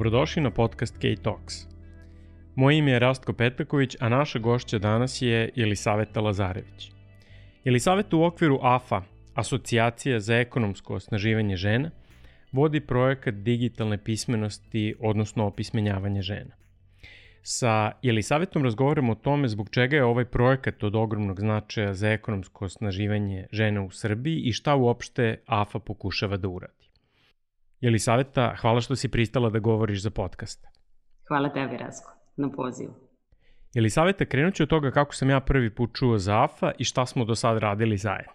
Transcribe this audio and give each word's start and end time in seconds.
Dobrodošli 0.00 0.42
na 0.42 0.50
podcast 0.50 0.98
K-Talks. 0.98 1.54
Moje 2.54 2.78
ime 2.78 2.90
je 2.90 2.98
Rastko 2.98 3.32
Petaković, 3.32 3.96
a 4.00 4.08
naša 4.08 4.38
gošća 4.38 4.78
danas 4.78 5.22
je 5.22 5.50
Jelisaveta 5.54 6.20
Lazarević. 6.20 6.92
Jelisaveta 7.64 8.16
u 8.16 8.24
okviru 8.24 8.58
AFA, 8.62 9.02
Asocijacija 9.34 10.20
za 10.20 10.36
ekonomsko 10.36 10.94
osnaživanje 10.94 11.56
žena, 11.56 11.90
vodi 12.52 12.80
projekat 12.80 13.34
digitalne 13.34 13.98
pismenosti, 14.04 14.94
odnosno 15.00 15.46
opismenjavanje 15.46 16.22
žena. 16.22 16.56
Sa 17.42 17.92
Jelisavetom 18.02 18.64
razgovaramo 18.64 19.12
o 19.12 19.20
tome 19.22 19.48
zbog 19.48 19.70
čega 19.70 19.96
je 19.96 20.04
ovaj 20.04 20.24
projekat 20.24 20.84
od 20.84 20.96
ogromnog 20.96 21.40
značaja 21.40 21.94
za 21.94 22.10
ekonomsko 22.10 22.64
osnaživanje 22.64 23.46
žena 23.52 23.82
u 23.82 23.90
Srbiji 23.90 24.40
i 24.40 24.52
šta 24.52 24.74
uopšte 24.74 25.40
AFA 25.46 25.78
pokušava 25.78 26.36
da 26.36 26.48
uradi. 26.48 26.79
Jelisaveta, 27.80 28.54
hvala 28.60 28.80
što 28.80 28.96
si 28.96 29.08
pristala 29.08 29.50
da 29.50 29.58
govoriš 29.58 30.02
za 30.02 30.10
podcast. 30.10 30.66
Hvala 31.28 31.48
tebi, 31.48 31.76
Rasko, 31.76 32.12
na 32.36 32.50
pozivu. 32.50 32.94
Jelisaveta, 33.74 34.24
krenut 34.24 34.54
ću 34.54 34.62
od 34.62 34.68
toga 34.68 34.90
kako 34.90 35.14
sam 35.14 35.30
ja 35.30 35.40
prvi 35.40 35.74
put 35.74 35.90
čuo 35.94 36.18
za 36.18 36.44
AFA 36.44 36.72
i 36.78 36.84
šta 36.84 37.06
smo 37.06 37.24
do 37.24 37.34
sad 37.34 37.58
radili 37.58 37.96
zajedno. 37.96 38.32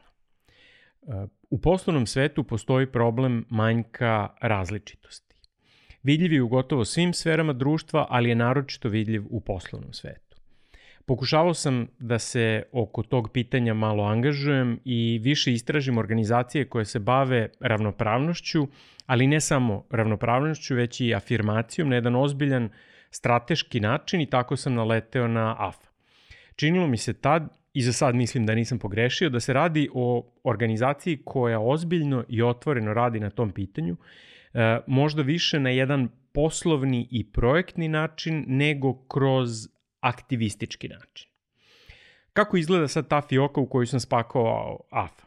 U 1.49 1.62
poslovnom 1.62 2.05
svetu 2.05 2.44
postoji 2.44 2.91
problem 2.91 3.45
manjka 3.49 4.30
različitosti. 4.41 5.35
Vidljiv 6.04 6.34
je 6.34 6.41
u 6.41 6.48
gotovo 6.48 6.85
svim 6.85 7.13
sferama 7.13 7.54
društva, 7.54 8.07
ali 8.09 8.30
je 8.30 8.35
naročito 8.35 8.90
vidljiv 8.90 9.23
u 9.30 9.41
poslovnom 9.41 9.93
svetu. 9.93 10.38
Pokušavao 11.05 11.54
sam 11.54 11.88
da 11.99 12.20
se 12.20 12.63
oko 12.71 13.04
tog 13.04 13.32
pitanja 13.32 13.73
malo 13.73 14.04
angažujem 14.04 14.80
i 14.85 15.20
više 15.23 15.54
istražim 15.54 15.98
organizacije 15.98 16.70
koje 16.70 16.85
se 16.85 16.99
bave 16.99 17.49
ravnopravnošću, 17.60 18.68
ali 19.05 19.27
ne 19.27 19.41
samo 19.41 19.85
ravnopravnošću, 19.89 20.75
već 20.75 21.01
i 21.01 21.15
afirmacijom 21.15 21.89
na 21.89 21.95
jedan 21.95 22.15
ozbiljan 22.15 22.70
strateški 23.09 23.79
način 23.79 24.21
i 24.21 24.29
tako 24.29 24.55
sam 24.55 24.73
naleteo 24.73 25.27
na 25.27 25.55
AFA. 25.59 25.87
Činilo 26.55 26.87
mi 26.87 26.98
se 26.98 27.13
tad, 27.13 27.49
i 27.73 27.81
za 27.81 27.93
sad 27.93 28.15
mislim 28.15 28.45
da 28.45 28.55
nisam 28.55 28.79
pogrešio, 28.79 29.29
da 29.29 29.39
se 29.39 29.53
radi 29.53 29.89
o 29.93 30.31
organizaciji 30.43 31.21
koja 31.26 31.59
ozbiljno 31.59 32.23
i 32.29 32.41
otvoreno 32.41 32.93
radi 32.93 33.20
na 33.20 33.29
tom 33.29 33.51
pitanju, 33.51 33.98
e, 34.53 34.79
možda 34.87 35.21
više 35.21 35.59
na 35.59 35.70
jedan 35.70 36.09
poslovni 36.33 37.07
i 37.11 37.31
projektni 37.31 37.87
način 37.87 38.45
nego 38.48 38.93
kroz 39.07 39.49
aktivistički 39.99 40.87
način. 40.87 41.29
Kako 42.33 42.57
izgleda 42.57 42.87
sad 42.87 43.07
ta 43.07 43.21
fioka 43.21 43.61
u 43.61 43.70
koju 43.70 43.87
sam 43.87 43.99
spakovao 43.99 44.79
AFA? 44.91 45.26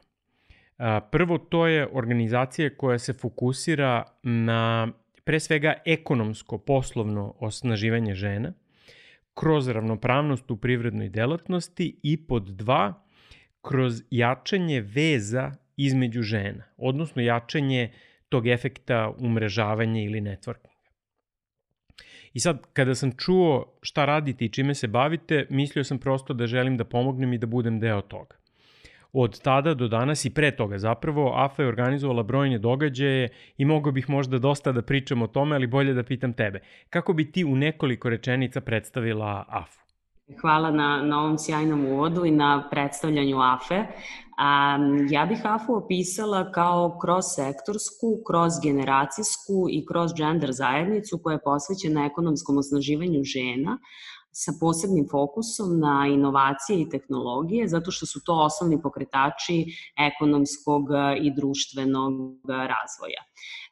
Prvo, 1.10 1.38
to 1.38 1.66
je 1.66 1.88
organizacija 1.92 2.70
koja 2.76 2.98
se 2.98 3.12
fokusira 3.12 4.04
na 4.22 4.88
pre 5.24 5.40
svega 5.40 5.74
ekonomsko, 5.86 6.58
poslovno 6.58 7.34
osnaživanje 7.38 8.14
žena, 8.14 8.52
kroz 9.34 9.68
ravnopravnost 9.68 10.50
u 10.50 10.56
privrednoj 10.56 11.08
delatnosti 11.08 12.00
i 12.02 12.16
pod 12.26 12.42
dva, 12.42 13.04
kroz 13.60 14.02
jačanje 14.10 14.80
veza 14.80 15.52
između 15.76 16.22
žena, 16.22 16.64
odnosno 16.76 17.22
jačanje 17.22 17.92
tog 18.28 18.46
efekta 18.46 19.12
umrežavanja 19.18 20.02
ili 20.02 20.20
networking. 20.20 20.78
I 22.32 22.40
sad, 22.40 22.66
kada 22.72 22.94
sam 22.94 23.12
čuo 23.16 23.78
šta 23.82 24.04
radite 24.04 24.44
i 24.44 24.48
čime 24.48 24.74
se 24.74 24.88
bavite, 24.88 25.46
mislio 25.50 25.84
sam 25.84 25.98
prosto 25.98 26.34
da 26.34 26.46
želim 26.46 26.76
da 26.76 26.84
pomognem 26.84 27.32
i 27.32 27.38
da 27.38 27.46
budem 27.46 27.80
deo 27.80 28.00
toga. 28.00 28.37
Od 29.12 29.40
tada 29.40 29.74
do 29.74 29.88
danas 29.88 30.24
i 30.24 30.34
pre 30.34 30.56
toga 30.56 30.78
zapravo, 30.78 31.32
AFA 31.36 31.62
je 31.62 31.68
organizovala 31.68 32.22
brojne 32.22 32.58
događaje 32.58 33.28
i 33.56 33.64
mogao 33.64 33.92
bih 33.92 34.10
možda 34.10 34.38
dosta 34.38 34.72
da 34.72 34.82
pričam 34.82 35.22
o 35.22 35.26
tome, 35.26 35.56
ali 35.56 35.66
bolje 35.66 35.94
da 35.94 36.02
pitam 36.02 36.32
tebe. 36.32 36.60
Kako 36.90 37.12
bi 37.12 37.32
ti 37.32 37.44
u 37.44 37.56
nekoliko 37.56 38.08
rečenica 38.08 38.60
predstavila 38.60 39.44
AFA? 39.48 39.88
Hvala 40.40 40.70
na, 40.70 41.02
na 41.02 41.20
ovom 41.20 41.38
sjajnom 41.38 41.86
uvodu 41.86 42.24
i 42.24 42.30
na 42.30 42.68
predstavljanju 42.70 43.36
AFE. 43.40 43.78
Um, 43.78 45.06
ja 45.10 45.26
bih 45.26 45.40
AFU 45.44 45.74
opisala 45.74 46.52
kao 46.52 46.98
kroz-sektorsku, 47.02 48.22
kroz-generacijsku 48.26 49.66
i 49.70 49.86
kroz-gender 49.86 50.52
zajednicu 50.52 51.18
koja 51.22 51.32
je 51.32 51.42
posvećena 51.44 52.06
ekonomskom 52.06 52.58
osnaživanju 52.58 53.24
žena, 53.24 53.78
sa 54.38 54.52
posebnim 54.60 55.06
fokusom 55.10 55.78
na 55.80 56.06
inovacije 56.06 56.80
i 56.80 56.88
tehnologije, 56.88 57.68
zato 57.68 57.90
što 57.90 58.06
su 58.06 58.20
to 58.24 58.34
osnovni 58.46 58.82
pokretači 58.82 59.64
ekonomskog 60.10 60.84
i 61.22 61.34
društvenog 61.34 62.14
razvoja. 62.46 63.22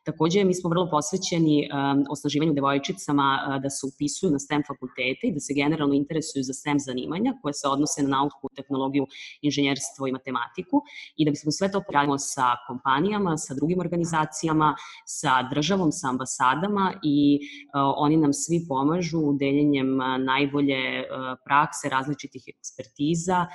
Takođe, 0.06 0.44
mi 0.44 0.54
smo 0.54 0.70
vrlo 0.70 0.88
posvećeni 0.90 1.56
um, 1.66 2.04
osnaživanju 2.10 2.52
devojčicama 2.54 3.28
uh, 3.38 3.62
da 3.62 3.70
se 3.70 3.82
upisuju 3.90 4.30
na 4.32 4.38
STEM 4.38 4.62
fakultete 4.68 5.22
i 5.26 5.32
da 5.36 5.40
se 5.40 5.54
generalno 5.54 5.94
interesuju 5.94 6.42
za 6.48 6.52
STEM 6.52 6.78
zanimanja 6.78 7.30
koje 7.42 7.54
se 7.60 7.66
odnose 7.68 8.02
na 8.02 8.08
nauku, 8.08 8.48
tehnologiju, 8.56 9.06
inženjerstvo 9.42 10.06
i 10.06 10.12
matematiku 10.12 10.76
i 11.16 11.24
da 11.24 11.30
bismo 11.30 11.50
sve 11.52 11.70
to 11.72 11.82
poradimo 11.86 12.18
sa 12.18 12.46
kompanijama, 12.68 13.36
sa 13.36 13.54
drugim 13.54 13.80
organizacijama, 13.80 14.68
sa 15.06 15.32
državom, 15.54 15.90
sa 15.92 16.08
ambasadama 16.08 16.84
i 17.02 17.18
uh, 17.38 17.94
oni 18.04 18.16
nam 18.16 18.32
svi 18.32 18.58
pomažu 18.68 19.22
deljenjem 19.42 19.90
uh, 20.00 20.06
najbolje 20.30 20.82
uh, 21.00 21.06
prakse, 21.46 21.88
različitih 21.88 22.44
ekspertiza 22.52 23.38
uh, 23.46 23.50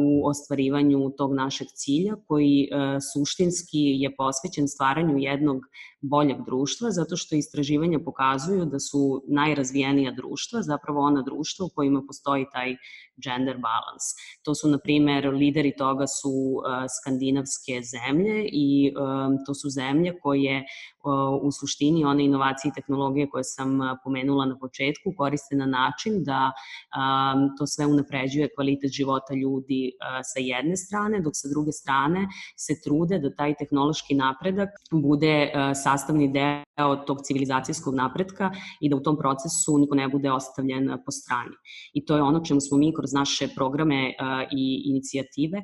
u 0.00 0.04
ostvarivanju 0.30 1.10
tog 1.18 1.34
našeg 1.34 1.68
cilja 1.74 2.14
koji 2.28 2.56
uh, 2.68 2.98
suštinski 3.12 3.82
je 4.02 4.16
posvećen 4.16 4.68
stvaranju 4.68 5.18
jednog 5.18 5.49
jednog 5.50 5.66
boljeg 6.00 6.44
društva, 6.46 6.90
zato 6.90 7.16
što 7.16 7.36
istraživanja 7.36 7.98
pokazuju 8.04 8.64
da 8.64 8.78
su 8.78 9.22
najrazvijenija 9.28 10.12
društva 10.12 10.62
zapravo 10.62 11.00
ona 11.00 11.22
društva 11.22 11.66
u 11.66 11.70
kojima 11.74 12.02
postoji 12.06 12.46
taj 12.52 12.76
gender 13.24 13.56
balance. 13.56 14.06
To 14.42 14.54
su, 14.54 14.68
na 14.68 14.78
primer, 14.78 15.26
lideri 15.26 15.72
toga 15.76 16.06
su 16.06 16.30
uh, 16.30 16.84
skandinavske 17.00 17.80
zemlje 17.82 18.48
i 18.52 18.92
um, 18.94 19.38
to 19.46 19.54
su 19.54 19.68
zemlje 19.68 20.18
koje 20.22 20.64
uh, 21.04 21.42
u 21.42 21.52
suštini 21.52 22.04
one 22.04 22.24
inovacije 22.24 22.68
i 22.70 22.74
tehnologije 22.74 23.30
koje 23.30 23.44
sam 23.44 23.80
uh, 23.80 23.86
pomenula 24.04 24.46
na 24.46 24.58
početku 24.58 25.12
koriste 25.16 25.56
na 25.56 25.66
način 25.66 26.24
da 26.24 26.52
um, 26.52 27.56
to 27.58 27.66
sve 27.66 27.86
unapređuje 27.86 28.48
kvalitet 28.54 28.90
života 28.92 29.34
ljudi 29.34 29.92
uh, 29.92 30.20
sa 30.22 30.40
jedne 30.40 30.76
strane, 30.76 31.20
dok 31.20 31.32
sa 31.36 31.48
druge 31.48 31.72
strane 31.72 32.28
se 32.56 32.80
trude 32.84 33.18
da 33.18 33.34
taj 33.34 33.54
tehnološki 33.54 34.14
napredak 34.14 34.68
bude 34.92 35.52
uh, 35.54 35.72
sastavni 35.74 36.32
deo 36.32 36.96
tog 37.06 37.18
civilizacijskog 37.22 37.94
napretka 37.94 38.50
i 38.80 38.88
da 38.88 38.96
u 38.96 39.00
tom 39.00 39.16
procesu 39.18 39.78
niko 39.78 39.94
ne 39.94 40.08
bude 40.08 40.32
ostavljen 40.32 40.90
po 41.04 41.10
strani. 41.10 41.56
I 41.94 42.04
to 42.04 42.16
je 42.16 42.22
ono 42.22 42.44
čemu 42.44 42.60
smo 42.60 42.78
mi 42.78 42.94
kroz 42.94 43.09
kroz 43.10 43.12
naše 43.12 43.48
programe 43.54 44.14
i 44.52 44.82
inicijative 44.84 45.62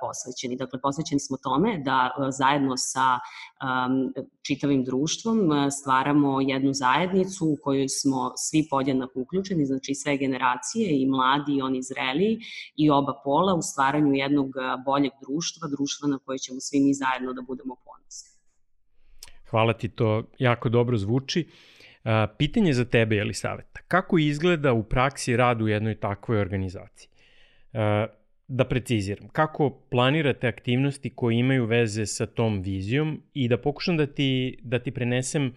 posvećeni. 0.00 0.56
Dakle, 0.56 0.80
posvećeni 0.80 1.20
smo 1.20 1.36
tome 1.36 1.78
da 1.84 2.10
zajedno 2.30 2.74
sa 2.76 3.18
čitavim 4.46 4.84
društvom 4.84 5.38
stvaramo 5.80 6.40
jednu 6.40 6.72
zajednicu 6.72 7.44
u 7.46 7.56
kojoj 7.62 7.88
smo 7.88 8.32
svi 8.36 8.66
podjednako 8.70 9.20
uključeni, 9.20 9.66
znači 9.66 9.94
sve 9.94 10.16
generacije 10.16 11.02
i 11.02 11.06
mladi 11.06 11.52
i 11.56 11.62
oni 11.62 11.80
zreliji 11.82 12.38
i 12.76 12.90
oba 12.90 13.20
pola 13.24 13.54
u 13.54 13.62
stvaranju 13.62 14.14
jednog 14.14 14.48
boljeg 14.84 15.12
društva, 15.22 15.68
društva 15.68 16.08
na 16.08 16.18
koje 16.18 16.38
ćemo 16.38 16.60
svi 16.60 16.78
mi 16.80 16.94
zajedno 16.94 17.32
da 17.32 17.42
budemo 17.42 17.74
ponosni. 17.84 18.30
Hvala 19.50 19.72
ti, 19.72 19.88
to 19.88 20.22
jako 20.38 20.68
dobro 20.68 20.96
zvuči. 20.96 21.48
Pitanje 22.38 22.72
za 22.72 22.84
tebe, 22.84 23.16
Jelisaveta. 23.16 23.80
Kako 23.88 24.18
izgleda 24.18 24.72
u 24.72 24.82
praksi 24.82 25.36
rad 25.36 25.62
u 25.62 25.68
jednoj 25.68 25.94
takvoj 25.94 26.40
organizaciji? 26.40 27.08
Da 28.48 28.64
preciziram, 28.64 29.28
kako 29.28 29.70
planirate 29.90 30.48
aktivnosti 30.48 31.10
koje 31.10 31.38
imaju 31.38 31.64
veze 31.66 32.06
sa 32.06 32.26
tom 32.26 32.60
vizijom 32.62 33.22
i 33.34 33.48
da 33.48 33.58
pokušam 33.58 33.96
da 33.96 34.06
ti, 34.06 34.58
da 34.62 34.78
ti 34.78 34.90
prenesem 34.90 35.54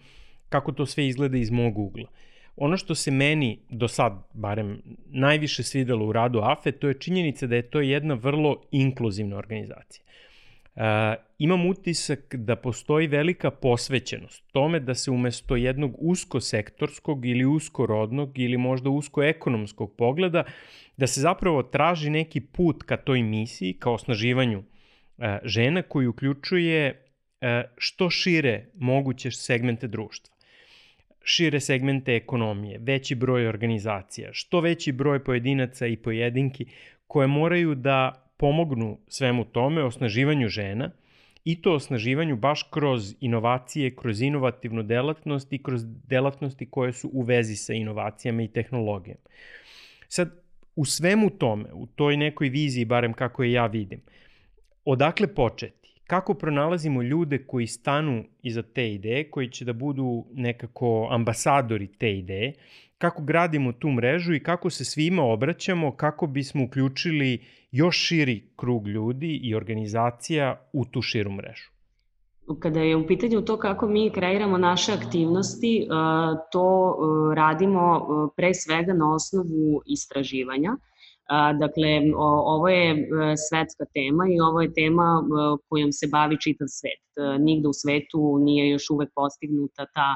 kako 0.48 0.72
to 0.72 0.86
sve 0.86 1.06
izgleda 1.06 1.38
iz 1.38 1.50
mog 1.50 1.78
ugla. 1.78 2.08
Ono 2.56 2.76
što 2.76 2.94
se 2.94 3.10
meni 3.10 3.58
do 3.68 3.88
sad, 3.88 4.12
barem, 4.34 4.82
najviše 5.06 5.62
svidelo 5.62 6.06
u 6.06 6.12
radu 6.12 6.40
AFE, 6.42 6.72
to 6.72 6.88
je 6.88 6.98
činjenica 6.98 7.46
da 7.46 7.56
je 7.56 7.70
to 7.70 7.80
jedna 7.80 8.14
vrlo 8.14 8.62
inkluzivna 8.70 9.36
organizacija. 9.36 10.04
Uh, 10.74 10.82
imam 11.38 11.66
utisak 11.66 12.34
da 12.34 12.56
postoji 12.56 13.06
velika 13.06 13.50
posvećenost 13.50 14.44
tome 14.52 14.80
da 14.80 14.94
se 14.94 15.10
umesto 15.10 15.56
jednog 15.56 15.94
uskosektorskog 15.98 17.26
ili 17.26 17.44
uskorodnog 17.44 18.38
ili 18.38 18.56
možda 18.56 18.90
uskoekonomskog 18.90 19.96
pogleda, 19.96 20.44
da 20.96 21.06
se 21.06 21.20
zapravo 21.20 21.62
traži 21.62 22.10
neki 22.10 22.40
put 22.40 22.82
ka 22.82 22.96
toj 22.96 23.22
misiji, 23.22 23.72
ka 23.74 23.90
osnaživanju 23.90 24.58
uh, 24.58 25.24
žena 25.44 25.82
koji 25.82 26.06
uključuje 26.06 26.90
uh, 27.40 27.48
što 27.76 28.10
šire 28.10 28.66
moguće 28.74 29.30
segmente 29.30 29.88
društva 29.88 30.40
šire 31.24 31.60
segmente 31.60 32.16
ekonomije, 32.16 32.78
veći 32.78 33.14
broj 33.14 33.46
organizacija, 33.46 34.30
što 34.32 34.60
veći 34.60 34.92
broj 34.92 35.24
pojedinaca 35.24 35.86
i 35.86 35.96
pojedinki 35.96 36.66
koje 37.06 37.26
moraju 37.26 37.74
da 37.74 38.19
pomognu 38.40 38.98
svemu 39.08 39.44
tome, 39.44 39.82
osnaživanju 39.84 40.48
žena 40.48 40.90
i 41.44 41.62
to 41.62 41.74
osnaživanju 41.74 42.36
baš 42.36 42.62
kroz 42.62 43.14
inovacije, 43.20 43.96
kroz 43.96 44.22
inovativnu 44.22 44.82
delatnost 44.82 45.52
i 45.52 45.62
kroz 45.62 45.82
delatnosti 46.08 46.66
koje 46.70 46.92
su 46.92 47.10
u 47.12 47.22
vezi 47.22 47.56
sa 47.56 47.72
inovacijama 47.72 48.42
i 48.42 48.48
tehnologijama. 48.48 49.20
Sad, 50.08 50.30
u 50.76 50.84
svemu 50.84 51.30
tome, 51.30 51.72
u 51.72 51.86
toj 51.86 52.16
nekoj 52.16 52.48
viziji, 52.48 52.84
barem 52.84 53.12
kako 53.12 53.42
je 53.42 53.52
ja 53.52 53.66
vidim, 53.66 54.00
odakle 54.84 55.34
početi? 55.34 56.00
Kako 56.06 56.34
pronalazimo 56.34 57.02
ljude 57.02 57.38
koji 57.46 57.66
stanu 57.66 58.24
iza 58.42 58.62
te 58.62 58.92
ideje, 58.94 59.30
koji 59.30 59.48
će 59.48 59.64
da 59.64 59.72
budu 59.72 60.26
nekako 60.32 61.08
ambasadori 61.10 61.86
te 61.86 62.18
ideje, 62.18 62.52
kako 62.98 63.22
gradimo 63.22 63.72
tu 63.72 63.90
mrežu 63.90 64.34
i 64.34 64.40
kako 64.40 64.70
se 64.70 64.84
svima 64.84 65.22
obraćamo 65.22 65.92
kako 65.96 66.26
bismo 66.26 66.64
uključili 66.64 67.38
još 67.70 67.96
širi 67.96 68.52
krug 68.56 68.88
ljudi 68.88 69.40
i 69.42 69.54
organizacija 69.54 70.68
u 70.72 70.84
tu 70.84 71.02
širu 71.02 71.30
mrežu. 71.30 71.70
Kada 72.58 72.80
je 72.80 72.96
u 72.96 73.06
pitanju 73.06 73.40
to 73.40 73.56
kako 73.58 73.88
mi 73.88 74.10
kreiramo 74.10 74.58
naše 74.58 74.92
aktivnosti, 74.92 75.88
to 76.52 76.96
radimo 77.34 78.06
pre 78.36 78.54
svega 78.54 78.92
na 78.92 79.14
osnovu 79.14 79.82
istraživanja. 79.86 80.76
Dakle, 81.58 81.90
ovo 82.54 82.68
je 82.68 82.90
e, 82.90 82.96
svetska 83.48 83.84
tema 83.94 84.24
i 84.34 84.40
ovo 84.40 84.60
je 84.60 84.74
tema 84.74 85.08
kojom 85.68 85.92
se 85.92 86.06
bavi 86.12 86.36
čitav 86.40 86.66
svet. 86.78 87.04
E, 87.16 87.38
nigde 87.38 87.68
u 87.68 87.72
svetu 87.72 88.38
nije 88.46 88.70
još 88.70 88.90
uvek 88.90 89.10
postignuta 89.14 89.86
ta 89.94 90.08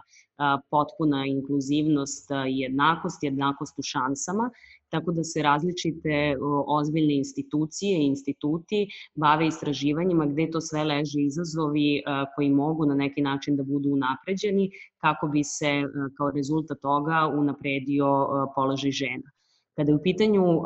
potpuna 0.70 1.26
inkluzivnost 1.26 2.30
i 2.30 2.58
jednakost, 2.58 3.22
jednakost 3.22 3.78
u 3.78 3.82
šansama, 3.82 4.50
tako 4.88 5.12
da 5.12 5.24
se 5.24 5.42
različite 5.42 6.36
ozbiljne 6.66 7.16
institucije 7.16 7.98
i 7.98 8.06
instituti 8.06 8.86
bave 9.14 9.46
istraživanjima 9.46 10.26
gde 10.26 10.50
to 10.50 10.60
sve 10.60 10.84
leže 10.84 11.20
izazovi 11.20 12.02
koji 12.34 12.50
mogu 12.50 12.86
na 12.86 12.94
neki 12.94 13.22
način 13.22 13.56
da 13.56 13.62
budu 13.62 13.90
unapređeni 13.90 14.70
kako 14.98 15.28
bi 15.28 15.44
se 15.44 15.72
kao 16.16 16.30
rezultat 16.30 16.78
toga 16.82 17.30
unapredio 17.34 18.06
položaj 18.54 18.90
žena. 18.90 19.33
Kada 19.76 19.90
je 19.90 19.96
u 19.96 20.02
pitanju 20.02 20.44
uh, 20.44 20.64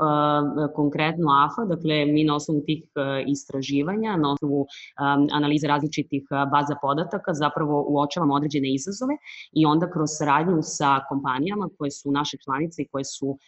konkretno 0.74 1.26
AFA, 1.44 1.64
dakle 1.64 2.04
mi 2.06 2.24
na 2.24 2.36
osnovu 2.36 2.60
tih 2.66 2.82
uh, 2.84 3.02
istraživanja, 3.26 4.16
na 4.16 4.32
osnovu 4.32 4.60
um, 4.60 5.28
analize 5.32 5.66
različitih 5.66 6.24
uh, 6.30 6.50
baza 6.50 6.76
podataka 6.82 7.34
zapravo 7.34 7.84
uočavamo 7.88 8.34
određene 8.34 8.74
izazove 8.74 9.14
i 9.52 9.66
onda 9.66 9.90
kroz 9.90 10.08
saradnju 10.18 10.58
sa 10.62 11.00
kompanijama 11.08 11.68
koje 11.78 11.90
su 11.90 12.10
naše 12.10 12.36
članice 12.44 12.82
i 12.82 12.88
koje 12.92 13.04
su 13.04 13.28
um, 13.28 13.38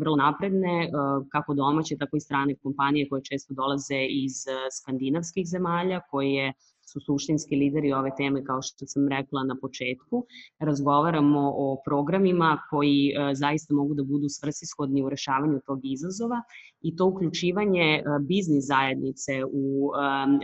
vrlo 0.00 0.16
napredne, 0.16 0.90
kako 1.32 1.54
domaće, 1.54 1.96
tako 1.96 2.16
i 2.16 2.20
strane 2.20 2.54
kompanije 2.62 3.08
koje 3.08 3.22
često 3.22 3.54
dolaze 3.54 4.00
iz 4.10 4.32
skandinavskih 4.78 5.46
zemalja, 5.46 6.00
koje 6.10 6.52
su 6.92 7.00
suštinski 7.00 7.56
lideri 7.56 7.92
ove 7.92 8.10
teme, 8.16 8.44
kao 8.44 8.62
što 8.62 8.86
sam 8.86 9.08
rekla 9.08 9.44
na 9.44 9.56
početku. 9.60 10.24
Razgovaramo 10.58 11.52
o 11.56 11.76
programima 11.84 12.58
koji 12.70 13.00
e, 13.08 13.34
zaista 13.34 13.74
mogu 13.74 13.94
da 13.94 14.02
budu 14.02 14.28
svrsishodni 14.28 15.02
u 15.02 15.08
rešavanju 15.08 15.60
tog 15.66 15.80
izazova 15.82 16.42
i 16.80 16.96
to 16.96 17.06
uključivanje 17.06 17.86
e, 17.94 18.02
biznis 18.28 18.64
zajednice 18.66 19.44
u 19.52 19.90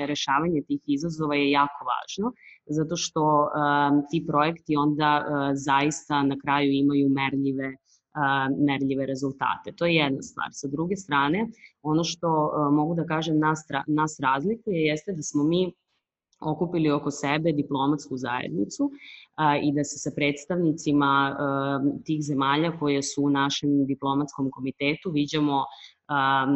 e, 0.01 0.07
rešavanje 0.07 0.63
tih 0.69 0.83
izazova 0.87 1.35
je 1.35 1.51
jako 1.51 1.81
važno, 1.93 2.33
zato 2.67 2.97
što 2.97 3.23
ti 4.11 4.25
projekti 4.29 4.77
onda 4.77 5.11
zaista 5.55 6.23
na 6.23 6.37
kraju 6.43 6.71
imaju 6.73 7.09
merljive 7.09 7.77
merljive 8.67 9.07
rezultate. 9.07 9.73
To 9.77 9.87
je 9.87 9.95
jedna 9.95 10.23
stvar. 10.23 10.49
Sa 10.53 10.69
druge 10.69 10.97
strane, 10.97 11.47
ono 11.83 12.05
što 12.05 12.29
mogu 12.73 12.95
da 12.95 13.05
kažem 13.05 13.39
nas, 13.39 13.67
nas 13.87 14.21
razlikuje 14.21 14.81
jeste 14.81 15.13
da 15.13 15.23
smo 15.23 15.45
mi 15.45 15.73
okupili 16.41 16.91
oko 16.91 17.11
sebe 17.11 17.53
diplomatsku 17.53 18.17
zajednicu 18.17 18.91
a, 19.35 19.57
i 19.57 19.73
da 19.73 19.85
se 19.85 19.99
sa 19.99 20.11
predstavnicima 20.17 21.37
a, 21.39 21.81
tih 22.05 22.23
zemalja 22.23 22.79
koje 22.79 23.03
su 23.03 23.25
u 23.25 23.31
našem 23.31 23.87
diplomatskom 23.87 24.51
komitetu 24.51 25.11
viđamo 25.11 25.65
a, 26.09 26.47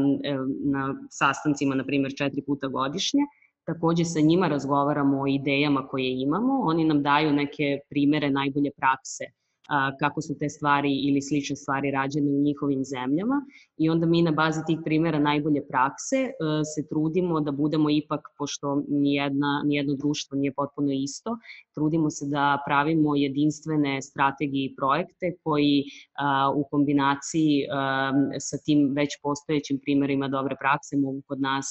na 0.64 0.94
sastancima, 1.10 1.74
na 1.74 1.84
primjer, 1.84 2.12
četiri 2.18 2.42
puta 2.42 2.68
godišnje, 2.68 3.20
takođe 3.66 4.04
sa 4.04 4.20
njima 4.20 4.48
razgovaramo 4.48 5.22
o 5.22 5.26
idejama 5.26 5.88
koje 5.88 6.22
imamo, 6.22 6.60
oni 6.62 6.84
nam 6.84 7.02
daju 7.02 7.32
neke 7.32 7.78
primere 7.90 8.30
najbolje 8.30 8.70
prakse 8.76 9.24
kako 10.00 10.20
su 10.22 10.38
te 10.38 10.48
stvari 10.48 10.92
ili 11.08 11.22
slične 11.22 11.56
stvari 11.56 11.90
rađene 11.90 12.30
u 12.30 12.42
njihovim 12.42 12.84
zemljama 12.84 13.38
i 13.76 13.90
onda 13.90 14.06
mi 14.06 14.22
na 14.22 14.32
bazi 14.32 14.60
tih 14.66 14.78
primjera 14.84 15.18
najbolje 15.18 15.62
prakse 15.68 16.16
e, 16.16 16.30
se 16.74 16.88
trudimo 16.88 17.40
da 17.40 17.52
budemo 17.52 17.90
ipak, 17.90 18.20
pošto 18.38 18.82
nijedna, 18.88 19.62
nijedno 19.66 19.94
društvo 19.94 20.38
nije 20.38 20.52
potpuno 20.52 20.92
isto, 20.92 21.38
trudimo 21.74 22.10
se 22.10 22.26
da 22.26 22.62
pravimo 22.66 23.16
jedinstvene 23.16 24.02
strategije 24.02 24.66
i 24.66 24.74
projekte 24.76 25.26
koji 25.42 25.84
u 26.56 26.64
kombinaciji 26.70 27.64
sa 28.38 28.56
tim 28.64 28.92
već 28.96 29.08
postojećim 29.22 29.78
primjerima 29.82 30.28
dobre 30.28 30.56
prakse 30.60 30.96
mogu 30.96 31.22
kod 31.26 31.40
nas 31.40 31.66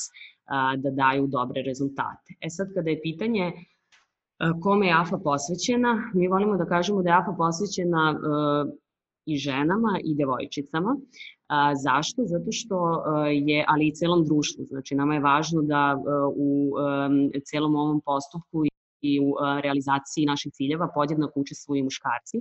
da 0.78 0.92
daju 0.92 1.28
dobre 1.28 1.62
rezultate. 1.62 2.34
E 2.42 2.50
sad 2.50 2.68
kada 2.76 2.90
je 2.90 3.02
pitanje 3.02 3.52
kome 4.64 4.88
je 4.88 4.94
AFA 4.94 5.18
posvećena. 5.18 6.12
Mi 6.14 6.28
volimo 6.28 6.58
da 6.58 6.66
kažemo 6.66 7.04
da 7.04 7.10
je 7.10 7.18
AFA 7.18 7.34
posvećena 7.38 8.20
i 9.26 9.38
ženama 9.38 10.00
i 10.04 10.16
devojčicama. 10.16 10.96
A, 11.48 11.76
zašto? 11.76 12.22
Zato 12.26 12.52
što 12.52 13.04
je, 13.48 13.66
ali 13.68 13.88
i 13.88 13.96
celom 13.96 14.26
društvu. 14.26 14.66
Znači, 14.66 14.96
nama 14.96 15.14
je 15.14 15.20
važno 15.20 15.62
da 15.62 15.98
u 16.36 16.72
celom 17.46 17.76
ovom 17.76 18.02
postupku 18.06 18.64
i 19.02 19.20
u 19.20 19.36
realizaciji 19.62 20.26
naših 20.26 20.54
ciljeva 20.54 20.88
podjednako 20.96 21.40
učestvuju 21.40 21.80
i 21.80 21.84
muškarci, 21.84 22.38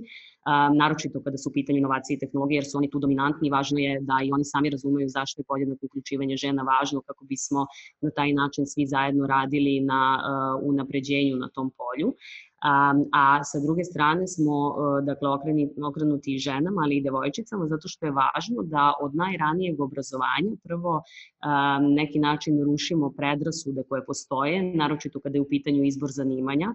naročito 0.75 1.21
kada 1.23 1.37
su 1.37 1.49
u 1.49 1.53
pitanju 1.53 1.77
inovacije 1.77 2.15
i 2.15 2.19
tehnologije, 2.19 2.57
jer 2.57 2.65
su 2.65 2.77
oni 2.77 2.89
tu 2.89 2.99
dominantni 2.99 3.49
važno 3.49 3.79
je 3.79 3.99
da 4.01 4.19
i 4.23 4.31
oni 4.31 4.45
sami 4.45 4.69
razumeju 4.69 5.09
zašto 5.09 5.41
je 5.41 5.45
podjednako 5.47 5.85
uključivanje 5.85 6.37
žena 6.37 6.63
važno 6.63 7.01
kako 7.01 7.25
bismo 7.25 7.65
na 8.01 8.11
taj 8.11 8.33
način 8.33 8.65
svi 8.65 8.85
zajedno 8.87 9.27
radili 9.27 9.79
na 9.81 10.19
unapređenju 10.61 11.37
na 11.37 11.49
tom 11.49 11.71
polju. 11.77 12.13
A, 12.61 12.93
a 13.13 13.43
sa 13.43 13.59
druge 13.59 13.83
strane 13.83 14.27
smo 14.27 14.75
dakle, 15.03 15.29
okreni, 15.29 15.69
okrenuti 15.89 16.37
ženama, 16.37 16.81
ali 16.83 16.97
i 16.97 17.01
devojčicama, 17.01 17.67
zato 17.67 17.87
što 17.87 18.05
je 18.05 18.11
važno 18.11 18.63
da 18.63 18.93
od 19.01 19.15
najranijeg 19.15 19.81
obrazovanja 19.81 20.51
prvo 20.63 21.01
a, 21.39 21.79
neki 21.81 22.19
način 22.19 22.63
rušimo 22.63 23.11
predrasude 23.17 23.83
koje 23.89 24.05
postoje, 24.05 24.75
naročito 24.75 25.19
kada 25.19 25.37
je 25.37 25.41
u 25.41 25.49
pitanju 25.49 25.83
izbor 25.83 26.09
zanimanja, 26.11 26.73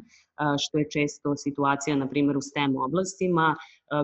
što 0.59 0.79
je 0.79 0.91
često 0.91 1.37
situacija, 1.37 1.97
na 1.97 2.09
primjer, 2.09 2.37
u 2.37 2.41
STEM 2.41 2.77
oblastima, 2.77 3.57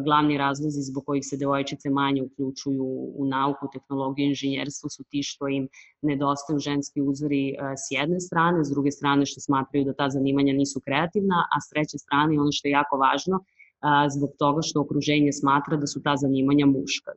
glavni 0.05 0.39
razlozi 0.39 0.81
zbog 0.83 1.05
kojih 1.07 1.25
se 1.27 1.37
devojčice 1.37 1.91
manje 1.91 2.23
uključuju 2.23 2.85
u 3.15 3.27
nauku, 3.27 3.69
tehnologiju 3.73 4.25
i 4.25 4.29
inženjerstvo 4.29 4.91
su 4.91 5.05
ti 5.11 5.23
što 5.23 5.49
im 5.49 5.69
nedostaju 6.03 6.59
ženski 6.59 7.01
uzori 7.01 7.57
s 7.77 7.91
jedne 7.91 8.21
strane, 8.21 8.65
s 8.65 8.71
druge 8.71 8.91
strane 8.91 9.27
što 9.27 9.41
smatraju 9.41 9.85
da 9.85 9.95
ta 9.95 10.11
zanimanja 10.11 10.53
nisu 10.53 10.81
kreativna, 10.85 11.39
a 11.55 11.61
s 11.61 11.69
treće 11.71 11.99
strane 11.99 12.41
ono 12.41 12.53
što 12.53 12.69
je 12.69 12.73
jako 12.73 12.97
važno, 12.97 13.41
zbog 14.17 14.31
toga 14.39 14.63
što 14.63 14.81
okruženje 14.81 15.33
smatra 15.33 15.77
da 15.77 15.87
su 15.87 16.03
ta 16.03 16.17
zanimanja 16.17 16.67
muška, 16.67 17.13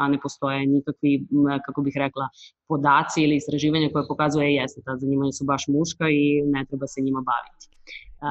a 0.00 0.08
ne 0.08 0.20
postoje 0.20 0.66
nikakvi, 0.66 1.26
kako 1.66 1.82
bih 1.82 1.94
rekla, 1.96 2.28
podaci 2.68 3.22
ili 3.22 3.36
istraživanja 3.36 3.88
koje 3.92 4.08
pokazuje 4.08 4.46
e, 4.46 4.52
jeste, 4.52 4.80
ta 4.84 4.96
zanimanja 4.96 5.32
su 5.32 5.44
baš 5.44 5.68
muška 5.68 6.08
i 6.08 6.42
ne 6.46 6.64
treba 6.68 6.86
se 6.86 7.00
njima 7.00 7.22
baviti. 7.30 7.64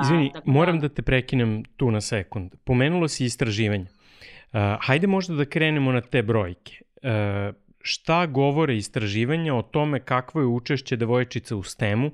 Izvini, 0.04 0.32
tako 0.34 0.46
da... 0.46 0.52
moram 0.52 0.80
da 0.80 0.90
te 0.90 1.02
prekinem 1.02 1.64
tu 1.78 1.92
na 1.92 2.02
sekund. 2.02 2.56
Pomenulo 2.64 3.08
si 3.08 3.26
istraživanje. 3.26 3.86
Uh, 3.86 4.60
hajde 4.82 5.08
možda 5.08 5.36
da 5.36 5.46
krenemo 5.46 5.92
na 5.92 6.02
te 6.02 6.24
brojke. 6.24 6.82
Uh, 7.02 7.56
šta 7.82 8.26
govore 8.26 8.78
istraživanja 8.78 9.56
o 9.56 9.62
tome 9.62 10.00
kakvo 10.00 10.42
je 10.42 10.48
učešće 10.48 10.96
devojčica 10.96 11.56
u 11.56 11.64
STEM-u 11.64 12.08
uh, 12.08 12.14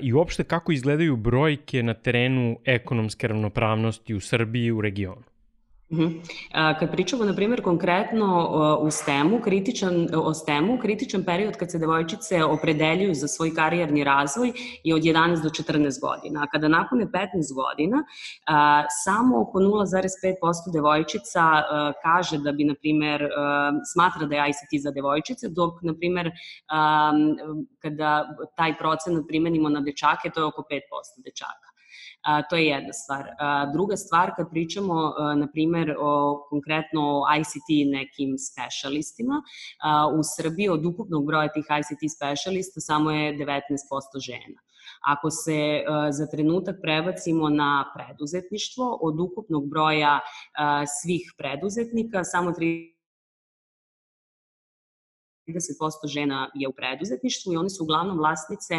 i 0.00 0.12
uopšte 0.12 0.44
kako 0.44 0.72
izgledaju 0.72 1.16
brojke 1.16 1.82
na 1.82 1.94
terenu 1.94 2.58
ekonomske 2.64 3.28
ravnopravnosti 3.28 4.14
u 4.14 4.20
Srbiji 4.20 4.64
i 4.64 4.72
u 4.72 4.80
regionu? 4.80 5.22
Kad 6.80 6.90
pričamo, 6.92 7.24
na 7.24 7.34
primjer, 7.34 7.62
konkretno 7.62 8.48
u 8.82 8.90
STEM-u, 8.90 9.40
kritičan, 9.40 10.08
o 10.14 10.34
STEM-u, 10.34 10.78
kritičan 10.78 11.24
period 11.24 11.56
kad 11.56 11.70
se 11.70 11.78
devojčice 11.78 12.44
opredeljuju 12.44 13.14
za 13.14 13.28
svoj 13.28 13.54
karijerni 13.54 14.04
razvoj 14.04 14.52
je 14.84 14.94
od 14.94 15.02
11 15.02 15.42
do 15.42 15.48
14 15.48 16.00
godina. 16.00 16.42
A 16.42 16.46
kada 16.46 16.68
napune 16.68 17.06
15 17.06 17.54
godina, 17.54 18.04
samo 19.04 19.40
oko 19.40 19.58
0,5% 19.58 20.72
devojčica 20.72 21.42
kaže 22.02 22.38
da 22.38 22.52
bi, 22.52 22.64
na 22.64 22.74
primjer, 22.80 23.28
smatra 23.92 24.26
da 24.26 24.36
je 24.36 24.50
ICT 24.50 24.82
za 24.82 24.90
devojčice, 24.90 25.48
dok, 25.48 25.82
na 25.82 25.94
primjer, 25.94 26.30
kada 27.82 28.28
taj 28.56 28.78
procenat 28.78 29.24
primenimo 29.28 29.68
na 29.68 29.80
dečake, 29.80 30.30
to 30.34 30.40
je 30.40 30.44
oko 30.44 30.62
5% 30.70 31.24
dečaka. 31.24 31.67
A, 32.22 32.42
to 32.42 32.56
je 32.56 32.66
jedna 32.66 32.92
stvar. 32.92 33.28
A, 33.38 33.66
druga 33.72 33.96
stvar, 33.96 34.32
kad 34.36 34.50
pričamo, 34.50 34.94
a, 34.94 35.34
na 35.34 35.48
primer, 35.52 35.94
o, 35.98 36.46
konkretno 36.50 37.00
o 37.02 37.24
ICT 37.40 37.68
nekim 37.92 38.36
specialistima, 38.38 39.42
a, 39.82 40.06
u 40.18 40.20
Srbiji 40.36 40.68
od 40.68 40.86
ukupnog 40.86 41.26
broja 41.26 41.52
tih 41.52 41.64
ICT 41.80 42.02
specialista 42.16 42.80
samo 42.80 43.10
je 43.10 43.36
19% 43.38 43.46
žena. 44.20 44.60
Ako 45.06 45.30
se 45.30 45.84
za 46.10 46.26
trenutak 46.26 46.76
prebacimo 46.82 47.48
na 47.48 47.92
preduzetništvo, 47.94 48.98
od 49.02 49.20
ukupnog 49.20 49.68
broja 49.68 50.20
svih 51.02 51.34
preduzetnika, 51.38 52.24
samo 52.24 52.50
30% 52.50 52.97
žena 56.06 56.50
je 56.54 56.68
u 56.68 56.72
preduzetništvu 56.72 57.52
i 57.52 57.56
one 57.56 57.70
su 57.70 57.84
uglavnom 57.84 58.18
vlasnice 58.18 58.74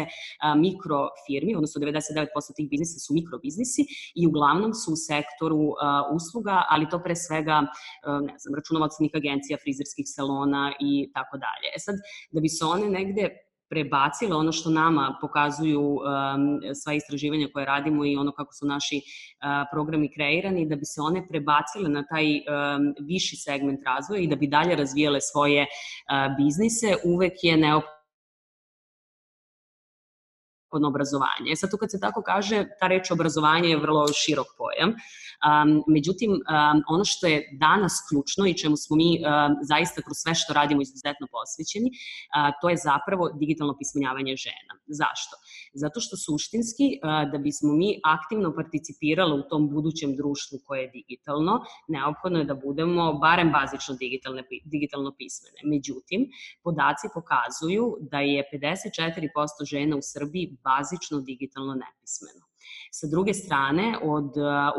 mikrofirmi, 0.56 1.56
odnosno 1.56 1.80
99% 1.80 2.26
tih 2.56 2.68
biznisa 2.70 2.98
su 2.98 3.14
mikrobiznisi 3.14 3.82
i 4.14 4.26
uglavnom 4.26 4.74
su 4.74 4.92
u 4.92 4.96
sektoru 4.96 5.74
usluga, 6.16 6.62
ali 6.68 6.88
to 6.90 7.02
pre 7.02 7.16
svega, 7.16 7.60
ne 8.28 8.36
znam, 8.38 8.54
računovodstvenih 8.54 9.12
agencija, 9.14 9.58
frizerskih 9.62 10.06
salona 10.08 10.72
i 10.80 11.10
tako 11.14 11.36
dalje. 11.36 11.68
E 11.76 11.78
sad, 11.78 11.94
da 12.30 12.40
bi 12.40 12.48
se 12.48 12.64
one 12.64 12.88
negde 12.88 13.49
prebacile 13.70 14.36
ono 14.36 14.52
što 14.52 14.70
nama 14.70 15.18
pokazuju 15.20 15.82
um, 15.82 16.00
sva 16.82 16.94
istraživanja 16.94 17.48
koje 17.52 17.64
radimo 17.64 18.04
i 18.06 18.16
ono 18.16 18.32
kako 18.32 18.52
su 18.52 18.66
naši 18.66 18.96
uh, 18.96 19.68
programi 19.72 20.12
kreirani, 20.14 20.66
da 20.66 20.76
bi 20.76 20.84
se 20.84 21.00
one 21.00 21.26
prebacile 21.28 21.88
na 21.88 22.04
taj 22.06 22.26
um, 22.26 22.94
viši 23.00 23.36
segment 23.36 23.80
razvoja 23.86 24.20
i 24.20 24.26
da 24.26 24.36
bi 24.36 24.46
dalje 24.46 24.76
razvijale 24.76 25.20
svoje 25.20 25.62
uh, 25.62 26.36
biznise, 26.36 26.96
uvek 27.04 27.32
je 27.42 27.56
neophodno 27.56 27.99
neophodno 30.70 30.88
obrazovanje. 30.88 31.56
Sad 31.56 31.70
tu 31.70 31.76
kad 31.76 31.90
se 31.90 32.00
tako 32.00 32.22
kaže, 32.22 32.66
ta 32.80 32.86
reč 32.86 33.10
obrazovanje 33.10 33.68
je 33.68 33.80
vrlo 33.80 34.06
širok 34.12 34.46
pojam. 34.58 34.90
Um, 34.90 35.82
međutim, 35.88 36.30
um, 36.32 36.82
ono 36.88 37.04
što 37.04 37.26
je 37.26 37.48
danas 37.60 37.92
ključno 38.08 38.46
i 38.46 38.54
čemu 38.54 38.76
smo 38.76 38.96
mi 38.96 39.10
um, 39.18 39.56
zaista 39.62 40.02
kroz 40.02 40.16
sve 40.22 40.34
što 40.34 40.52
radimo 40.52 40.82
izuzetno 40.82 41.26
posvećeni, 41.34 41.88
uh, 41.90 41.96
to 42.60 42.68
je 42.70 42.76
zapravo 42.76 43.30
digitalno 43.40 43.74
pismenjavanje 43.78 44.36
žena. 44.36 44.72
Zašto? 44.86 45.34
Zato 45.74 46.00
što 46.00 46.16
suštinski, 46.16 46.86
uh, 46.94 47.32
da 47.32 47.38
bismo 47.38 47.72
mi 47.72 48.00
aktivno 48.16 48.54
participirali 48.54 49.34
u 49.40 49.46
tom 49.50 49.62
budućem 49.74 50.16
društvu 50.16 50.58
koje 50.66 50.80
je 50.82 50.92
digitalno, 50.98 51.54
neophodno 51.88 52.38
je 52.38 52.50
da 52.50 52.54
budemo 52.54 53.12
barem 53.12 53.50
bazično 53.58 53.94
digitalne, 53.94 54.42
digitalno 54.64 55.10
pismene. 55.18 55.60
Međutim, 55.72 56.20
podaci 56.64 57.06
pokazuju 57.16 57.86
da 58.12 58.20
je 58.20 58.48
54% 58.52 59.70
žena 59.72 59.96
u 59.96 60.02
Srbiji 60.12 60.56
bazično 60.64 61.20
digitalno 61.20 61.74
nepismeno. 61.74 62.50
Sa 62.92 63.06
druge 63.06 63.34
strane, 63.34 63.98
od 64.02 64.34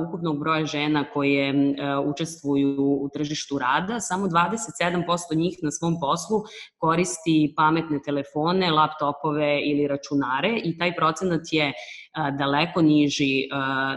ukupnog 0.08 0.40
broja 0.40 0.66
žena 0.66 1.06
koje 1.14 1.54
učestvuju 2.06 2.76
u 2.78 3.10
tržištu 3.14 3.60
rada, 3.60 4.00
samo 4.00 4.28
27% 4.28 5.36
njih 5.36 5.58
na 5.62 5.72
svom 5.72 5.98
poslu 6.02 6.44
koristi 6.78 7.54
pametne 7.58 8.00
telefone, 8.06 8.72
laptopove 8.72 9.62
ili 9.66 9.88
računare 9.88 10.62
i 10.64 10.78
taj 10.78 10.96
procenat 10.96 11.42
je 11.52 11.74
daleko 12.38 12.82
niži 12.82 13.48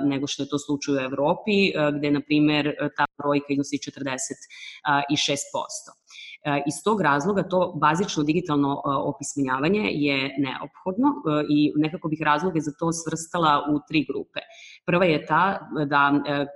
nego 0.05 0.27
što 0.27 0.43
je 0.43 0.49
to 0.49 0.59
slučaj 0.59 0.95
u 0.95 0.99
Evropi, 0.99 1.73
gde, 1.99 2.11
na 2.11 2.21
primer, 2.21 2.75
ta 2.97 3.07
brojka 3.19 3.47
iznosi 3.49 3.77
46%. 3.77 6.04
E, 6.45 6.63
iz 6.67 6.75
tog 6.85 7.01
razloga 7.01 7.43
to 7.43 7.73
bazično 7.81 8.23
digitalno 8.23 8.73
e, 8.73 8.91
opismenjavanje 8.91 9.91
je 9.93 10.37
neophodno 10.39 11.09
e, 11.09 11.45
i 11.49 11.73
nekako 11.77 12.09
bih 12.09 12.23
razloge 12.23 12.61
za 12.61 12.73
to 12.79 12.93
svrstala 12.93 13.63
u 13.73 13.81
tri 13.89 14.05
grupe. 14.09 14.41
Prva 14.87 15.05
je 15.05 15.27
ta 15.27 15.69
da 15.87 16.13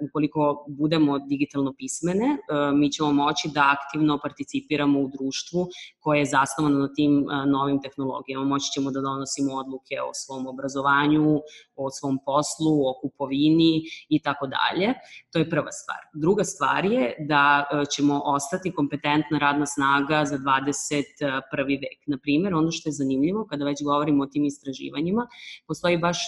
ukoliko 0.09 0.65
budemo 0.69 1.19
digitalno 1.19 1.73
pismene, 1.79 2.39
mi 2.75 2.93
ćemo 2.93 3.13
moći 3.13 3.51
da 3.55 3.77
aktivno 3.77 4.19
participiramo 4.23 5.01
u 5.01 5.09
društvu 5.09 5.67
koje 6.01 6.19
je 6.19 6.31
zasnovano 6.37 6.79
na 6.79 6.89
tim 6.97 7.27
novim 7.47 7.83
tehnologijama. 7.83 8.45
Moći 8.45 8.73
ćemo 8.75 8.91
da 8.91 9.01
donosimo 9.01 9.55
odluke 9.55 9.95
o 10.09 10.11
svom 10.15 10.47
obrazovanju, 10.47 11.41
o 11.77 11.91
svom 11.91 12.19
poslu, 12.27 12.75
o 12.89 12.99
kupovini 13.03 13.83
i 14.09 14.23
tako 14.23 14.47
dalje. 14.47 14.95
To 15.33 15.39
je 15.39 15.51
prva 15.51 15.73
stvar. 15.73 16.01
Druga 16.15 16.45
stvar 16.45 16.85
je 16.85 17.15
da 17.29 17.65
ćemo 17.97 18.23
ostati 18.25 18.75
kompetentna 18.75 19.39
radna 19.39 19.67
snaga 19.79 20.25
za 20.25 20.39
21. 20.39 21.81
vek. 21.83 22.01
Na 22.07 22.19
primer, 22.19 22.55
ono 22.55 22.71
što 22.71 22.89
je 22.89 22.93
zanimljivo 22.93 23.47
kada 23.47 23.65
već 23.65 23.83
govorimo 23.85 24.25
o 24.25 24.27
tim 24.27 24.45
istraživanjima, 24.45 25.29
postoji 25.67 25.99
baš 25.99 26.19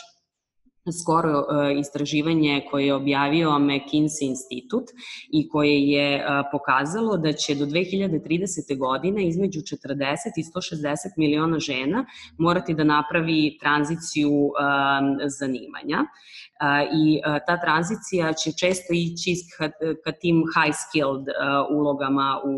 skoro 1.02 1.30
e, 1.30 1.78
istraživanje 1.78 2.66
koje 2.70 2.86
je 2.86 2.94
objavio 2.94 3.50
McKinsey 3.50 4.24
institut 4.28 4.84
i 5.32 5.48
koje 5.48 5.88
je 5.88 6.14
e, 6.14 6.22
pokazalo 6.52 7.16
da 7.16 7.32
će 7.32 7.54
do 7.54 7.66
2030. 7.66 8.78
godine 8.78 9.28
između 9.28 9.60
40 9.60 10.16
i 10.36 10.42
160 10.42 10.96
miliona 11.16 11.58
žena 11.58 12.04
morati 12.38 12.74
da 12.74 12.84
napravi 12.84 13.58
tranziciju 13.60 14.30
e, 14.30 15.28
zanimanja 15.38 16.04
i 16.92 17.20
ta 17.46 17.60
tranzicija 17.60 18.32
će 18.32 18.52
često 18.52 18.92
ići 18.92 19.34
ka, 20.04 20.12
tim 20.12 20.42
high 20.54 20.76
skilled 20.82 21.26
ulogama 21.70 22.40
u, 22.44 22.50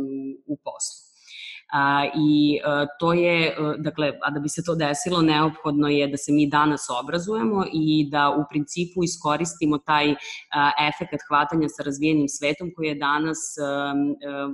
u, 0.00 0.04
u 0.46 0.56
poslu. 0.56 1.13
A, 1.74 2.06
I 2.14 2.60
a, 2.64 2.82
e, 2.82 2.86
to 3.00 3.12
je, 3.12 3.54
a, 3.58 3.74
e, 3.74 3.76
dakle, 3.82 4.12
a 4.22 4.30
da 4.30 4.40
bi 4.40 4.48
se 4.48 4.62
to 4.62 4.74
desilo, 4.74 5.22
neophodno 5.22 5.88
je 5.88 6.06
da 6.08 6.16
se 6.16 6.32
mi 6.32 6.46
danas 6.50 6.86
obrazujemo 7.02 7.64
i 7.72 8.08
da 8.10 8.28
u 8.30 8.44
principu 8.50 9.04
iskoristimo 9.04 9.78
taj 9.78 10.12
a, 10.12 10.70
efekat 10.88 11.20
hvatanja 11.28 11.68
sa 11.68 11.82
razvijenim 11.82 12.28
svetom 12.28 12.70
koji 12.76 12.86
je 12.88 12.94
danas 12.94 13.40
a, 13.58 13.64
a, 13.64 14.52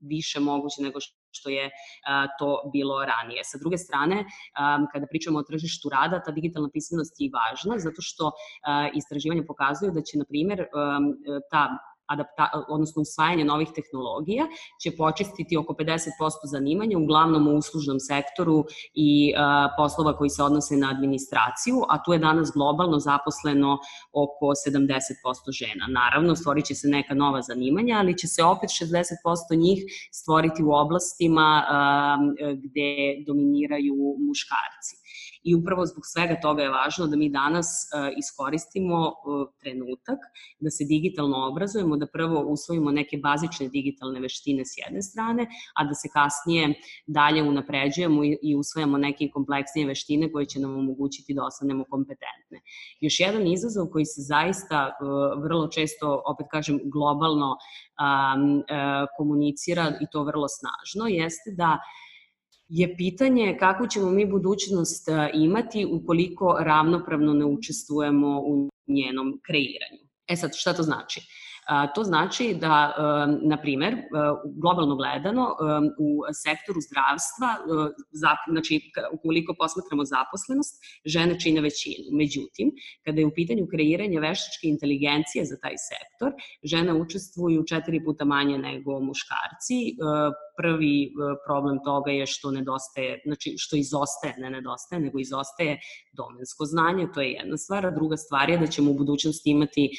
više 0.00 0.40
moguće 0.40 0.82
nego 0.82 0.98
što 1.30 1.48
je 1.50 1.70
a, 2.06 2.26
to 2.38 2.70
bilo 2.72 3.04
ranije. 3.04 3.44
Sa 3.44 3.58
druge 3.58 3.78
strane, 3.78 4.24
a, 4.54 4.78
kada 4.92 5.06
pričamo 5.06 5.38
o 5.38 5.42
tržištu 5.42 5.88
rada, 5.88 6.22
ta 6.22 6.32
digitalna 6.32 6.70
pismenost 6.72 7.14
je 7.18 7.30
važna 7.38 7.78
zato 7.78 8.02
što 8.02 8.32
a, 8.32 8.88
istraživanje 8.94 9.46
pokazuju 9.46 9.92
da 9.92 10.02
će, 10.02 10.18
na 10.18 10.24
primer, 10.24 10.66
ta 11.50 11.68
adapta, 12.08 12.50
odnosno 12.68 13.02
usvajanje 13.02 13.44
novih 13.44 13.68
tehnologija 13.74 14.46
će 14.82 14.96
počistiti 14.96 15.56
oko 15.56 15.72
50% 15.72 16.08
zanimanja, 16.44 16.98
uglavnom 16.98 17.48
u 17.48 17.56
uslužnom 17.56 18.00
sektoru 18.00 18.64
i 18.94 19.34
a, 19.36 19.68
poslova 19.76 20.16
koji 20.16 20.30
se 20.30 20.42
odnose 20.42 20.76
na 20.76 20.90
administraciju, 20.90 21.82
a 21.88 22.02
tu 22.02 22.12
je 22.12 22.18
danas 22.18 22.50
globalno 22.54 22.98
zaposleno 22.98 23.78
oko 24.12 24.46
70% 24.46 25.52
žena. 25.60 25.86
Naravno, 25.88 26.36
stvorit 26.36 26.64
će 26.64 26.74
se 26.74 26.88
neka 26.88 27.14
nova 27.14 27.42
zanimanja, 27.42 27.98
ali 27.98 28.18
će 28.18 28.26
se 28.26 28.44
opet 28.44 28.70
60% 28.70 29.58
njih 29.58 29.84
stvoriti 30.12 30.62
u 30.62 30.72
oblastima 30.72 31.64
a, 31.68 32.18
gde 32.64 33.24
dominiraju 33.26 33.94
muškarci. 34.28 34.97
I 35.48 35.54
upravo 35.54 35.86
zbog 35.86 36.04
svega 36.06 36.36
toga 36.40 36.62
je 36.62 36.70
važno 36.70 37.06
da 37.06 37.16
mi 37.16 37.28
danas 37.32 37.66
uh, 37.66 38.08
iskoristimo 38.18 38.98
uh, 39.08 39.48
trenutak, 39.60 40.18
da 40.60 40.70
se 40.70 40.84
digitalno 40.84 41.46
obrazujemo, 41.50 41.96
da 41.96 42.06
prvo 42.06 42.42
usvojimo 42.54 42.90
neke 42.90 43.18
bazične 43.22 43.68
digitalne 43.68 44.20
veštine 44.20 44.64
s 44.64 44.76
jedne 44.82 45.02
strane, 45.02 45.46
a 45.74 45.84
da 45.84 45.94
se 45.94 46.08
kasnije 46.12 46.74
dalje 47.06 47.42
unapređujemo 47.42 48.24
i, 48.24 48.54
usvojamo 48.58 48.98
neke 48.98 49.30
kompleksnije 49.32 49.86
veštine 49.86 50.32
koje 50.32 50.46
će 50.46 50.60
nam 50.60 50.76
omogućiti 50.78 51.34
da 51.34 51.44
ostanemo 51.44 51.84
kompetentne. 51.90 52.60
Još 53.00 53.20
jedan 53.20 53.46
izazov 53.46 53.86
koji 53.92 54.04
se 54.04 54.22
zaista 54.22 54.90
uh, 54.90 55.42
vrlo 55.42 55.68
često, 55.68 56.22
opet 56.26 56.46
kažem, 56.50 56.80
globalno 56.84 57.56
komunicira 59.16 59.92
i 60.00 60.06
to 60.12 60.22
vrlo 60.24 60.46
snažno, 60.48 61.08
jeste 61.08 61.50
da 61.56 61.78
je 62.68 62.96
pitanje 62.96 63.56
kako 63.60 63.86
ćemo 63.86 64.10
mi 64.10 64.26
budućnost 64.26 65.08
e, 65.08 65.30
imati 65.34 65.86
ukoliko 65.92 66.56
ravnopravno 66.60 67.32
ne 67.32 67.44
učestvujemo 67.44 68.40
u 68.40 68.68
njenom 68.86 69.40
kreiranju. 69.42 70.08
E 70.26 70.36
sad, 70.36 70.50
šta 70.54 70.72
to 70.72 70.82
znači? 70.82 71.20
To 71.94 72.04
znači 72.04 72.56
da, 72.60 72.94
na 73.42 73.56
primer, 73.60 73.96
globalno 74.62 74.96
gledano, 74.96 75.56
u 75.98 76.08
sektoru 76.44 76.80
zdravstva, 76.80 77.48
znači, 78.48 78.80
ukoliko 79.12 79.54
posmatramo 79.58 80.04
zaposlenost, 80.04 80.74
žene 81.04 81.40
čine 81.40 81.60
većinu. 81.60 82.06
Međutim, 82.12 82.70
kada 83.04 83.20
je 83.20 83.26
u 83.26 83.34
pitanju 83.34 83.66
kreiranje 83.70 84.20
veštačke 84.20 84.64
inteligencije 84.68 85.44
za 85.44 85.56
taj 85.62 85.76
sektor, 85.90 86.32
žene 86.64 86.92
učestvuju 86.94 87.64
četiri 87.64 88.04
puta 88.04 88.24
manje 88.24 88.58
nego 88.58 89.00
muškarci. 89.00 89.78
Prvi 90.60 91.12
problem 91.46 91.78
toga 91.84 92.10
je 92.10 92.26
što 92.26 92.50
nedostaje, 92.50 93.20
znači 93.26 93.54
što 93.58 93.76
izostaje, 93.76 94.34
ne 94.38 94.50
nedostaje, 94.50 95.00
nego 95.00 95.18
izostaje 95.18 95.80
domensko 96.12 96.64
znanje, 96.64 97.08
to 97.14 97.20
je 97.20 97.30
jedna 97.32 97.56
stvar, 97.56 97.86
a 97.86 97.90
druga 97.90 98.16
stvar 98.16 98.50
je 98.50 98.58
da 98.58 98.66
ćemo 98.66 98.90
u 98.90 98.94
budućnosti 98.94 99.50
imati 99.50 99.90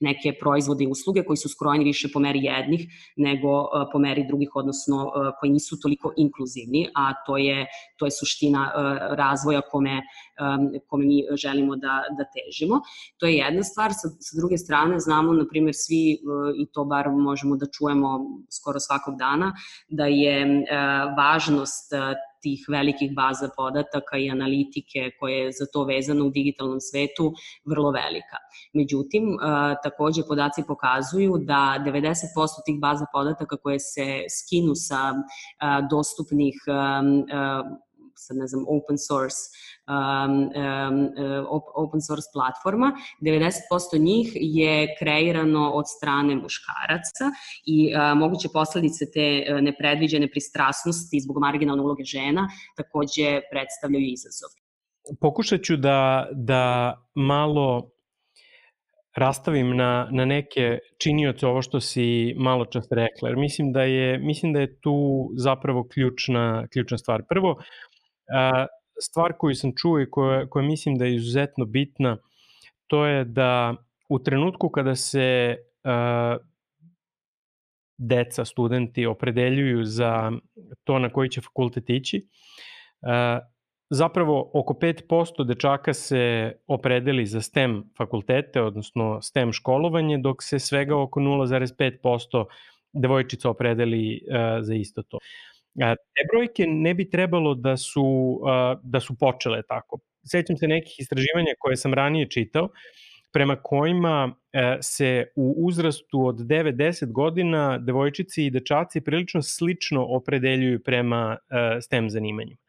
neke 0.00 0.32
proizvode 0.40 0.84
i 0.84 0.86
usluge 0.86 1.24
koji 1.24 1.36
su 1.36 1.48
skrojeni 1.48 1.84
više 1.84 2.08
po 2.12 2.20
meri 2.20 2.40
jednih 2.42 2.86
nego 3.16 3.60
uh, 3.60 3.68
po 3.92 3.98
meri 3.98 4.26
drugih, 4.26 4.50
odnosno 4.54 5.06
uh, 5.06 5.12
koji 5.40 5.52
nisu 5.52 5.80
toliko 5.80 6.12
inkluzivni, 6.16 6.88
a 6.94 7.12
to 7.26 7.36
je, 7.36 7.66
to 7.96 8.04
je 8.04 8.10
suština 8.10 8.72
uh, 8.72 9.16
razvoja 9.16 9.60
kome, 9.60 10.02
kome 10.86 11.04
mi 11.04 11.24
želimo 11.36 11.76
da, 11.76 12.02
da 12.18 12.24
težimo. 12.34 12.80
To 13.16 13.26
je 13.26 13.34
jedna 13.34 13.62
stvar. 13.62 13.92
Sa, 13.92 14.08
sa 14.20 14.36
druge 14.38 14.58
strane, 14.58 14.98
znamo, 15.00 15.32
na 15.32 15.44
primjer, 15.50 15.74
svi, 15.74 16.18
i 16.58 16.66
to 16.72 16.84
bar 16.84 17.10
možemo 17.10 17.56
da 17.56 17.66
čujemo 17.66 18.20
skoro 18.50 18.80
svakog 18.80 19.16
dana, 19.18 19.52
da 19.88 20.06
je 20.06 20.64
važnost 21.16 21.92
tih 22.42 22.64
velikih 22.68 23.14
baza 23.14 23.48
podataka 23.56 24.16
i 24.18 24.30
analitike 24.30 25.10
koje 25.20 25.38
je 25.38 25.52
za 25.52 25.66
to 25.72 25.84
vezano 25.84 26.26
u 26.26 26.30
digitalnom 26.30 26.80
svetu 26.80 27.32
vrlo 27.64 27.90
velika. 27.90 28.36
Međutim, 28.72 29.38
takođe 29.82 30.22
podaci 30.28 30.62
pokazuju 30.66 31.38
da 31.38 31.78
90% 31.86 31.96
tih 32.66 32.80
baza 32.80 33.06
podataka 33.12 33.56
koje 33.56 33.80
se 33.80 34.06
skinu 34.38 34.74
sa 34.74 35.14
dostupnih 35.90 36.54
sad 38.16 38.36
ne 38.36 38.46
znam, 38.46 38.64
open 38.76 38.98
source 39.08 39.40
um, 39.94 40.32
um, 40.42 40.98
open 41.74 42.00
source 42.00 42.28
platforma, 42.32 42.92
90% 43.20 44.00
njih 44.08 44.28
je 44.34 44.94
kreirano 44.98 45.70
od 45.70 45.84
strane 45.96 46.36
muškaraca 46.36 47.24
i 47.66 47.78
uh, 47.94 48.18
moguće 48.18 48.48
posledice 48.52 49.04
te 49.14 49.26
uh, 49.40 49.60
nepredviđene 49.60 50.30
pristrasnosti 50.30 51.20
zbog 51.20 51.36
marginalne 51.40 51.82
uloge 51.82 52.04
žena 52.04 52.48
takođe 52.76 53.40
predstavljaju 53.50 54.06
izazov. 54.12 54.50
Pokušat 55.20 55.60
ću 55.62 55.76
da, 55.76 56.28
da 56.32 56.94
malo 57.14 57.90
rastavim 59.16 59.76
na, 59.76 60.08
na 60.12 60.24
neke 60.24 60.78
činioce 60.98 61.46
ovo 61.46 61.62
što 61.62 61.80
si 61.80 62.34
malo 62.38 62.64
čas 62.64 62.86
rekla, 62.90 63.30
mislim 63.36 63.72
da 63.72 63.82
je, 63.82 64.18
mislim 64.18 64.52
da 64.52 64.60
je 64.60 64.80
tu 64.80 65.28
zapravo 65.36 65.88
ključna, 65.88 66.66
ključna 66.72 66.98
stvar. 66.98 67.22
Prvo, 67.28 67.56
stvar 69.00 69.32
koju 69.38 69.54
sam 69.54 69.72
čuo 69.76 70.00
i 70.00 70.10
koja, 70.10 70.46
koja 70.46 70.62
mislim 70.66 70.98
da 70.98 71.04
je 71.04 71.14
izuzetno 71.14 71.64
bitna, 71.64 72.16
to 72.86 73.06
je 73.06 73.24
da 73.24 73.74
u 74.08 74.18
trenutku 74.18 74.68
kada 74.68 74.94
se 74.94 75.56
deca, 77.98 78.44
studenti 78.44 79.06
opredeljuju 79.06 79.84
za 79.84 80.32
to 80.84 80.98
na 80.98 81.12
koji 81.12 81.28
će 81.28 81.40
fakultet 81.40 81.90
ići, 81.90 82.28
zapravo 83.90 84.50
oko 84.54 84.74
5% 84.74 85.46
dečaka 85.46 85.94
se 85.94 86.52
opredeli 86.66 87.26
za 87.26 87.40
STEM 87.40 87.84
fakultete, 87.96 88.62
odnosno 88.62 89.22
STEM 89.22 89.52
školovanje, 89.52 90.18
dok 90.18 90.42
se 90.42 90.58
svega 90.58 90.96
oko 90.96 91.20
0,5% 91.20 92.44
devojčica 92.92 93.50
opredeli 93.50 94.20
za 94.60 94.74
isto 94.74 95.02
to. 95.02 95.18
Te 95.78 96.22
brojke 96.32 96.66
ne 96.66 96.94
bi 96.94 97.10
trebalo 97.10 97.54
da 97.54 97.76
su, 97.76 98.40
da 98.82 99.00
su 99.00 99.18
počele 99.18 99.62
tako. 99.62 99.98
Sećam 100.24 100.56
se 100.56 100.68
nekih 100.68 100.94
istraživanja 100.98 101.52
koje 101.58 101.76
sam 101.76 101.94
ranije 101.94 102.30
čitao, 102.30 102.68
prema 103.36 103.56
kojima 103.56 104.34
e, 104.52 104.78
se 104.80 105.26
u 105.36 105.54
uzrastu 105.58 106.26
od 106.26 106.36
9-10 106.36 107.12
godina 107.12 107.78
devojčici 107.78 108.46
i 108.46 108.50
dečaci 108.50 109.00
prilično 109.00 109.42
slično 109.42 110.04
opredeljuju 110.04 110.82
prema 110.82 111.36
e, 111.36 111.80
STEM 111.80 112.10
zanimanjima. 112.10 112.60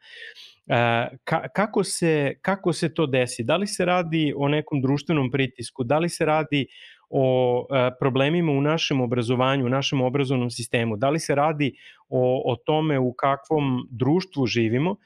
E, 0.66 1.08
ka, 1.24 1.48
kako, 1.48 1.84
se, 1.84 2.34
kako 2.42 2.72
se 2.72 2.94
to 2.94 3.06
desi? 3.06 3.44
Da 3.44 3.56
li 3.56 3.66
se 3.66 3.84
radi 3.84 4.34
o 4.36 4.48
nekom 4.48 4.82
društvenom 4.82 5.30
pritisku? 5.30 5.84
Da 5.84 5.98
li 5.98 6.08
se 6.08 6.24
radi 6.24 6.66
o 7.10 7.66
e, 7.70 7.90
problemima 8.00 8.52
u 8.52 8.60
našem 8.60 9.00
obrazovanju, 9.00 9.66
u 9.66 9.68
našem 9.68 10.00
obrazovnom 10.00 10.50
sistemu, 10.50 10.96
da 10.96 11.10
li 11.10 11.18
se 11.18 11.34
radi 11.34 11.72
o, 12.08 12.52
o 12.52 12.56
tome 12.56 12.98
u 12.98 13.12
kakvom 13.12 13.88
društvu 13.90 14.46
živimo, 14.46 14.96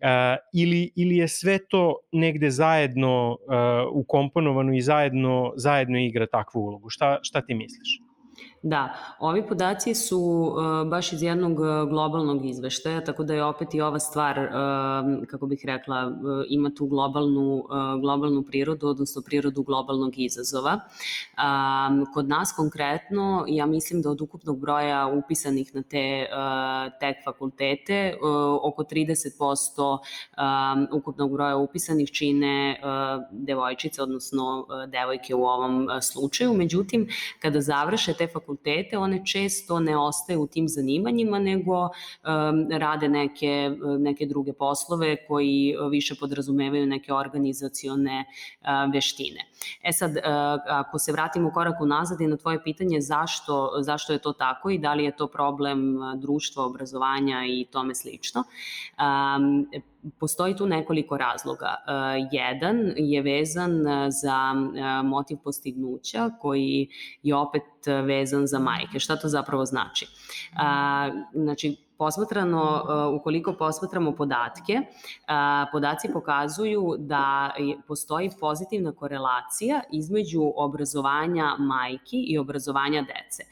e, 0.00 0.36
ili, 0.54 0.90
ili 0.96 1.16
je 1.16 1.28
sve 1.28 1.58
to 1.68 1.96
negde 2.12 2.50
zajedno 2.50 3.36
e, 3.36 3.54
ukomponovano 3.92 4.74
i 4.74 4.80
zajedno, 4.80 5.52
zajedno 5.56 5.98
igra 5.98 6.26
takvu 6.26 6.60
ulogu? 6.60 6.90
Šta, 6.90 7.18
šta 7.22 7.40
ti 7.40 7.54
misliš? 7.54 8.07
Da, 8.62 8.94
ovi 9.18 9.46
podaci 9.48 9.94
su 9.94 10.18
uh, 10.18 10.90
baš 10.90 11.12
iz 11.12 11.22
jednog 11.22 11.60
uh, 11.60 11.66
globalnog 11.88 12.44
izveštaja, 12.44 13.04
tako 13.04 13.24
da 13.24 13.34
je 13.34 13.44
opet 13.44 13.74
i 13.74 13.80
ova 13.80 13.98
stvar, 13.98 14.38
uh, 14.38 15.26
kako 15.28 15.46
bih 15.46 15.60
rekla, 15.64 16.06
uh, 16.06 16.44
ima 16.48 16.70
tu 16.76 16.86
globalnu, 16.86 17.64
globalnu 18.00 18.42
prirodu, 18.42 18.88
odnosno 18.88 19.22
prirodu 19.22 19.62
globalnog 19.62 20.18
izazova. 20.18 20.80
Kod 22.14 22.28
nas 22.28 22.52
konkretno, 22.56 23.44
ja 23.48 23.66
mislim 23.66 24.02
da 24.02 24.10
od 24.10 24.20
ukupnog 24.20 24.60
broja 24.60 25.06
upisanih 25.06 25.74
na 25.74 25.82
te 25.82 26.26
tek 27.00 27.16
fakultete, 27.24 28.14
oko 28.62 28.82
30% 28.82 29.98
um, 29.98 30.88
ukupnog 30.92 31.32
broja 31.32 31.56
upisanih 31.56 32.10
čine 32.10 32.80
devojčice, 33.30 34.02
odnosno 34.02 34.66
devojke 34.88 35.34
u 35.34 35.44
ovom 35.44 35.88
slučaju. 36.02 36.54
Međutim, 36.54 37.08
kada 37.40 37.60
završe 37.60 38.14
te 38.14 38.26
fakultete, 38.26 38.47
fakultete, 38.48 38.98
one 38.98 39.26
često 39.26 39.80
ne 39.80 39.96
ostaju 39.96 40.42
u 40.42 40.46
tim 40.46 40.68
zanimanjima, 40.68 41.38
nego 41.38 41.82
um, 41.82 41.90
rade 42.70 43.08
neke, 43.08 43.70
neke 43.98 44.26
druge 44.26 44.52
poslove 44.52 45.16
koji 45.26 45.76
više 45.90 46.14
podrazumevaju 46.20 46.86
neke 46.86 47.12
organizacione 47.12 48.24
uh, 48.24 48.92
veštine. 48.92 49.44
E 49.82 49.92
sad, 49.92 50.10
uh, 50.10 50.22
ako 50.68 50.98
se 50.98 51.12
vratimo 51.12 51.50
korak 51.52 51.80
unazad 51.80 52.20
i 52.20 52.26
na 52.26 52.36
tvoje 52.36 52.62
pitanje 52.62 53.00
zašto, 53.00 53.70
zašto 53.80 54.12
je 54.12 54.18
to 54.18 54.32
tako 54.32 54.70
i 54.70 54.78
da 54.78 54.94
li 54.94 55.04
je 55.04 55.16
to 55.16 55.26
problem 55.26 55.98
društva, 56.16 56.64
obrazovanja 56.64 57.44
i 57.48 57.66
tome 57.70 57.94
slično, 57.94 58.44
um, 58.98 59.66
postoji 60.18 60.56
tu 60.56 60.66
nekoliko 60.66 61.16
razloga. 61.16 61.66
E, 61.66 61.92
jedan 62.32 62.92
je 62.96 63.22
vezan 63.22 63.86
e, 63.86 64.10
za 64.10 64.54
e, 64.54 65.02
motiv 65.02 65.38
postignuća 65.44 66.30
koji 66.40 66.88
je 67.22 67.36
opet 67.36 67.62
vezan 68.06 68.46
za 68.46 68.58
majke. 68.58 68.98
Šta 68.98 69.16
to 69.16 69.28
zapravo 69.28 69.64
znači? 69.64 70.06
Znači, 71.32 71.76
posmatrano, 71.98 72.84
ukoliko 73.20 73.52
posmatramo 73.52 74.12
podatke, 74.12 74.80
podaci 75.72 76.08
pokazuju 76.12 76.94
da 76.98 77.50
postoji 77.88 78.30
pozitivna 78.40 78.92
korelacija 78.92 79.80
između 79.92 80.52
obrazovanja 80.56 81.56
majki 81.58 82.24
i 82.28 82.38
obrazovanja 82.38 83.00
dece. 83.02 83.42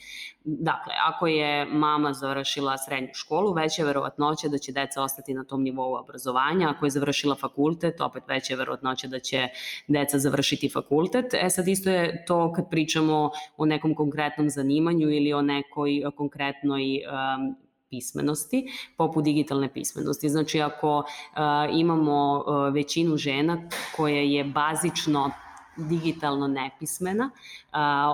Dakle, 0.45 0.93
ako 1.07 1.27
je 1.27 1.67
mama 1.67 2.13
završila 2.13 2.79
srednju 2.79 3.09
školu, 3.15 3.53
veća 3.53 3.83
je 3.83 3.87
verovatnoća 3.87 4.49
da 4.49 4.59
će 4.59 4.73
deca 4.73 5.03
ostati 5.03 5.35
na 5.35 5.45
tom 5.45 5.63
nivou 5.63 5.95
obrazovanja. 5.95 6.71
Ako 6.71 6.87
je 6.87 6.91
završila 6.91 7.35
fakultet, 7.35 8.01
opet 8.01 8.23
veća 8.29 8.53
je 8.53 8.57
verovatnoća 8.57 9.09
da 9.09 9.19
će 9.19 9.49
deca 9.89 10.19
završiti 10.19 10.69
fakultet. 10.69 11.35
E 11.35 11.51
sad 11.51 11.69
isto 11.69 11.91
je 11.91 12.25
to 12.25 12.53
kad 12.53 12.71
pričamo 12.71 13.31
o 13.57 13.67
nekom 13.67 13.95
konkretnom 13.95 14.51
zanimanju 14.51 15.11
ili 15.11 15.33
o 15.33 15.43
nekoj 15.43 16.03
konkretnoj 16.17 16.83
um, 16.83 17.66
pismenosti, 17.91 18.65
poput 18.97 19.25
digitalne 19.25 19.73
pismenosti. 19.73 20.29
Znači, 20.29 20.61
ako 20.61 20.99
uh, 20.99 21.07
imamo 21.73 22.45
uh, 22.47 22.75
većinu 22.75 23.17
žena 23.17 23.69
koje 23.97 24.33
je 24.33 24.45
bazično 24.45 25.31
digitalno 25.77 26.49
nepismena, 26.49 27.31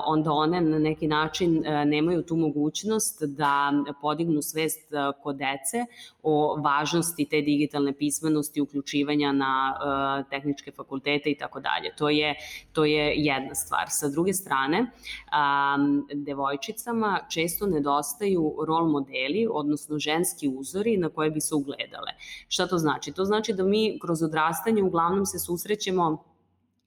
onda 0.06 0.32
one 0.32 0.60
na 0.60 0.78
neki 0.78 1.06
način 1.06 1.64
nemaju 1.86 2.22
tu 2.22 2.36
mogućnost 2.36 3.22
da 3.22 3.72
podignu 4.00 4.42
svest 4.42 4.92
kod 5.22 5.36
dece 5.36 5.86
o 6.22 6.60
važnosti 6.60 7.26
te 7.30 7.40
digitalne 7.40 7.92
pismenosti, 7.92 8.60
uključivanja 8.60 9.32
na 9.32 9.76
tehničke 10.30 10.72
fakultete 10.72 11.30
i 11.30 11.38
tako 11.38 11.60
dalje. 11.60 11.94
To 11.96 12.08
je, 12.08 12.34
to 12.72 12.84
je 12.84 13.14
jedna 13.16 13.54
stvar. 13.54 13.86
Sa 13.88 14.08
druge 14.08 14.32
strane, 14.32 14.86
devojčicama 16.14 17.20
često 17.30 17.66
nedostaju 17.66 18.54
rol 18.66 18.88
modeli, 18.88 19.48
odnosno 19.50 19.98
ženski 19.98 20.48
uzori 20.48 20.96
na 20.96 21.08
koje 21.08 21.30
bi 21.30 21.40
se 21.40 21.54
ugledale. 21.54 22.12
Šta 22.48 22.66
to 22.66 22.78
znači? 22.78 23.12
To 23.12 23.24
znači 23.24 23.52
da 23.52 23.64
mi 23.64 23.98
kroz 24.02 24.22
odrastanje 24.22 24.82
uglavnom 24.82 25.26
se 25.26 25.38
susrećemo 25.38 26.31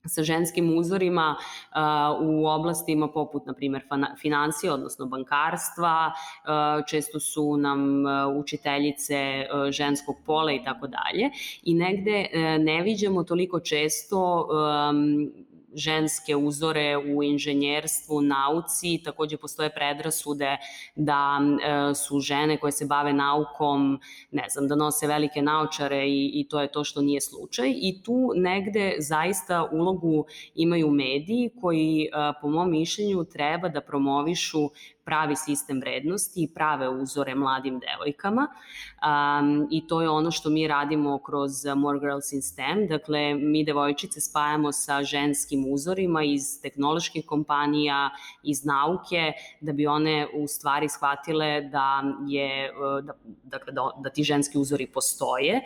sa 0.08 0.22
ženskim 0.22 0.78
uzorima 0.78 1.36
uh, 1.36 2.26
u 2.28 2.46
oblastima 2.46 3.08
poput, 3.08 3.46
na 3.46 3.54
primjer, 3.54 3.82
financije, 4.20 4.72
odnosno 4.72 5.06
bankarstva, 5.06 6.12
uh, 6.12 6.84
često 6.86 7.20
su 7.20 7.56
nam 7.56 8.04
uh, 8.04 8.36
učiteljice 8.36 9.46
ženskog 9.70 10.16
pola 10.26 10.52
i 10.52 10.64
tako 10.64 10.86
dalje. 10.86 11.30
I 11.62 11.74
negde 11.74 12.26
ne 12.58 12.82
viđamo 12.82 13.24
toliko 13.24 13.60
često 13.60 14.48
um, 14.90 15.46
ženske 15.76 16.36
uzore 16.36 16.96
u 16.96 17.22
inženjerstvu, 17.22 18.20
nauci, 18.20 19.00
takođe 19.04 19.36
postoje 19.36 19.70
predrasude 19.74 20.56
da 20.94 21.38
e, 21.40 21.94
su 21.94 22.20
žene 22.20 22.56
koje 22.56 22.72
se 22.72 22.86
bave 22.86 23.12
naukom, 23.12 24.00
ne 24.30 24.48
znam, 24.48 24.68
da 24.68 24.74
nose 24.74 25.06
velike 25.06 25.42
naočare 25.42 26.08
i, 26.08 26.30
i 26.34 26.48
to 26.48 26.60
je 26.60 26.72
to 26.72 26.84
što 26.84 27.02
nije 27.02 27.20
slučaj. 27.20 27.70
I 27.76 28.02
tu 28.02 28.32
negde 28.36 28.96
zaista 28.98 29.68
ulogu 29.72 30.26
imaju 30.54 30.90
mediji 30.90 31.50
koji 31.60 32.02
e, 32.02 32.08
po 32.40 32.48
mom 32.48 32.70
mišljenju 32.70 33.24
treba 33.24 33.68
da 33.68 33.80
promovišu 33.80 34.70
pravi 35.06 35.36
sistem 35.36 35.80
vrednosti 35.80 36.42
i 36.42 36.48
prave 36.54 36.88
uzore 36.88 37.34
mladim 37.34 37.80
devojkama. 37.80 38.46
Um, 38.46 39.68
i 39.70 39.86
to 39.86 40.02
je 40.02 40.08
ono 40.08 40.30
što 40.30 40.50
mi 40.50 40.68
radimo 40.68 41.18
kroz 41.18 41.52
More 41.76 41.98
Girls 42.00 42.32
in 42.32 42.42
STEM, 42.42 42.86
dakle 42.88 43.34
mi 43.34 43.64
devojčice 43.64 44.20
spajamo 44.20 44.72
sa 44.72 45.02
ženskim 45.02 45.64
uzorima 45.72 46.24
iz 46.24 46.60
tehnoloških 46.62 47.26
kompanija, 47.26 48.10
iz 48.42 48.64
nauke, 48.64 49.32
da 49.60 49.72
bi 49.72 49.86
one 49.86 50.28
u 50.34 50.46
stvari 50.48 50.88
shvatile 50.88 51.60
da 51.60 52.02
je, 52.26 52.72
da, 53.02 53.12
dakle, 53.42 53.72
da, 53.72 53.90
da 54.04 54.10
ti 54.10 54.24
ženski 54.24 54.58
uzori 54.58 54.86
postoje, 54.86 55.60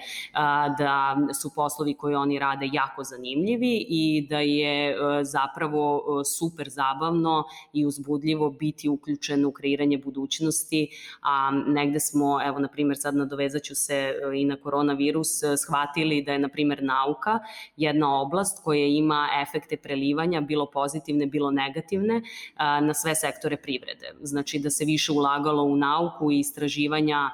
da 0.78 1.16
su 1.40 1.54
poslovi 1.54 1.94
koje 1.94 2.16
oni 2.16 2.38
rade 2.38 2.68
jako 2.72 3.04
zanimljivi 3.04 3.86
i 3.88 4.26
da 4.30 4.38
je 4.38 4.96
zapravo 5.22 6.04
super 6.24 6.68
zabavno 6.68 7.44
i 7.72 7.86
uzbudljivo 7.86 8.50
biti 8.50 8.88
uključen 8.88 9.29
u 9.48 9.52
kreiranje 9.52 9.98
budućnosti, 9.98 10.88
a 11.22 11.50
negde 11.50 12.00
smo, 12.00 12.40
evo, 12.44 12.58
na 12.58 12.68
primjer, 12.68 12.96
sad 13.00 13.16
nadovezat 13.16 13.62
ću 13.62 13.74
se 13.74 13.94
e, 13.94 14.14
i 14.40 14.44
na 14.44 14.56
koronavirus, 14.56 15.42
e, 15.42 15.56
shvatili 15.56 16.22
da 16.22 16.32
je, 16.32 16.38
na 16.38 16.48
primjer, 16.48 16.82
nauka 16.82 17.38
jedna 17.76 18.20
oblast 18.20 18.64
koja 18.64 18.86
ima 18.86 19.28
efekte 19.42 19.76
prelivanja, 19.76 20.40
bilo 20.40 20.70
pozitivne, 20.70 21.26
bilo 21.26 21.50
negativne, 21.50 22.22
na 22.58 22.94
sve 22.94 23.14
sektore 23.14 23.56
privrede. 23.56 24.12
Znači 24.22 24.58
da 24.58 24.70
se 24.70 24.84
više 24.84 25.12
ulagalo 25.12 25.62
u 25.62 25.76
nauku 25.76 26.32
i 26.32 26.38
istraživanja 26.38 27.30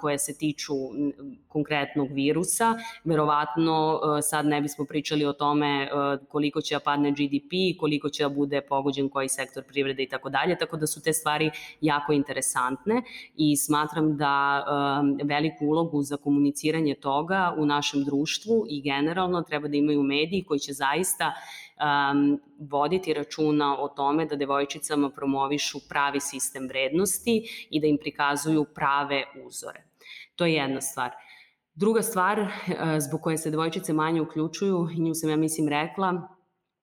koje 0.00 0.18
se 0.18 0.38
tiču 0.38 0.74
konkretnog 1.48 2.08
virusa. 2.12 2.74
Verovatno 3.04 4.00
sad 4.22 4.46
ne 4.46 4.60
bismo 4.60 4.84
pričali 4.84 5.24
o 5.26 5.32
tome 5.32 5.88
koliko 6.28 6.60
će 6.60 6.74
da 6.74 6.80
padne 6.80 7.10
GDP, 7.10 7.78
koliko 7.80 8.08
će 8.08 8.22
da 8.22 8.28
bude 8.28 8.60
pogođen 8.60 9.08
koji 9.08 9.28
sektor 9.28 9.64
privrede 9.64 10.02
i 10.02 10.08
tako 10.08 10.30
dalje, 10.30 10.58
tako 10.58 10.76
da 10.76 10.86
su 10.86 11.02
te 11.02 11.12
stvari 11.12 11.50
jako 11.80 12.12
interesantne 12.12 13.02
i 13.36 13.56
smatram 13.56 14.16
da 14.16 14.64
veliku 15.24 15.66
ulogu 15.66 16.02
za 16.02 16.16
komuniciranje 16.16 16.94
toga 16.94 17.54
u 17.58 17.66
našem 17.66 18.04
društvu 18.04 18.64
i 18.68 18.82
generalno 18.82 19.42
treba 19.42 19.68
da 19.68 19.76
imaju 19.76 20.02
mediji 20.02 20.44
koji 20.44 20.60
će 20.60 20.72
zaista 20.72 21.32
um, 21.78 22.40
voditi 22.58 23.14
računa 23.14 23.82
o 23.82 23.88
tome 23.88 24.26
da 24.26 24.36
devojčicama 24.36 25.10
promovišu 25.10 25.78
pravi 25.88 26.20
sistem 26.20 26.68
vrednosti 26.68 27.42
i 27.70 27.80
da 27.80 27.86
im 27.86 27.98
prikazuju 28.00 28.64
prave 28.74 29.24
uzore. 29.44 29.84
To 30.36 30.46
je 30.46 30.54
jedna 30.54 30.80
stvar. 30.80 31.10
Druga 31.74 32.02
stvar 32.02 32.46
zbog 32.98 33.20
koje 33.20 33.38
se 33.38 33.50
devojčice 33.50 33.92
manje 33.92 34.20
uključuju, 34.22 34.88
nju 34.98 35.14
sam 35.14 35.30
ja 35.30 35.36
mislim 35.36 35.68
rekla, 35.68 36.37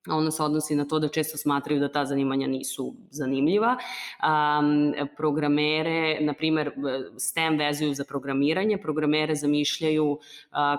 Ono 0.07 0.31
se 0.31 0.43
odnosi 0.43 0.75
na 0.75 0.85
to 0.85 0.99
da 0.99 1.07
često 1.07 1.37
smatraju 1.37 1.79
da 1.79 1.91
ta 1.91 2.05
zanimanja 2.05 2.47
nisu 2.47 2.93
zanimljiva. 3.09 3.77
Um, 3.77 4.93
programere, 5.17 6.17
na 6.21 6.33
primer, 6.33 6.71
STEM 7.17 7.57
vezuju 7.57 7.93
za 7.93 8.03
programiranje, 8.03 8.77
programere 8.77 9.35
zamišljaju 9.35 10.11
uh, 10.11 10.19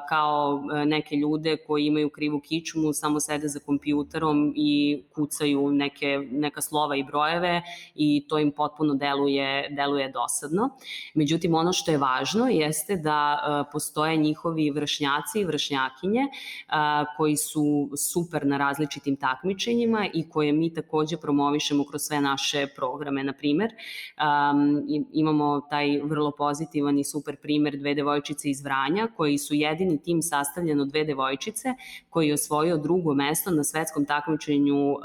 kao 0.08 0.62
neke 0.86 1.16
ljude 1.16 1.56
koji 1.66 1.86
imaju 1.86 2.10
krivu 2.10 2.40
kičmu, 2.40 2.92
samo 2.92 3.20
sede 3.20 3.48
za 3.48 3.60
kompjuterom 3.60 4.52
i 4.56 5.02
kucaju 5.14 5.70
neke, 5.70 6.18
neka 6.30 6.60
slova 6.60 6.96
i 6.96 7.04
brojeve 7.04 7.62
i 7.94 8.26
to 8.28 8.38
im 8.38 8.52
potpuno 8.52 8.94
deluje, 8.94 9.68
deluje 9.70 10.08
dosadno. 10.12 10.70
Međutim, 11.14 11.54
ono 11.54 11.72
što 11.72 11.90
je 11.90 11.98
važno 11.98 12.48
jeste 12.48 12.96
da 12.96 13.38
uh, 13.38 13.72
postoje 13.72 14.16
njihovi 14.16 14.70
vršnjaci 14.70 15.40
i 15.40 15.44
vršnjakinje 15.44 16.22
uh, 16.22 16.74
koji 17.16 17.36
su 17.36 17.90
super 17.96 18.46
na 18.46 18.58
različitim 18.58 19.15
takmičenjima 19.16 20.06
i 20.14 20.28
koje 20.28 20.52
mi 20.52 20.74
takođe 20.74 21.16
promovišemo 21.16 21.84
kroz 21.84 22.02
sve 22.02 22.20
naše 22.20 22.66
programe. 22.76 23.24
Na 23.24 23.32
primer, 23.32 23.70
um, 23.70 24.82
imamo 25.12 25.60
taj 25.70 26.00
vrlo 26.02 26.30
pozitivan 26.38 26.98
i 26.98 27.04
super 27.04 27.36
primer 27.36 27.76
dve 27.76 27.94
devojčice 27.94 28.50
iz 28.50 28.64
Vranja, 28.64 29.08
koji 29.16 29.38
su 29.38 29.54
jedini 29.54 30.02
tim 30.02 30.22
sastavljen 30.22 30.80
od 30.80 30.88
dve 30.88 31.04
devojčice, 31.04 31.74
koji 32.10 32.28
je 32.28 32.34
osvojio 32.34 32.76
drugo 32.76 33.14
mesto 33.14 33.50
na 33.50 33.64
svetskom 33.64 34.04
takmičenju 34.04 34.92
um, 34.92 34.98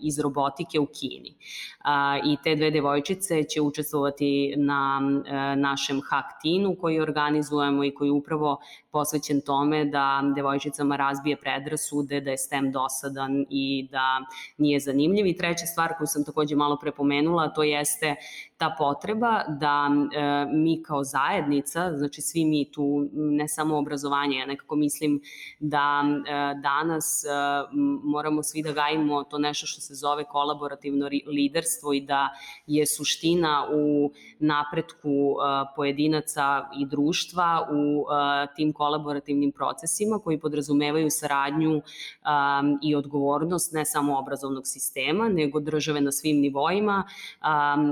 iz 0.00 0.18
robotike 0.18 0.80
u 0.80 0.86
Kini. 0.86 1.34
Uh, 1.34 2.32
I 2.32 2.36
te 2.44 2.54
dve 2.56 2.70
devojčice 2.70 3.44
će 3.44 3.60
učestvovati 3.60 4.54
na 4.56 5.00
uh, 5.02 5.60
našem 5.60 6.00
hack-tinu 6.00 6.76
koji 6.80 7.00
organizujemo 7.00 7.84
i 7.84 7.94
koji 7.94 8.10
upravo 8.10 8.60
posvećen 8.90 9.40
tome 9.40 9.84
da 9.84 10.22
devojčicama 10.36 10.96
razbije 10.96 11.36
predrasude, 11.36 12.20
da 12.20 12.30
je 12.30 12.38
STEM 12.38 12.72
dosadan 13.12 13.46
i 13.50 13.88
da 13.90 14.20
nije 14.58 14.80
zanimljiv. 14.80 15.26
I 15.26 15.36
treća 15.36 15.66
stvar 15.66 15.94
koju 15.98 16.06
sam 16.06 16.24
takođe 16.24 16.56
malo 16.56 16.78
prepomenula, 16.80 17.52
to 17.52 17.62
jeste 17.62 18.16
ta 18.62 18.74
potreba 18.78 19.42
da 19.48 19.90
e, 19.90 20.46
mi 20.52 20.82
kao 20.82 21.04
zajednica, 21.04 21.96
znači 21.96 22.20
svi 22.20 22.44
mi 22.44 22.70
tu, 22.72 23.08
ne 23.12 23.48
samo 23.48 23.78
obrazovanje, 23.78 24.36
ja 24.38 24.46
nekako 24.46 24.76
mislim 24.76 25.20
da 25.60 26.04
e, 26.04 26.32
danas 26.62 27.24
e, 27.24 27.28
moramo 28.04 28.42
svi 28.42 28.62
da 28.62 28.72
gajimo 28.72 29.24
to 29.24 29.38
nešto 29.38 29.66
što 29.66 29.80
se 29.80 29.94
zove 29.94 30.24
kolaborativno 30.24 31.08
liderstvo 31.26 31.92
i 31.92 32.00
da 32.00 32.28
je 32.66 32.86
suština 32.86 33.66
u 33.72 34.12
napretku 34.38 35.08
e, 35.08 35.74
pojedinaca 35.76 36.68
i 36.78 36.86
društva 36.86 37.68
u 37.72 38.04
e, 38.12 38.54
tim 38.56 38.72
kolaborativnim 38.72 39.52
procesima 39.52 40.18
koji 40.18 40.40
podrazumevaju 40.40 41.10
saradnju 41.10 41.76
e, 41.76 41.82
i 42.82 42.91
odgovornost 42.94 43.72
ne 43.72 43.84
samo 43.84 44.18
obrazovnog 44.18 44.66
sistema, 44.66 45.28
nego 45.28 45.60
države 45.60 46.00
na 46.00 46.12
svim 46.12 46.40
nivoima, 46.40 47.04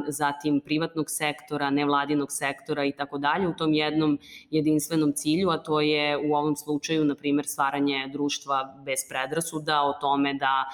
zatim 0.08 0.60
privatnog 0.60 1.10
sektora, 1.10 1.70
nevladinog 1.70 2.32
sektora 2.32 2.84
i 2.84 2.92
tako 2.92 3.18
dalje 3.18 3.48
u 3.48 3.54
tom 3.54 3.74
jednom 3.74 4.18
jedinstvenom 4.50 5.12
cilju, 5.12 5.50
a 5.50 5.58
to 5.58 5.80
je 5.80 6.16
u 6.30 6.34
ovom 6.34 6.56
slučaju, 6.56 7.04
na 7.04 7.14
primer, 7.14 7.46
stvaranje 7.46 8.08
društva 8.12 8.74
bez 8.84 8.98
predrasuda, 9.08 9.82
o 9.82 9.92
tome 10.00 10.34
da, 10.34 10.64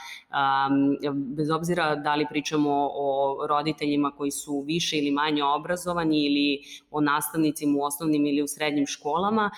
bez 1.15 1.51
obzira 1.51 1.95
da 1.95 2.15
li 2.15 2.27
pričamo 2.31 2.91
o 2.93 3.39
roditeljima 3.49 4.11
koji 4.11 4.31
su 4.31 4.61
više 4.61 4.99
ili 4.99 5.11
manje 5.11 5.45
obrazovani 5.45 6.27
ili 6.27 6.63
o 6.91 7.01
nastavnicima 7.01 7.79
u 7.79 7.83
osnovnim 7.83 8.27
ili 8.27 8.43
u 8.43 8.47
srednjim 8.47 8.87
školama, 8.87 9.51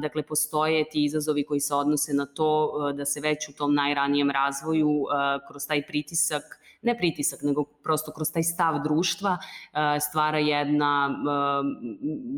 dakle, 0.00 0.22
postoje 0.22 0.88
ti 0.88 1.04
izazovi 1.04 1.44
koji 1.44 1.60
se 1.60 1.74
odnose 1.74 2.12
na 2.14 2.26
to 2.26 2.72
da 2.92 3.04
se 3.04 3.20
već 3.20 3.48
u 3.48 3.52
tom 3.52 3.74
najranijem 3.76 4.30
razvoju 4.30 4.88
uh, 4.88 5.08
kroz 5.48 5.66
taj 5.68 5.86
pritisak 5.86 6.42
ne 6.86 6.94
pritisak, 6.98 7.42
nego 7.42 7.64
prosto 7.64 8.12
kroz 8.12 8.32
taj 8.32 8.42
stav 8.42 8.82
društva 8.82 9.38
e, 9.38 10.00
stvara 10.00 10.38
jedna, 10.38 11.10
e, 11.10 11.64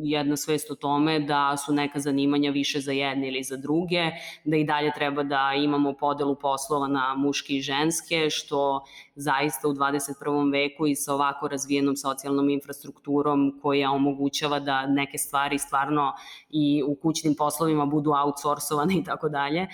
jedna 0.03 0.37
svest 0.37 0.71
o 0.71 0.75
tome 0.75 1.21
da 1.21 1.57
su 1.57 1.73
neka 1.73 2.01
zanimanja 2.01 2.51
više 2.51 2.81
za 2.81 2.93
jedne 2.93 3.29
ili 3.29 3.43
za 3.43 3.57
druge, 3.57 4.11
da 4.45 4.57
i 4.57 4.65
dalje 4.65 4.93
treba 4.95 5.23
da 5.23 5.53
imamo 5.57 5.93
podelu 5.93 6.35
poslova 6.35 6.89
na 6.89 7.15
muške 7.15 7.57
i 7.57 7.61
ženske, 7.61 8.31
što 8.31 8.85
zaista 9.21 9.69
u 9.69 9.73
21. 9.73 10.53
veku 10.53 10.87
i 10.87 10.95
sa 10.95 11.15
ovako 11.15 11.49
razvijenom 11.49 11.97
socijalnom 11.97 12.51
infrastrukturom 12.51 13.59
koja 13.63 13.91
omogućava 13.91 14.61
da 14.61 14.87
neke 14.87 15.19
stvari 15.19 15.59
stvarno 15.59 16.13
i 16.51 16.83
u 16.87 16.95
kućnim 16.95 17.35
poslovima 17.35 17.87
budu 17.87 18.11
outsourcovane 18.11 18.95
i 18.95 19.05
tako 19.05 19.29
dalje, 19.29 19.67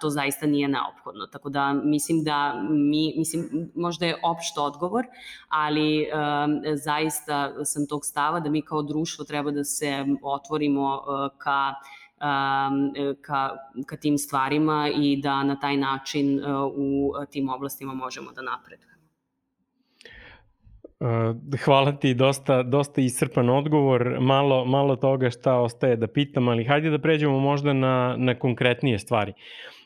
to 0.00 0.10
zaista 0.10 0.46
nije 0.46 0.68
neophodno. 0.68 1.26
Tako 1.26 1.50
da 1.50 1.72
mislim 1.72 2.24
da 2.24 2.62
mi, 2.70 3.14
mislim, 3.16 3.70
možda 3.74 4.06
je 4.06 4.20
opšt 4.24 4.58
odgovor, 4.58 5.04
ali 5.48 6.06
zaista 6.74 7.64
sam 7.64 7.86
tog 7.86 8.04
stava 8.04 8.40
da 8.40 8.50
mi 8.50 8.62
kao 8.62 8.82
društvo 8.82 9.24
treba 9.24 9.50
da 9.50 9.64
se 9.64 10.04
otvorimo 10.22 11.00
ka 11.38 11.74
ka, 13.22 13.56
ka 13.86 13.96
tim 13.96 14.18
stvarima 14.18 14.88
i 14.96 15.16
da 15.22 15.42
na 15.44 15.60
taj 15.60 15.76
način 15.76 16.40
uh, 16.44 16.72
u 16.76 17.12
tim 17.30 17.48
oblastima 17.48 17.94
možemo 17.94 18.32
da 18.32 18.42
napredujemo. 18.42 18.90
Uh, 21.00 21.58
hvala 21.64 21.92
ti, 21.92 22.14
dosta, 22.14 22.62
dosta 22.62 23.00
iscrpan 23.00 23.50
odgovor, 23.50 24.16
malo, 24.20 24.64
malo 24.64 24.96
toga 24.96 25.30
šta 25.30 25.54
ostaje 25.54 25.96
da 25.96 26.06
pitam, 26.06 26.48
ali 26.48 26.64
hajde 26.64 26.90
da 26.90 26.98
pređemo 26.98 27.40
možda 27.40 27.72
na, 27.72 28.14
na 28.18 28.34
konkretnije 28.34 28.98
stvari. 28.98 29.32
Uh, 29.32 29.79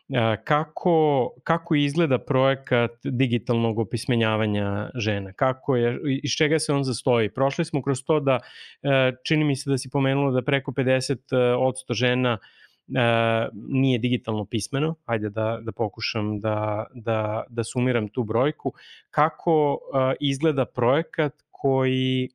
kako, 0.44 1.30
kako 1.44 1.74
izgleda 1.74 2.18
projekat 2.18 2.90
digitalnog 3.04 3.78
opismenjavanja 3.78 4.90
žena? 4.94 5.32
Kako 5.32 5.76
je, 5.76 6.00
iz 6.22 6.30
čega 6.30 6.58
se 6.58 6.72
on 6.72 6.84
zastoji? 6.84 7.28
Prošli 7.28 7.64
smo 7.64 7.82
kroz 7.82 8.04
to 8.04 8.20
da, 8.20 8.40
e, 8.82 9.12
čini 9.24 9.44
mi 9.44 9.56
se 9.56 9.70
da 9.70 9.78
si 9.78 9.90
pomenula 9.90 10.30
da 10.30 10.42
preko 10.42 10.72
50% 10.72 11.90
e, 11.90 11.94
žena 11.94 12.38
e, 12.38 13.48
nije 13.54 13.98
digitalno 13.98 14.44
pismeno, 14.44 14.94
ajde 15.04 15.30
da, 15.30 15.58
da 15.62 15.72
pokušam 15.72 16.40
da, 16.40 16.86
da, 16.94 17.44
da 17.48 17.64
sumiram 17.64 18.08
tu 18.08 18.24
brojku, 18.24 18.72
kako 19.10 19.78
izgleda 20.20 20.64
projekat 20.64 21.32
koji 21.50 22.28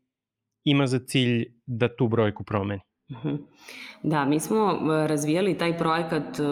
ima 0.64 0.88
za 0.88 1.00
cilj 1.00 1.46
da 1.66 1.96
tu 1.96 2.08
brojku 2.08 2.44
promeni? 2.44 2.89
Mhm. 3.10 3.36
Da, 4.04 4.26
mi 4.26 4.40
smo 4.40 4.72
e, 4.72 5.08
razvijali 5.08 5.58
taj 5.58 5.78
projekat 5.78 6.40
e, 6.40 6.44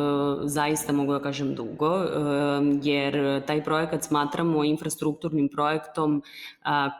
zaista 0.44 0.94
mogu 0.94 1.14
da 1.14 1.20
kažem 1.20 1.56
dugo, 1.56 2.04
e, 2.04 2.08
jer 2.84 3.46
taj 3.46 3.64
projekat 3.64 4.04
smatramo 4.04 4.64
infrastrukturnim 4.64 5.50
projektom 5.50 6.24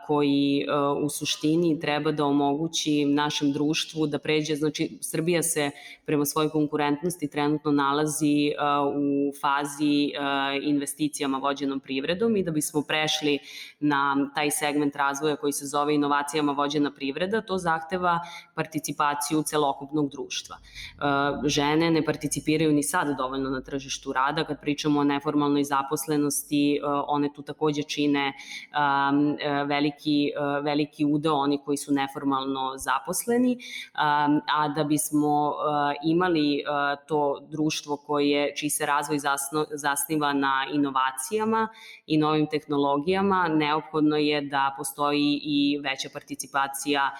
koji 0.06 0.66
u 1.04 1.08
suštini 1.08 1.80
treba 1.80 2.12
da 2.12 2.24
omogući 2.24 3.04
našem 3.04 3.52
društvu 3.52 4.06
da 4.06 4.18
pređe, 4.18 4.56
znači 4.56 4.98
Srbija 5.00 5.42
se 5.42 5.70
prema 6.06 6.24
svojoj 6.24 6.50
konkurentnosti 6.50 7.30
trenutno 7.30 7.72
nalazi 7.72 8.52
u 8.96 9.32
fazi 9.40 10.12
investicijama 10.62 11.38
vođenom 11.38 11.80
privredom 11.80 12.36
i 12.36 12.42
da 12.42 12.50
bismo 12.50 12.82
prešli 12.82 13.38
na 13.80 14.30
taj 14.34 14.50
segment 14.50 14.96
razvoja 14.96 15.36
koji 15.36 15.52
se 15.52 15.66
zove 15.66 15.94
inovacijama 15.94 16.52
vođena 16.52 16.94
privreda, 16.94 17.40
to 17.40 17.58
zahteva 17.58 18.20
participaciju 18.54 19.42
celokupnog 19.48 20.10
društva. 20.10 20.56
E, 20.56 21.48
žene 21.48 21.90
ne 21.90 22.04
participiraju 22.04 22.72
ni 22.72 22.82
sad 22.82 23.16
dovoljno 23.18 23.50
na 23.50 23.60
tržištu 23.60 24.12
rada, 24.12 24.44
kad 24.44 24.60
pričamo 24.60 25.00
o 25.00 25.04
neformalnoj 25.04 25.64
zaposlenosti, 25.64 26.76
e, 26.76 26.80
one 27.06 27.32
tu 27.34 27.42
takođe 27.42 27.82
čine 27.82 28.28
e, 28.28 28.34
veliki, 29.64 30.32
veliki 30.62 31.04
udeo 31.04 31.34
oni 31.34 31.58
koji 31.64 31.76
su 31.76 31.92
neformalno 31.92 32.72
zaposleni, 32.76 33.58
a 34.54 34.68
da 34.76 34.84
bismo 34.84 35.54
imali 36.04 36.64
to 37.06 37.46
društvo 37.50 37.96
koje, 37.96 38.54
čiji 38.56 38.70
se 38.70 38.86
razvoj 38.86 39.18
zasno, 39.18 39.66
zasniva 39.70 40.32
na 40.32 40.66
inovacijama 40.72 41.68
i 42.06 42.18
novim 42.18 42.46
tehnologijama, 42.46 43.48
neophodno 43.48 44.16
je 44.16 44.40
da 44.40 44.74
postoji 44.76 45.40
i 45.42 45.80
veća 45.82 46.08
participacija 46.12 47.10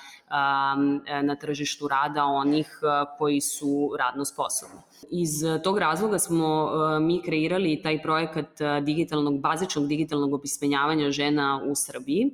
na 1.22 1.36
tržištu 1.40 1.88
rada 1.88 2.17
onih 2.24 2.80
koji 3.18 3.40
su 3.40 3.94
radno 3.98 4.24
sposobni. 4.24 4.80
Iz 5.10 5.30
tog 5.64 5.78
razloga 5.78 6.18
smo 6.18 6.70
mi 7.00 7.22
kreirali 7.22 7.80
taj 7.82 8.02
projekat 8.02 8.46
digitalnog, 8.82 9.40
bazičnog 9.40 9.86
digitalnog 9.86 10.34
opismenjavanja 10.34 11.10
žena 11.10 11.62
u 11.66 11.74
Srbiji, 11.74 12.30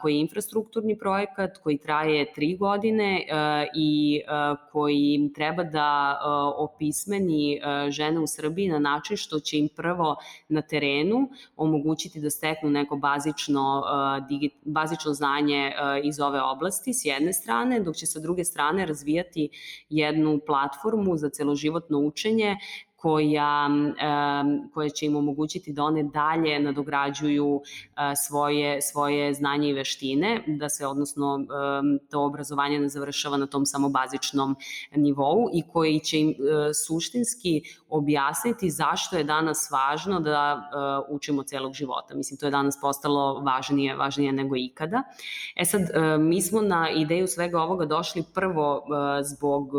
koji 0.00 0.14
je 0.14 0.20
infrastrukturni 0.20 0.98
projekat 0.98 1.58
koji 1.58 1.78
traje 1.78 2.32
tri 2.32 2.56
godine 2.56 3.26
i 3.74 4.20
koji 4.72 5.30
treba 5.34 5.64
da 5.64 6.20
opismeni 6.56 7.60
žene 7.88 8.20
u 8.20 8.26
Srbiji 8.26 8.68
na 8.68 8.78
način 8.78 9.16
što 9.16 9.40
će 9.40 9.58
im 9.58 9.68
prvo 9.68 10.16
na 10.48 10.62
terenu 10.62 11.28
omogućiti 11.56 12.20
da 12.20 12.30
steknu 12.30 12.70
neko 12.70 12.96
bazično, 12.96 13.82
bazično 14.64 15.12
znanje 15.12 15.72
iz 16.04 16.20
ove 16.20 16.42
oblasti 16.42 16.94
s 16.94 17.04
jedne 17.04 17.32
strane, 17.32 17.80
dok 17.80 17.96
će 17.96 18.06
sa 18.06 18.20
druge 18.20 18.44
strane 18.44 18.86
razvijati 18.86 19.48
jednu 19.88 20.40
platformu 20.46 21.16
za 21.16 21.28
celoživotno 21.28 21.89
učenje 21.98 22.56
koja, 23.00 23.68
koja 24.74 24.88
će 24.88 25.06
im 25.06 25.16
omogućiti 25.16 25.72
da 25.72 25.84
one 25.84 26.02
dalje 26.02 26.60
nadograđuju 26.60 27.60
svoje, 28.26 28.82
svoje 28.82 29.34
znanje 29.34 29.68
i 29.68 29.72
veštine, 29.72 30.44
da 30.46 30.68
se 30.68 30.86
odnosno 30.86 31.38
to 32.10 32.24
obrazovanje 32.24 32.78
ne 32.78 32.88
završava 32.88 33.36
na 33.36 33.46
tom 33.46 33.66
samo 33.66 33.88
bazičnom 33.88 34.56
nivou 34.96 35.48
i 35.52 35.62
koji 35.72 36.00
će 36.00 36.18
im 36.18 36.30
e, 36.30 36.34
suštinski 36.74 37.62
objasniti 37.88 38.70
zašto 38.70 39.16
je 39.16 39.24
danas 39.24 39.68
važno 39.70 40.20
da 40.20 40.36
e, 40.58 41.14
učimo 41.14 41.42
celog 41.42 41.72
života. 41.72 42.14
Mislim, 42.14 42.38
to 42.38 42.46
je 42.46 42.50
danas 42.50 42.80
postalo 42.80 43.40
važnije, 43.40 43.96
važnije 43.96 44.32
nego 44.32 44.56
ikada. 44.56 45.02
E 45.56 45.64
sad, 45.64 45.82
e, 45.82 46.18
mi 46.18 46.42
smo 46.42 46.60
na 46.60 46.90
ideju 46.90 47.26
svega 47.26 47.60
ovoga 47.62 47.86
došli 47.86 48.24
prvo 48.34 48.82
zbog 49.22 49.70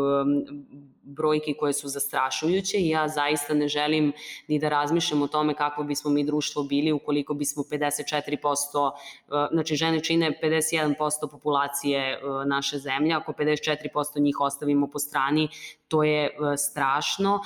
brojke 1.02 1.54
koje 1.58 1.72
su 1.72 1.88
zastrašujuće 1.88 2.78
i 2.78 2.88
ja 2.88 3.08
zaista 3.14 3.54
ne 3.54 3.68
želim 3.68 4.12
ni 4.48 4.58
da 4.58 4.68
razmišljam 4.68 5.22
o 5.22 5.28
tome 5.28 5.54
kako 5.54 5.82
bismo 5.82 6.10
mi 6.10 6.24
društvo 6.24 6.62
bili 6.62 6.92
ukoliko 6.92 7.34
bismo 7.34 7.62
54%, 7.62 8.90
e, 8.90 9.48
znači 9.52 9.76
žene 9.76 10.00
čine 10.00 10.38
51% 10.42 10.94
populacije 11.30 12.00
e, 12.00 12.18
naše 12.46 12.78
zemlje, 12.78 13.14
ako 13.14 13.32
54% 13.32 14.20
njih 14.20 14.40
ostavimo 14.40 14.86
po 14.86 14.98
strani, 14.98 15.48
to 15.88 16.02
je 16.02 16.24
e, 16.24 16.56
strašno 16.56 17.40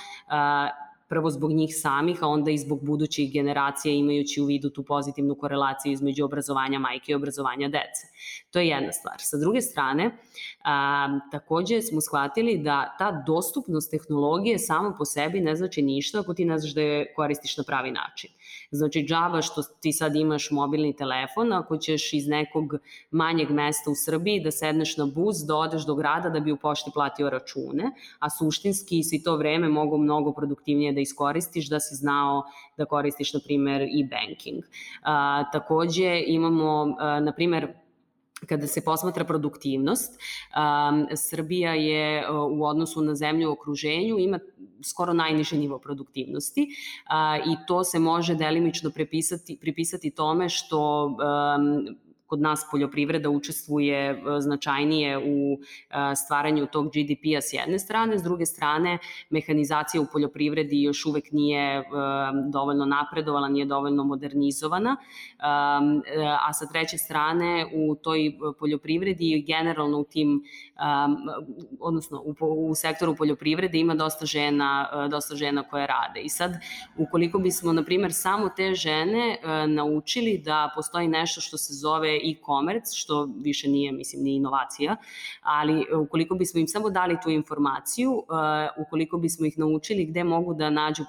prvo 1.08 1.30
zbog 1.30 1.52
njih 1.52 1.76
samih, 1.76 2.22
a 2.22 2.26
onda 2.26 2.50
i 2.50 2.58
zbog 2.58 2.84
budućih 2.84 3.32
generacija 3.32 3.94
imajući 3.94 4.40
u 4.40 4.44
vidu 4.44 4.70
tu 4.70 4.82
pozitivnu 4.82 5.34
korelaciju 5.34 5.92
između 5.92 6.24
obrazovanja 6.24 6.78
majke 6.78 7.12
i 7.12 7.14
obrazovanja 7.14 7.68
dece. 7.68 8.06
To 8.50 8.58
je 8.58 8.68
jedna 8.68 8.92
stvar. 8.92 9.16
Sa 9.18 9.36
druge 9.36 9.62
strane, 9.62 10.18
a, 10.64 11.08
takođe 11.32 11.82
smo 11.82 12.00
shvatili 12.00 12.58
da 12.58 12.96
ta 12.98 13.22
dostupnost 13.26 13.90
tehnologije 13.90 14.58
samo 14.58 14.94
po 14.98 15.04
sebi 15.04 15.40
ne 15.40 15.56
znači 15.56 15.82
ništa 15.82 16.20
ako 16.20 16.34
ti 16.34 16.44
ne 16.44 16.58
znaš 16.58 16.74
da 16.74 16.80
je 16.80 17.14
koristiš 17.14 17.56
na 17.56 17.64
pravi 17.64 17.90
način. 17.90 18.30
Znači, 18.70 19.04
džaba 19.08 19.42
što 19.42 19.62
ti 19.80 19.92
sad 19.92 20.16
imaš 20.16 20.50
mobilni 20.50 20.96
telefon, 20.96 21.52
ako 21.52 21.76
ćeš 21.76 22.12
iz 22.12 22.28
nekog 22.28 22.74
manjeg 23.10 23.50
mesta 23.50 23.90
u 23.90 23.94
Srbiji 24.04 24.40
da 24.40 24.50
sedneš 24.50 24.96
na 24.96 25.06
bus, 25.06 25.36
da 25.46 25.56
odeš 25.56 25.86
do 25.86 25.94
grada 25.94 26.28
da 26.30 26.40
bi 26.40 26.52
u 26.52 26.56
pošti 26.56 26.90
platio 26.94 27.30
račune, 27.30 27.90
a 28.18 28.30
suštinski 28.30 29.02
si 29.02 29.22
to 29.22 29.36
vreme 29.36 29.68
mogo 29.68 29.98
mnogo 29.98 30.32
produktivnije 30.32 30.92
da 30.92 31.00
iskoristiš, 31.00 31.68
da 31.68 31.80
si 31.80 31.94
znao 31.94 32.42
da 32.76 32.84
koristiš, 32.84 33.32
na 33.34 33.40
primer, 33.44 33.82
e-banking. 33.82 34.64
takođe, 35.52 36.22
imamo, 36.26 36.96
a, 36.98 37.20
na 37.20 37.32
primer, 37.32 37.85
kada 38.46 38.66
se 38.66 38.84
posmatra 38.84 39.24
produktivnost, 39.24 40.12
um, 40.12 41.06
Srbija 41.16 41.74
je 41.74 42.30
u 42.30 42.64
odnosu 42.64 43.02
na 43.02 43.14
zemlju 43.14 43.48
u 43.48 43.52
okruženju 43.52 44.18
ima 44.18 44.38
skoro 44.82 45.12
najniži 45.12 45.58
nivo 45.58 45.78
produktivnosti 45.78 46.66
uh, 46.66 47.52
i 47.52 47.56
to 47.66 47.84
se 47.84 47.98
može 47.98 48.34
delimično 48.34 48.90
prepisati, 48.90 49.58
pripisati 49.60 50.10
tome 50.10 50.48
što 50.48 51.06
um, 51.06 51.96
kod 52.26 52.40
nas 52.40 52.66
poljoprivreda 52.70 53.30
učestvuje 53.30 54.10
e, 54.10 54.40
značajnije 54.40 55.18
u 55.18 55.58
e, 55.60 56.14
stvaranju 56.16 56.66
tog 56.66 56.86
GDP-a 56.86 57.40
s 57.40 57.52
jedne 57.52 57.78
strane, 57.78 58.18
s 58.18 58.22
druge 58.22 58.46
strane 58.46 58.98
mehanizacija 59.30 60.00
u 60.00 60.06
poljoprivredi 60.12 60.82
još 60.82 61.06
uvek 61.06 61.32
nije 61.32 61.78
e, 61.78 61.82
dovoljno 62.52 62.84
napredovala, 62.84 63.48
nije 63.48 63.66
dovoljno 63.66 64.04
modernizovana, 64.04 64.96
a 66.40 66.52
sa 66.52 66.66
treće 66.66 66.98
strane 66.98 67.66
u 67.74 67.94
toj 67.94 68.38
poljoprivredi 68.58 69.44
generalno 69.46 69.98
u 69.98 70.04
tim, 70.04 70.42
odnosno 71.80 72.22
u, 72.24 72.34
u 72.70 72.74
sektoru 72.74 73.16
poljoprivrede 73.16 73.78
ima 73.78 73.94
dosta 73.94 74.26
žena, 74.26 74.88
dosta 75.10 75.34
žena 75.34 75.62
koje 75.62 75.86
rade. 75.86 76.20
I 76.20 76.28
sad, 76.28 76.52
ukoliko 76.96 77.38
bismo, 77.38 77.72
na 77.72 77.84
primer, 77.84 78.12
samo 78.12 78.48
te 78.48 78.74
žene 78.74 79.38
naučili 79.68 80.38
da 80.38 80.72
postoji 80.74 81.08
nešto 81.08 81.40
što 81.40 81.58
se 81.58 81.74
zove 81.74 82.15
e-commerce, 82.16 82.96
što 82.96 83.28
više 83.40 83.68
nije, 83.68 83.92
mislim, 83.92 84.22
ni 84.22 84.34
inovacija, 84.34 84.96
ali 85.42 85.80
e, 85.80 85.96
ukoliko 85.96 86.34
bismo 86.34 86.60
im 86.60 86.68
samo 86.68 86.90
dali 86.90 87.16
tu 87.22 87.30
informaciju, 87.30 88.12
uh, 88.12 88.24
ukoliko 88.86 89.18
bismo 89.18 89.46
ih 89.46 89.58
naučili 89.58 90.04
gde 90.04 90.24
mogu 90.24 90.54
da 90.54 90.70
nađu 90.70 91.04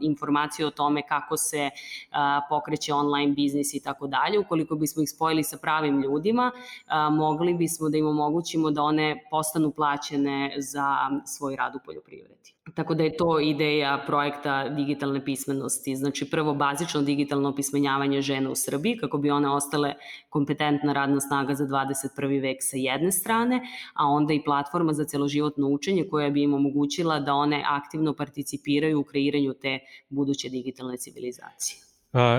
informacije 0.00 0.66
o 0.66 0.70
tome 0.70 1.02
kako 1.08 1.36
se 1.36 1.70
uh, 1.70 2.16
pokreće 2.48 2.94
online 2.94 3.32
biznis 3.32 3.74
i 3.74 3.82
tako 3.82 4.06
dalje, 4.06 4.38
ukoliko 4.38 4.74
bismo 4.74 5.02
ih 5.02 5.10
spojili 5.10 5.44
sa 5.44 5.58
pravim 5.58 6.02
ljudima, 6.02 6.52
uh, 6.54 7.14
mogli 7.16 7.54
bismo 7.54 7.88
da 7.88 7.98
im 7.98 8.06
omogućimo 8.06 8.70
da 8.70 8.82
one 8.82 9.24
postanu 9.30 9.70
plaćene 9.70 10.54
za 10.58 10.96
svoj 11.24 11.56
rad 11.56 11.76
u 11.76 11.78
poljoprivredi. 11.84 12.56
Tako 12.74 12.94
da 12.94 13.02
je 13.02 13.16
to 13.16 13.40
ideja 13.40 14.02
projekta 14.06 14.68
digitalne 14.68 15.24
pismenosti. 15.24 15.96
Znači 15.96 16.30
prvo 16.30 16.54
bazično 16.54 17.02
digitalno 17.02 17.48
opismenjavanje 17.48 18.22
žena 18.22 18.50
u 18.50 18.54
Srbiji 18.54 18.96
kako 18.96 19.18
bi 19.18 19.30
one 19.30 19.50
ostale 19.50 19.94
kompetentna 20.28 20.92
radna 20.92 21.20
snaga 21.20 21.54
za 21.54 21.64
21. 21.64 22.42
vek 22.42 22.56
sa 22.60 22.76
jedne 22.76 23.12
strane, 23.12 23.60
a 23.94 24.06
onda 24.06 24.34
i 24.34 24.42
platforma 24.44 24.92
za 24.92 25.04
celoživotno 25.04 25.68
učenje 25.68 26.04
koja 26.10 26.30
bi 26.30 26.42
im 26.42 26.54
omogućila 26.54 27.20
da 27.20 27.34
one 27.34 27.64
aktivno 27.68 28.14
participiraju 28.14 29.00
u 29.00 29.04
kreiranju 29.04 29.35
te 29.54 29.78
buduće 30.08 30.48
digitalne 30.48 30.96
civilizacije. 30.96 31.86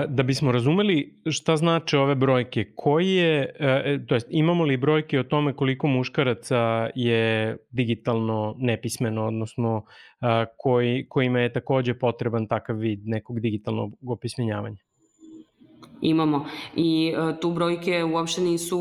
Da 0.08 0.22
bismo 0.22 0.52
razumeli 0.52 1.20
šta 1.30 1.56
znače 1.56 1.98
ove 1.98 2.14
brojke, 2.14 2.64
koje, 2.76 3.54
e, 3.58 3.98
to 4.06 4.14
jest 4.14 4.26
imamo 4.30 4.64
li 4.64 4.76
brojke 4.76 5.20
o 5.20 5.22
tome 5.22 5.56
koliko 5.56 5.86
muškaraca 5.86 6.90
je 6.94 7.56
digitalno 7.70 8.54
nepismeno, 8.58 9.26
odnosno 9.26 9.84
koji, 10.56 11.06
kojima 11.08 11.40
je 11.40 11.52
takođe 11.52 11.98
potreban 11.98 12.48
takav 12.48 12.76
vid 12.76 13.00
nekog 13.06 13.40
digitalnog 13.40 13.94
opismenjavanja? 14.08 14.87
Imamo 16.00 16.46
i 16.76 17.14
uh, 17.16 17.40
tu 17.40 17.50
brojke 17.50 18.04
uopšte 18.04 18.40
nisu 18.40 18.78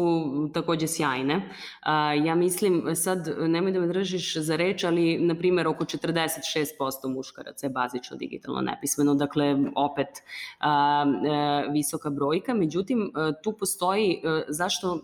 takođe 0.53 0.87
sjajne. 0.87 1.35
Uh, 1.35 2.25
ja 2.25 2.35
mislim, 2.35 2.95
sad 2.95 3.35
nemoj 3.39 3.71
da 3.71 3.79
me 3.79 3.87
držiš 3.87 4.37
za 4.37 4.55
reč, 4.55 4.83
ali 4.83 5.17
na 5.19 5.35
primjer 5.35 5.67
oko 5.67 5.83
46% 5.83 7.13
muškaraca 7.15 7.65
je 7.65 7.69
bazično 7.69 8.17
digitalno 8.17 8.61
nepismeno, 8.61 9.15
dakle 9.15 9.55
opet 9.75 10.07
uh, 10.07 11.73
visoka 11.73 12.09
brojka, 12.09 12.53
međutim 12.53 13.11
tu 13.43 13.53
postoji, 13.53 14.21
zašto 14.47 15.01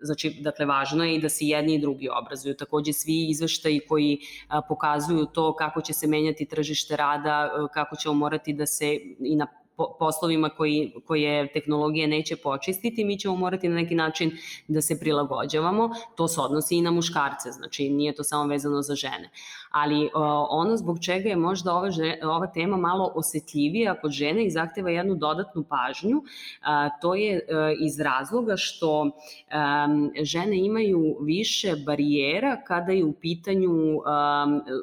Znači, 0.00 0.30
dakle, 0.40 0.66
važno 0.66 1.04
je 1.04 1.14
i 1.14 1.20
da 1.20 1.28
se 1.28 1.46
jedni 1.46 1.74
i 1.74 1.78
drugi 1.80 2.08
obrazuju. 2.08 2.56
Takođe, 2.56 2.92
svi 2.92 3.28
izveštaji 3.30 3.80
koji 3.88 4.18
pokazuju 4.68 5.26
to 5.26 5.54
kako 5.56 5.80
će 5.80 5.92
se 5.92 6.06
menjati 6.06 6.46
tržište 6.46 6.96
rada, 6.96 7.50
kako 7.74 7.96
ćemo 7.96 8.14
morati 8.14 8.52
da 8.52 8.66
se 8.66 8.98
i 9.20 9.36
na 9.36 9.46
poslovima 9.98 10.48
koji, 10.48 10.94
koje 11.06 11.52
tehnologija 11.52 12.06
neće 12.06 12.36
počistiti, 12.36 13.04
mi 13.04 13.18
ćemo 13.18 13.36
morati 13.36 13.68
na 13.68 13.74
neki 13.74 13.94
način 13.94 14.38
da 14.68 14.80
se 14.80 15.00
prilagođavamo. 15.00 15.90
To 16.16 16.28
se 16.28 16.40
odnosi 16.40 16.76
i 16.76 16.82
na 16.82 16.90
muškarce, 16.90 17.50
znači 17.50 17.88
nije 17.88 18.14
to 18.14 18.24
samo 18.24 18.46
vezano 18.46 18.82
za 18.82 18.94
žene. 18.94 19.30
Ali 19.70 20.10
ono 20.50 20.76
zbog 20.76 20.98
čega 21.00 21.28
je 21.28 21.36
možda 21.36 21.74
ova, 21.74 21.88
ova 22.22 22.46
tema 22.46 22.76
malo 22.76 23.12
osetljivija 23.14 24.00
kod 24.00 24.10
žene 24.10 24.44
i 24.46 24.50
zahteva 24.50 24.90
jednu 24.90 25.14
dodatnu 25.14 25.64
pažnju, 25.68 26.22
to 27.00 27.14
je 27.14 27.34
e, 27.34 27.40
iz 27.80 28.00
razloga 28.00 28.56
što 28.56 29.10
žene 30.22 30.58
imaju 30.58 31.16
više 31.20 31.74
barijera 31.86 32.62
kada 32.66 32.92
je 32.92 33.04
u 33.04 33.12
pitanju 33.12 33.72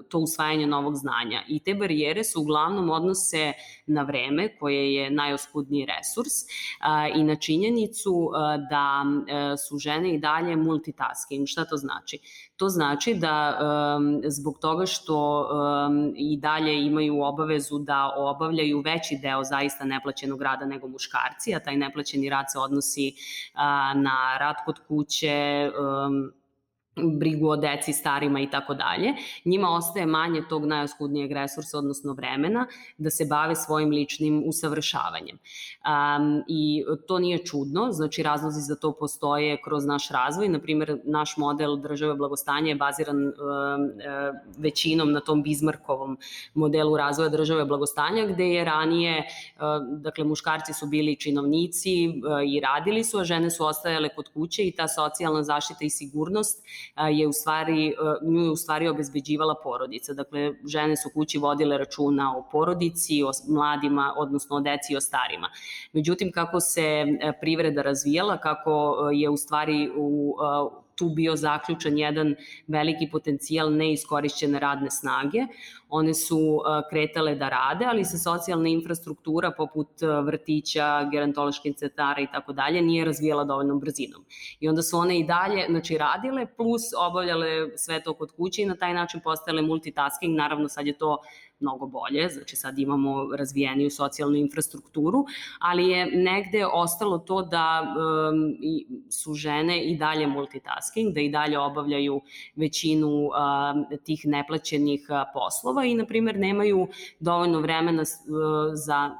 to 0.10 0.19
usvajanje 0.19 0.67
novog 0.67 0.96
znanja. 0.96 1.41
I 1.48 1.60
te 1.60 1.74
barijere 1.74 2.24
se 2.24 2.39
uglavnom 2.39 2.89
odnose 2.89 3.54
na 3.88 4.04
vreme 4.04 4.58
koje 4.58 4.93
je 4.93 5.10
najoskudniji 5.12 5.86
resurs 5.86 6.34
i 7.15 7.24
na 7.24 7.36
činjenicu 7.36 8.30
da 8.69 9.04
e, 9.04 9.58
su 9.58 9.78
žene 9.78 10.13
i 10.15 10.19
dalje 10.19 10.56
multitasking. 10.56 11.48
Šta 11.48 11.65
to 11.65 11.78
znači? 11.78 12.19
To 12.58 12.69
znači 12.69 13.13
da 13.13 13.60
zbog 14.28 14.60
toga 14.62 14.83
što 14.86 15.48
i 16.15 16.38
dalje 16.38 16.86
imaju 16.86 17.22
obavezu 17.22 17.80
da 17.80 18.13
obavljaju 18.17 18.82
veći 18.82 19.19
deo 19.22 19.43
zaista 19.43 19.86
neplaćenog 19.86 20.41
rada 20.41 20.65
nego 20.65 20.88
muškarci, 20.88 21.56
a 21.56 21.60
taj 21.60 21.78
neplaćeni 21.78 22.30
rad 22.30 22.46
se 22.52 22.60
odnosi 22.60 23.13
na 23.96 24.38
rad 24.39 24.56
kod 24.65 24.80
kuće, 24.88 25.69
brigu 26.96 27.50
o 27.50 27.56
deci, 27.56 27.94
starima 27.94 28.40
i 28.42 28.50
tako 28.50 28.74
dalje, 28.74 29.14
njima 29.46 29.70
ostaje 29.70 30.06
manje 30.06 30.44
tog 30.50 30.66
najoskudnijeg 30.66 31.32
resursa, 31.32 31.78
odnosno 31.78 32.14
vremena, 32.14 32.68
da 32.98 33.10
se 33.10 33.26
bave 33.26 33.56
svojim 33.56 33.90
ličnim 33.90 34.44
usavršavanjem. 34.46 35.38
Um, 35.38 36.44
I 36.48 36.84
to 37.08 37.20
nije 37.20 37.46
čudno, 37.46 37.92
znači 37.92 38.24
razlozi 38.24 38.62
za 38.62 38.76
to 38.76 38.94
postoje 38.94 39.62
kroz 39.62 39.86
naš 39.86 40.10
razvoj, 40.10 40.50
na 40.50 40.60
primjer 40.60 41.00
naš 41.04 41.38
model 41.38 41.78
države 41.78 42.16
blagostanja 42.16 42.70
je 42.70 42.76
baziran 42.76 43.26
um, 43.26 43.34
većinom 44.58 45.12
na 45.12 45.20
tom 45.20 45.44
Bizmarkovom 45.44 46.18
modelu 46.54 46.98
razvoja 46.98 47.30
države 47.30 47.66
blagostanja, 47.66 48.26
gde 48.26 48.46
je 48.46 48.66
ranije, 48.66 49.18
uh, 49.18 49.62
dakle 50.02 50.24
muškarci 50.24 50.74
su 50.74 50.88
bili 50.88 51.16
činovnici 51.16 52.08
uh, 52.08 52.14
i 52.48 52.60
radili 52.60 53.04
su, 53.04 53.20
a 53.20 53.24
žene 53.24 53.52
su 53.52 53.66
ostajale 53.66 54.10
kod 54.10 54.30
kuće 54.34 54.68
i 54.68 54.72
ta 54.72 54.88
socijalna 54.88 55.44
zaštita 55.44 55.86
i 55.86 55.90
sigurnost 55.90 56.64
je 57.12 57.28
u 57.28 57.34
stvari, 57.34 57.96
nju 58.22 58.39
je 58.39 58.52
u 58.52 58.56
stvari 58.56 58.88
obezbeđivala 58.88 59.56
porodica. 59.63 60.13
Dakle, 60.13 60.54
žene 60.67 60.98
su 60.98 61.10
kući 61.13 61.38
vodile 61.38 61.78
računa 61.78 62.38
o 62.38 62.48
porodici, 62.52 63.24
o 63.24 63.32
mladima, 63.48 64.13
odnosno 64.17 64.56
o 64.56 64.60
deci 64.60 64.93
i 64.93 64.98
o 64.98 65.02
starima. 65.02 65.50
Međutim, 65.93 66.32
kako 66.32 66.60
se 66.60 67.06
privreda 67.41 67.82
razvijala, 67.82 68.38
kako 68.38 68.96
je 69.13 69.30
u 69.30 69.38
stvari 69.38 69.91
u 69.96 70.36
tu 70.96 71.10
bio 71.10 71.36
zaključan 71.36 71.98
jedan 71.98 72.36
veliki 72.68 73.10
potencijal 73.12 73.74
neiskorišćene 73.76 74.60
radne 74.60 74.92
snage. 74.92 75.40
One 75.90 76.14
su 76.14 76.62
kretale 76.90 77.36
da 77.36 77.50
rade, 77.50 77.86
ali 77.86 78.06
se 78.06 78.18
socijalna 78.18 78.70
infrastruktura 78.70 79.52
poput 79.58 79.90
vrtića, 80.26 81.10
gerontoloških 81.12 81.76
centara 81.76 82.22
i 82.22 82.28
tako 82.32 82.54
dalje 82.54 82.82
nije 82.82 83.06
razvijala 83.06 83.44
dovoljnom 83.44 83.80
brzinom. 83.80 84.26
I 84.60 84.70
onda 84.70 84.82
su 84.82 84.98
one 84.98 85.20
i 85.20 85.24
dalje 85.24 85.66
znači, 85.70 85.98
radile 85.98 86.46
plus 86.56 86.82
obavljale 87.10 87.78
sve 87.78 88.04
to 88.04 88.14
kod 88.14 88.32
kuće 88.32 88.62
i 88.62 88.66
na 88.66 88.76
taj 88.76 88.94
način 88.94 89.22
postajale 89.24 89.62
multitasking. 89.62 90.38
Naravno 90.38 90.70
sad 90.70 90.88
je 90.88 90.98
to 90.98 91.18
mnogo 91.63 91.88
bolje, 91.88 92.30
znači 92.30 92.56
sad 92.56 92.80
imamo 92.80 93.36
razvijeniju 93.36 93.89
socijalnu 93.89 94.36
infrastrukturu, 94.36 95.26
ali 95.60 95.88
je 95.88 96.06
negde 96.06 96.65
ostalo 96.65 97.17
to 97.17 97.41
da 97.41 97.82
um, 97.82 98.56
su 99.10 99.34
žene 99.34 99.84
i 99.84 99.97
dalje 99.97 100.28
multitasking, 100.28 101.13
da 101.13 101.21
i 101.21 101.30
dalje 101.30 101.60
obavljaju 101.60 102.21
većinu 102.56 103.08
um, 103.08 103.30
tih 104.04 104.21
neplaćenih 104.26 105.08
uh, 105.10 105.15
poslova 105.34 105.86
i, 105.86 105.95
na 105.95 106.06
primjer, 106.06 106.39
nemaju 106.39 106.88
dovoljno 107.19 107.60
vremena 107.60 108.02
uh, 108.02 108.08
za 108.73 109.12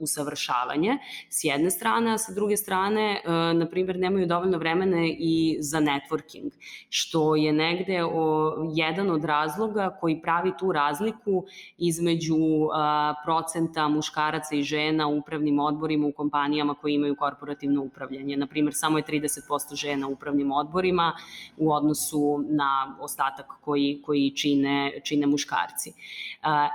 usavršavanje 0.00 0.98
s 1.28 1.44
jedne 1.44 1.70
strane, 1.70 2.12
a 2.12 2.18
sa 2.18 2.32
druge 2.32 2.56
strane, 2.56 3.22
e, 3.24 3.30
na 3.54 3.66
primjer, 3.66 3.98
nemaju 3.98 4.26
dovoljno 4.26 4.58
vremena 4.58 5.06
i 5.06 5.56
za 5.60 5.80
networking, 5.80 6.50
što 6.88 7.36
je 7.36 7.52
negde 7.52 8.04
o, 8.04 8.54
jedan 8.74 9.10
od 9.10 9.24
razloga 9.24 9.96
koji 10.00 10.22
pravi 10.22 10.52
tu 10.58 10.72
razliku 10.72 11.44
između 11.78 12.36
a, 12.74 13.14
procenta 13.24 13.88
muškaraca 13.88 14.54
i 14.54 14.62
žena 14.62 15.08
u 15.08 15.18
upravnim 15.18 15.58
odborima 15.58 16.06
u 16.06 16.12
kompanijama 16.12 16.74
koji 16.74 16.94
imaju 16.94 17.16
korporativno 17.16 17.82
upravljanje. 17.82 18.36
Na 18.36 18.46
primjer, 18.46 18.74
samo 18.74 18.98
je 18.98 19.04
30% 19.04 19.74
žena 19.74 20.08
u 20.08 20.12
upravnim 20.12 20.52
odborima 20.52 21.12
u 21.56 21.72
odnosu 21.72 22.44
na 22.48 22.96
ostatak 23.00 23.46
koji, 23.60 24.02
koji 24.04 24.30
čine, 24.30 25.00
čine 25.04 25.26
muškarci. 25.26 25.92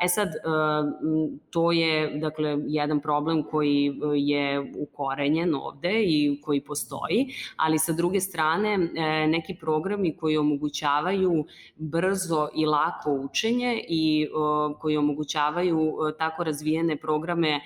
E 0.03 0.07
sad, 0.07 0.29
to 1.49 1.71
je, 1.71 2.17
dakle, 2.17 2.57
jedan 2.67 2.99
problem 3.15 3.43
koji 3.43 3.87
e, 3.87 3.91
je 4.15 4.71
ukorenjen 4.79 5.55
ovde 5.55 6.03
i 6.03 6.41
koji 6.41 6.61
postoji, 6.61 7.27
ali 7.55 7.79
sa 7.79 7.93
druge 7.93 8.21
strane 8.21 8.73
e, 8.73 9.27
neki 9.27 9.55
programi 9.55 10.17
koji 10.17 10.37
omogućavaju 10.37 11.45
brzo 11.75 12.49
i 12.55 12.65
lako 12.65 13.11
učenje 13.11 13.83
i 13.87 14.23
e, 14.23 14.27
koji 14.79 14.97
omogućavaju 14.97 15.97
tako 16.17 16.43
razvijene 16.43 16.97
programe 16.97 17.59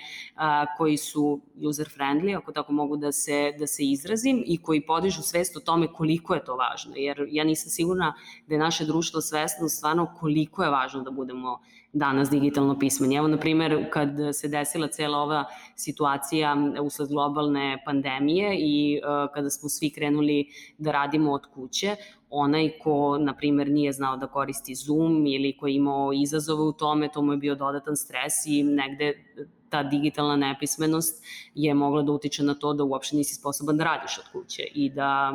koji 0.76 0.96
su 0.96 1.40
user 1.68 1.88
friendly, 1.96 2.36
ako 2.36 2.52
tako 2.52 2.72
mogu 2.72 2.96
da 2.96 3.12
se, 3.12 3.52
da 3.58 3.66
se 3.66 3.84
izrazim, 3.84 4.42
i 4.46 4.58
koji 4.62 4.86
podižu 4.86 5.22
svest 5.22 5.56
o 5.56 5.60
tome 5.60 5.86
koliko 5.92 6.34
je 6.34 6.44
to 6.44 6.56
važno, 6.56 6.92
jer 6.96 7.26
ja 7.30 7.44
nisam 7.44 7.70
sigurna 7.70 8.14
da 8.46 8.54
je 8.54 8.58
naše 8.58 8.84
društvo 8.84 9.20
svesno 9.20 9.68
stvarno 9.68 10.06
koliko 10.20 10.62
je 10.62 10.70
važno 10.70 11.02
da 11.02 11.10
budemo 11.10 11.58
danas 11.92 12.30
digitalno 12.30 12.78
pismeni. 12.78 13.16
Evo, 13.16 13.28
na 13.28 13.36
primer, 13.36 13.90
kad 13.90 14.10
se 14.32 14.48
desila 14.48 14.88
cela 14.88 15.18
ova 15.18 15.44
situacija 15.76 16.56
usled 16.82 17.08
globalne 17.08 17.82
pandemije 17.84 18.56
i 18.58 19.00
uh, 19.02 19.34
kada 19.34 19.50
smo 19.50 19.68
svi 19.68 19.90
krenuli 19.90 20.46
da 20.78 20.92
radimo 20.92 21.32
od 21.32 21.46
kuće, 21.54 21.96
onaj 22.30 22.70
ko, 22.82 23.18
na 23.18 23.36
primer, 23.36 23.70
nije 23.70 23.92
znao 23.92 24.16
da 24.16 24.26
koristi 24.26 24.74
Zoom 24.74 25.26
ili 25.26 25.56
ko 25.56 25.66
je 25.66 25.74
imao 25.74 26.12
izazove 26.12 26.62
u 26.62 26.72
tome, 26.72 27.08
to 27.12 27.22
mu 27.22 27.32
je 27.32 27.36
bio 27.36 27.54
dodatan 27.54 27.96
stres 27.96 28.46
i 28.46 28.62
negde 28.62 29.24
ta 29.70 29.82
digitalna 29.82 30.36
nepismenost 30.36 31.24
je 31.54 31.74
mogla 31.74 32.02
da 32.02 32.12
utiče 32.12 32.42
na 32.42 32.54
to 32.54 32.72
da 32.72 32.84
uopšte 32.84 33.16
nisi 33.16 33.34
sposoban 33.34 33.76
da 33.76 33.84
radiš 33.84 34.18
od 34.18 34.24
kuće 34.32 34.62
i 34.74 34.90
da 34.90 35.32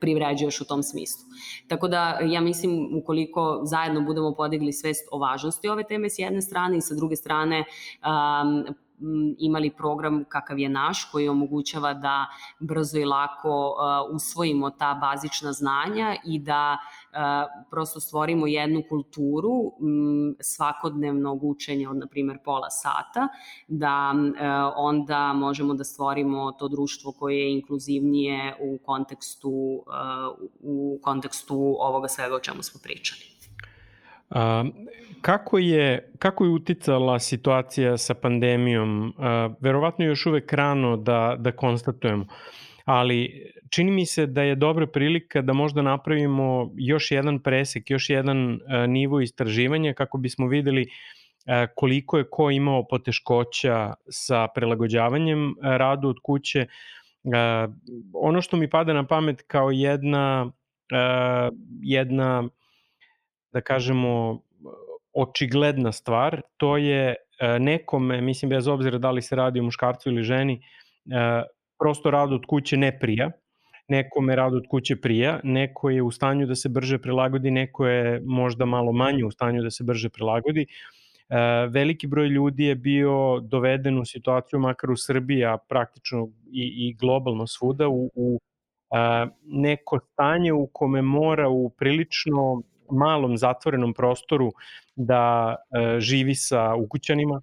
privređuješ 0.00 0.60
u 0.60 0.64
tom 0.64 0.82
smislu. 0.82 1.22
Tako 1.68 1.88
da 1.88 2.18
ja 2.22 2.40
mislim 2.40 2.96
ukoliko 2.96 3.60
zajedno 3.64 4.00
budemo 4.00 4.34
podigli 4.34 4.72
svest 4.72 5.08
o 5.12 5.18
važnosti 5.18 5.68
ove 5.68 5.84
teme 5.84 6.10
s 6.10 6.18
jedne 6.18 6.42
strane 6.42 6.76
i 6.76 6.80
sa 6.80 6.94
druge 6.94 7.16
strane 7.16 7.58
um, 7.58 8.74
imali 9.38 9.70
program 9.70 10.24
kakav 10.28 10.58
je 10.58 10.68
naš 10.68 11.04
koji 11.12 11.28
omogućava 11.28 11.94
da 11.94 12.26
brzo 12.60 12.98
i 12.98 13.04
lako 13.04 13.68
uh, 13.68 14.14
usvojimo 14.16 14.70
ta 14.70 14.94
bazična 14.94 15.52
znanja 15.52 16.16
i 16.26 16.38
da 16.38 16.78
uh, 16.78 17.18
prosto 17.70 18.00
stvorimo 18.00 18.46
jednu 18.46 18.82
kulturu 18.88 19.72
svakodnevnog 20.40 21.44
učenja 21.44 21.90
od 21.90 21.96
na 21.96 22.06
primjer 22.06 22.38
pola 22.44 22.70
sata 22.70 23.28
da 23.68 24.12
uh, 24.14 24.72
onda 24.76 25.32
možemo 25.32 25.74
da 25.74 25.84
stvorimo 25.84 26.52
to 26.52 26.68
društvo 26.68 27.12
koje 27.12 27.38
je 27.38 27.52
inkluzivnije 27.52 28.56
u 28.60 28.78
kontekstu 28.78 29.50
u 30.60 30.98
kontekstu 31.02 31.76
ovoga 31.78 32.08
svega 32.08 32.34
o 32.34 32.40
čemu 32.40 32.62
smo 32.62 32.80
pričali. 32.82 33.39
A, 34.30 34.64
kako, 35.20 35.58
je, 35.58 36.12
kako 36.18 36.44
je 36.44 36.50
uticala 36.50 37.18
situacija 37.18 37.96
sa 37.98 38.14
pandemijom? 38.14 39.14
A, 39.18 39.50
verovatno 39.60 40.04
je 40.04 40.08
još 40.08 40.26
uvek 40.26 40.52
rano 40.52 40.96
da, 40.96 41.36
da 41.38 41.52
konstatujemo, 41.52 42.26
ali 42.84 43.50
čini 43.70 43.90
mi 43.90 44.06
se 44.06 44.26
da 44.26 44.42
je 44.42 44.54
dobra 44.54 44.86
prilika 44.86 45.42
da 45.42 45.52
možda 45.52 45.82
napravimo 45.82 46.70
još 46.76 47.10
jedan 47.10 47.38
presek, 47.38 47.90
još 47.90 48.10
jedan 48.10 48.60
a, 48.68 48.86
nivo 48.86 49.20
istraživanja 49.20 49.92
kako 49.92 50.18
bismo 50.18 50.46
videli 50.46 50.86
koliko 51.74 52.18
je 52.18 52.24
ko 52.30 52.50
imao 52.50 52.86
poteškoća 52.86 53.94
sa 54.08 54.48
prelagođavanjem 54.54 55.54
radu 55.62 56.08
od 56.08 56.16
kuće. 56.22 56.66
Ono 58.12 58.42
što 58.42 58.56
mi 58.56 58.70
pada 58.70 58.92
na 58.92 59.06
pamet 59.06 59.42
kao 59.46 59.70
jedna, 59.70 60.52
jedna 61.82 62.48
da 63.52 63.60
kažemo, 63.60 64.40
očigledna 65.12 65.92
stvar, 65.92 66.40
to 66.56 66.76
je 66.76 67.14
e, 67.40 67.58
nekome, 67.58 68.20
mislim 68.20 68.48
bez 68.48 68.68
obzira 68.68 68.98
da 68.98 69.10
li 69.10 69.22
se 69.22 69.36
radi 69.36 69.60
o 69.60 69.62
muškarcu 69.62 70.10
ili 70.10 70.22
ženi, 70.22 70.54
e, 70.54 71.42
prosto 71.78 72.10
rad 72.10 72.32
od 72.32 72.46
kuće 72.46 72.76
ne 72.76 72.98
prija, 72.98 73.30
nekome 73.88 74.36
rad 74.36 74.54
od 74.54 74.64
kuće 74.70 74.96
prija, 74.96 75.40
neko 75.44 75.90
je 75.90 76.02
u 76.02 76.10
stanju 76.10 76.46
da 76.46 76.54
se 76.54 76.68
brže 76.68 76.98
prilagodi, 76.98 77.50
neko 77.50 77.86
je 77.86 78.20
možda 78.24 78.64
malo 78.64 78.92
manje 78.92 79.24
u 79.24 79.30
stanju 79.30 79.62
da 79.62 79.70
se 79.70 79.84
brže 79.84 80.08
prilagodi. 80.08 80.66
E, 80.66 80.66
veliki 81.70 82.06
broj 82.06 82.28
ljudi 82.28 82.64
je 82.64 82.74
bio 82.74 83.40
doveden 83.40 83.98
u 83.98 84.04
situaciju, 84.04 84.58
makar 84.60 84.90
u 84.90 84.96
Srbiji, 84.96 85.44
a 85.44 85.56
praktično 85.68 86.28
i, 86.52 86.88
i 86.88 86.94
globalno 86.94 87.46
svuda, 87.46 87.88
u, 87.88 88.10
u 88.14 88.40
neko 89.44 89.98
stanje 90.12 90.52
u 90.52 90.66
kome 90.66 91.02
mora 91.02 91.48
u 91.48 91.70
prilično 91.70 92.62
malom 92.92 93.36
zatvorenom 93.36 93.94
prostoru 93.94 94.52
da 94.96 95.56
e, 95.56 96.00
živi 96.00 96.34
sa 96.34 96.74
ukućanima. 96.74 97.40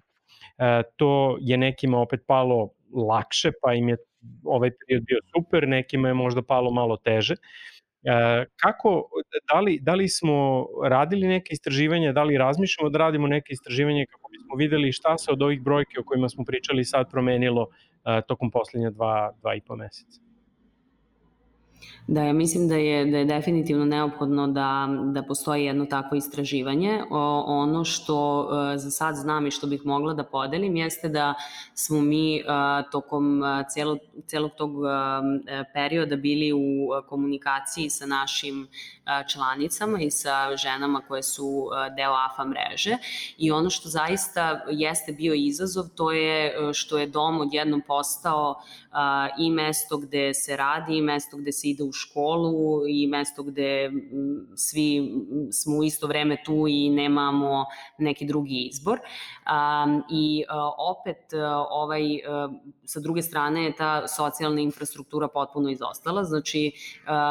E, 0.58 0.82
to 0.96 1.38
je 1.40 1.56
nekima 1.56 1.98
opet 1.98 2.20
palo 2.26 2.70
lakše, 3.08 3.50
pa 3.62 3.74
im 3.74 3.88
je 3.88 3.96
ovaj 4.44 4.70
period 4.70 5.04
bio 5.04 5.18
super, 5.36 5.68
nekima 5.68 6.08
je 6.08 6.14
možda 6.14 6.42
palo 6.42 6.70
malo 6.70 6.96
teže. 6.96 7.34
E, 7.34 8.44
kako, 8.56 9.10
da 9.52 9.60
li, 9.60 9.78
da 9.82 9.94
li 9.94 10.08
smo 10.08 10.66
radili 10.84 11.28
neke 11.28 11.52
istraživanja, 11.52 12.12
da 12.12 12.22
li 12.22 12.38
razmišljamo 12.38 12.90
da 12.90 12.98
radimo 12.98 13.26
neke 13.26 13.52
istraživanje 13.52 14.06
kako 14.06 14.30
bismo 14.30 14.56
videli 14.56 14.92
šta 14.92 15.18
se 15.18 15.32
od 15.32 15.42
ovih 15.42 15.62
brojke 15.62 16.00
o 16.00 16.04
kojima 16.04 16.28
smo 16.28 16.44
pričali 16.44 16.84
sad 16.84 17.10
promenilo 17.10 17.66
tokom 18.28 18.50
poslednja 18.50 18.90
dva, 18.90 19.32
dva 19.40 19.54
i 19.54 19.60
po 19.60 19.76
meseca? 19.76 20.27
Da, 22.08 22.22
ja 22.22 22.32
mislim 22.32 22.68
da 22.68 22.76
je, 22.76 23.04
da 23.04 23.18
je 23.18 23.24
definitivno 23.24 23.84
neophodno 23.84 24.46
da, 24.46 24.88
da 25.12 25.22
postoji 25.22 25.64
jedno 25.64 25.86
takvo 25.86 26.16
istraživanje. 26.16 27.02
O, 27.10 27.44
ono 27.46 27.84
što 27.84 28.48
e, 28.74 28.78
za 28.78 28.90
sad 28.90 29.14
znam 29.14 29.46
i 29.46 29.50
što 29.50 29.66
bih 29.66 29.86
mogla 29.86 30.14
da 30.14 30.24
podelim 30.24 30.76
jeste 30.76 31.08
da 31.08 31.34
smo 31.74 32.00
mi 32.00 32.36
e, 32.36 32.42
tokom 32.92 33.44
e, 33.44 33.64
celog, 33.70 33.98
celog 34.26 34.50
tog 34.56 34.70
perioda 35.74 36.16
bili 36.16 36.52
u 36.52 36.88
komunikaciji 37.08 37.90
sa 37.90 38.06
našim 38.06 38.68
članicama 39.32 40.00
i 40.00 40.10
sa 40.10 40.56
ženama 40.56 41.00
koje 41.08 41.22
su 41.22 41.68
deo 41.96 42.12
AFA 42.12 42.44
mreže 42.44 42.96
i 43.38 43.50
ono 43.50 43.70
što 43.70 43.88
zaista 43.88 44.64
jeste 44.70 45.12
bio 45.12 45.34
izazov 45.34 45.84
to 45.94 46.12
je 46.12 46.54
što 46.72 46.98
je 46.98 47.06
dom 47.06 47.40
odjednom 47.40 47.82
postao 47.86 48.62
i 49.38 49.50
mesto 49.50 49.98
gde 49.98 50.34
se 50.34 50.56
radi 50.56 50.96
i 50.96 51.02
mesto 51.02 51.36
gde 51.36 51.52
se 51.52 51.68
ide 51.68 51.84
u 51.84 51.92
školu 51.92 52.88
i 52.88 53.06
mesto 53.06 53.42
gde 53.42 53.90
svi 54.56 55.12
smo 55.52 55.76
u 55.76 55.84
isto 55.84 56.06
vreme 56.06 56.36
tu 56.44 56.66
i 56.68 56.90
nemamo 56.90 57.64
neki 57.98 58.26
drugi 58.26 58.68
izbor. 58.72 58.98
I 60.10 60.44
opet 60.78 61.32
ovaj, 61.70 62.02
sa 62.84 63.00
druge 63.00 63.22
strane 63.22 63.64
je 63.64 63.76
ta 63.76 64.08
socijalna 64.08 64.60
infrastruktura 64.60 65.28
potpuno 65.28 65.70
izostala. 65.70 66.24
Znači, 66.24 66.72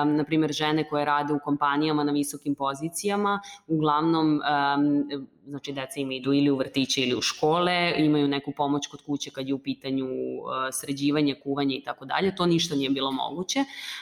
na 0.05 0.24
primer, 0.28 0.51
žene 0.51 0.89
koje 0.89 1.05
rade 1.05 1.34
u 1.34 1.39
kompanijama 1.43 2.03
na 2.03 2.12
visokim 2.12 2.55
pozicijama, 2.55 3.41
uglavnom 3.68 4.41
znači 5.47 5.71
deca 5.71 5.99
im 5.99 6.11
idu 6.11 6.33
ili 6.33 6.49
u 6.51 6.57
vrtiće 6.57 7.01
ili 7.01 7.15
u 7.15 7.21
škole, 7.21 7.93
imaju 7.97 8.27
neku 8.27 8.51
pomoć 8.51 8.87
kod 8.87 9.01
kuće 9.01 9.31
kad 9.31 9.47
je 9.47 9.53
u 9.53 9.59
pitanju 9.59 10.07
sređivanje, 10.71 11.35
kuvanje 11.43 11.75
i 11.75 11.83
tako 11.83 12.05
dalje, 12.05 12.35
to 12.35 12.45
ništa 12.45 12.75
nije 12.75 12.89
bilo 12.89 13.11
moguće, 13.11 13.59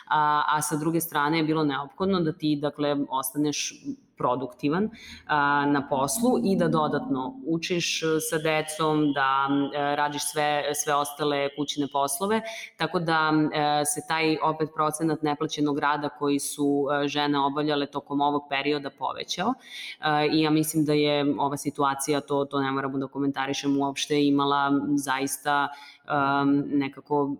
a, 0.07 0.43
a 0.47 0.61
sa 0.61 0.77
druge 0.77 1.01
strane 1.01 1.37
je 1.37 1.43
bilo 1.43 1.63
neophodno 1.63 2.19
da 2.19 2.33
ti 2.33 2.55
dakle 2.55 2.95
ostaneš 3.09 3.73
produktivan 4.18 4.89
a, 5.28 5.66
na 5.66 5.88
poslu 5.88 6.39
i 6.43 6.55
da 6.55 6.68
dodatno 6.68 7.36
učiš 7.47 8.03
e, 8.03 8.05
sa 8.30 8.38
decom, 8.38 9.13
da 9.13 9.22
a, 9.22 9.70
e, 9.74 9.95
radiš 9.95 10.24
sve, 10.32 10.63
sve 10.74 10.95
ostale 10.95 11.49
kućne 11.55 11.88
poslove, 11.93 12.41
tako 12.78 12.99
da 12.99 13.13
a, 13.13 13.82
e, 13.82 13.86
se 13.86 14.01
taj 14.07 14.38
opet 14.43 14.70
procenat 14.76 15.22
neplaćenog 15.22 15.80
rada 15.80 16.09
koji 16.09 16.39
su 16.39 16.88
a, 16.91 17.07
žene 17.07 17.39
obavljale 17.39 17.86
tokom 17.86 18.22
ovog 18.22 18.43
perioda 18.49 18.89
povećao. 18.89 19.53
A, 19.99 20.26
i 20.26 20.41
ja 20.41 20.49
mislim 20.49 20.86
da 20.86 20.93
je 20.93 21.36
ova 21.39 21.57
situacija, 21.57 22.22
to, 22.22 22.45
to 22.45 22.61
ne 22.61 22.72
moramo 22.72 22.97
da 22.97 23.07
komentarišem 23.07 23.82
uopšte, 23.82 24.26
imala 24.26 24.72
zaista 24.95 25.68
um, 26.07 26.63
nekako 26.68 27.36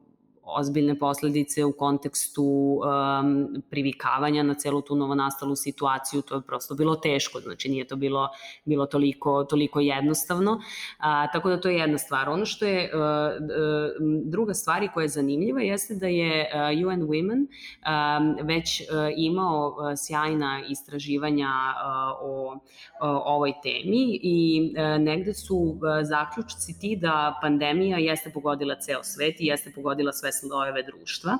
ozbiljne 0.45 0.99
posledice 0.99 1.65
u 1.65 1.71
kontekstu 1.71 2.43
um, 2.43 3.63
privikavanja 3.69 4.43
na 4.43 4.53
celu 4.53 4.81
tu 4.81 4.95
novonastalu 4.95 5.55
situaciju, 5.55 6.21
to 6.21 6.35
je 6.35 6.41
prosto 6.41 6.75
bilo 6.75 6.95
teško, 6.95 7.39
znači 7.39 7.69
nije 7.69 7.87
to 7.87 7.95
bilo, 7.95 8.29
bilo 8.65 8.85
toliko, 8.85 9.43
toliko 9.43 9.79
jednostavno, 9.79 10.61
a, 10.97 11.31
tako 11.31 11.49
da 11.49 11.61
to 11.61 11.69
je 11.69 11.77
jedna 11.77 11.97
stvar. 11.97 12.29
Ono 12.29 12.45
što 12.45 12.65
je 12.65 12.91
uh, 12.93 13.01
uh, 13.01 14.21
druga 14.25 14.53
stvar 14.53 14.83
i 14.83 14.89
koja 14.93 15.03
je 15.03 15.09
zanimljiva 15.09 15.61
jeste 15.61 15.95
da 15.95 16.07
je 16.07 16.49
uh, 16.53 16.87
UN 16.87 17.01
Women 17.01 17.45
um, 17.45 18.47
već 18.47 18.81
uh, 18.81 18.87
imao 19.17 19.67
uh, 19.67 19.93
sjajna 19.97 20.61
istraživanja 20.69 21.49
uh, 21.49 22.17
o, 22.21 22.59
o 23.01 23.35
ovoj 23.35 23.53
temi 23.63 24.19
i 24.23 24.71
uh, 24.77 25.01
negde 25.01 25.33
su 25.33 25.55
uh, 25.55 25.79
zaključci 26.03 26.79
ti 26.79 26.95
da 27.01 27.39
pandemija 27.41 27.97
jeste 27.97 28.31
pogodila 28.33 28.75
ceo 28.75 29.03
svet 29.03 29.35
i 29.39 29.45
jeste 29.45 29.71
pogodila 29.75 30.11
sve 30.11 30.31
slojeve 30.39 30.83
društva. 30.83 31.38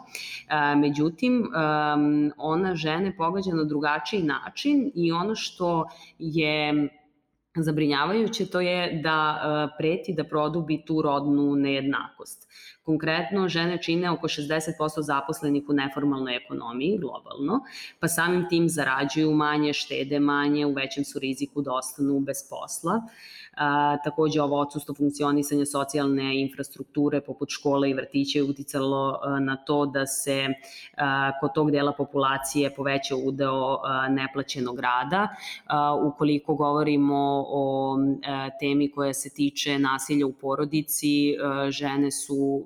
E, 0.50 0.76
međutim, 0.76 1.52
ona 2.38 2.76
žene 2.76 3.18
pogađa 3.18 3.52
na 3.52 3.64
drugačiji 3.64 4.24
način 4.24 4.91
i 4.96 5.12
ono 5.12 5.36
što 5.36 5.89
je 6.20 6.89
zabrinjavajuće 7.56 8.46
to 8.46 8.62
je 8.62 9.02
da 9.04 9.18
e, 9.38 9.78
preti 9.78 10.14
da 10.14 10.24
produbi 10.24 10.84
tu 10.86 11.02
rodnu 11.02 11.56
nejednakost. 11.56 12.48
Konkretno, 12.86 13.48
žene 13.50 13.78
čine 13.82 14.12
oko 14.12 14.28
60% 14.28 15.02
zaposlenih 15.02 15.64
u 15.70 15.74
neformalnoj 15.74 16.36
ekonomiji 16.36 16.98
globalno, 16.98 17.64
pa 18.00 18.08
samim 18.08 18.46
tim 18.50 18.70
zarađuju 18.70 19.32
manje, 19.32 19.74
štede 19.74 20.20
manje, 20.20 20.66
u 20.66 20.74
većem 20.74 21.06
su 21.06 21.20
riziku 21.20 21.62
da 21.62 21.74
ostanu 21.74 22.20
bez 22.20 22.38
posla. 22.50 23.02
A, 23.58 23.98
takođe, 24.04 24.42
ovo 24.42 24.60
odsustvo 24.60 24.96
funkcionisanja 24.96 25.66
socijalne 25.66 26.42
infrastrukture 26.42 27.22
poput 27.22 27.50
škole 27.50 27.90
i 27.90 27.94
vrtića 27.94 28.40
je 28.40 28.44
uticalo 28.44 29.22
na 29.40 29.56
to 29.56 29.86
da 29.86 30.06
se 30.06 30.48
a, 30.98 31.32
kod 31.40 31.54
tog 31.54 31.72
dela 31.72 31.94
populacije 31.94 32.76
poveća 32.76 33.16
udeo 33.16 33.80
a, 33.84 34.10
neplaćenog 34.10 34.80
rada. 34.80 35.28
A, 35.66 35.96
ukoliko 35.96 36.56
govorimo 36.56 37.46
o 37.48 37.98
a, 38.28 38.50
temi 38.60 38.92
koja 38.92 39.14
se 39.14 39.30
tiče 39.30 39.80
nasilja 39.80 40.26
u 40.26 40.34
porodici, 40.34 41.36
a, 41.44 41.72
žene 41.72 42.12
su 42.12 42.66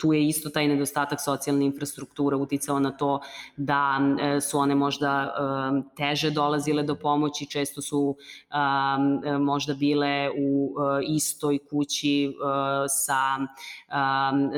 tu 0.00 0.12
je 0.12 0.26
isto 0.28 0.50
taj 0.50 0.68
nedostatak 0.68 1.20
socijalne 1.20 1.64
infrastrukture 1.64 2.36
uticao 2.36 2.78
na 2.80 2.90
to 2.90 3.20
da 3.56 4.00
e, 4.20 4.40
su 4.40 4.58
one 4.58 4.74
možda 4.74 5.10
e, 5.22 5.82
teže 5.96 6.30
dolazile 6.30 6.82
do 6.82 6.94
pomoći, 6.94 7.46
često 7.46 7.82
su 7.82 8.16
e, 8.50 9.38
možda 9.38 9.74
bile 9.74 10.30
u 10.38 10.74
istoj 11.08 11.58
kući 11.70 12.36
sa, 12.88 13.20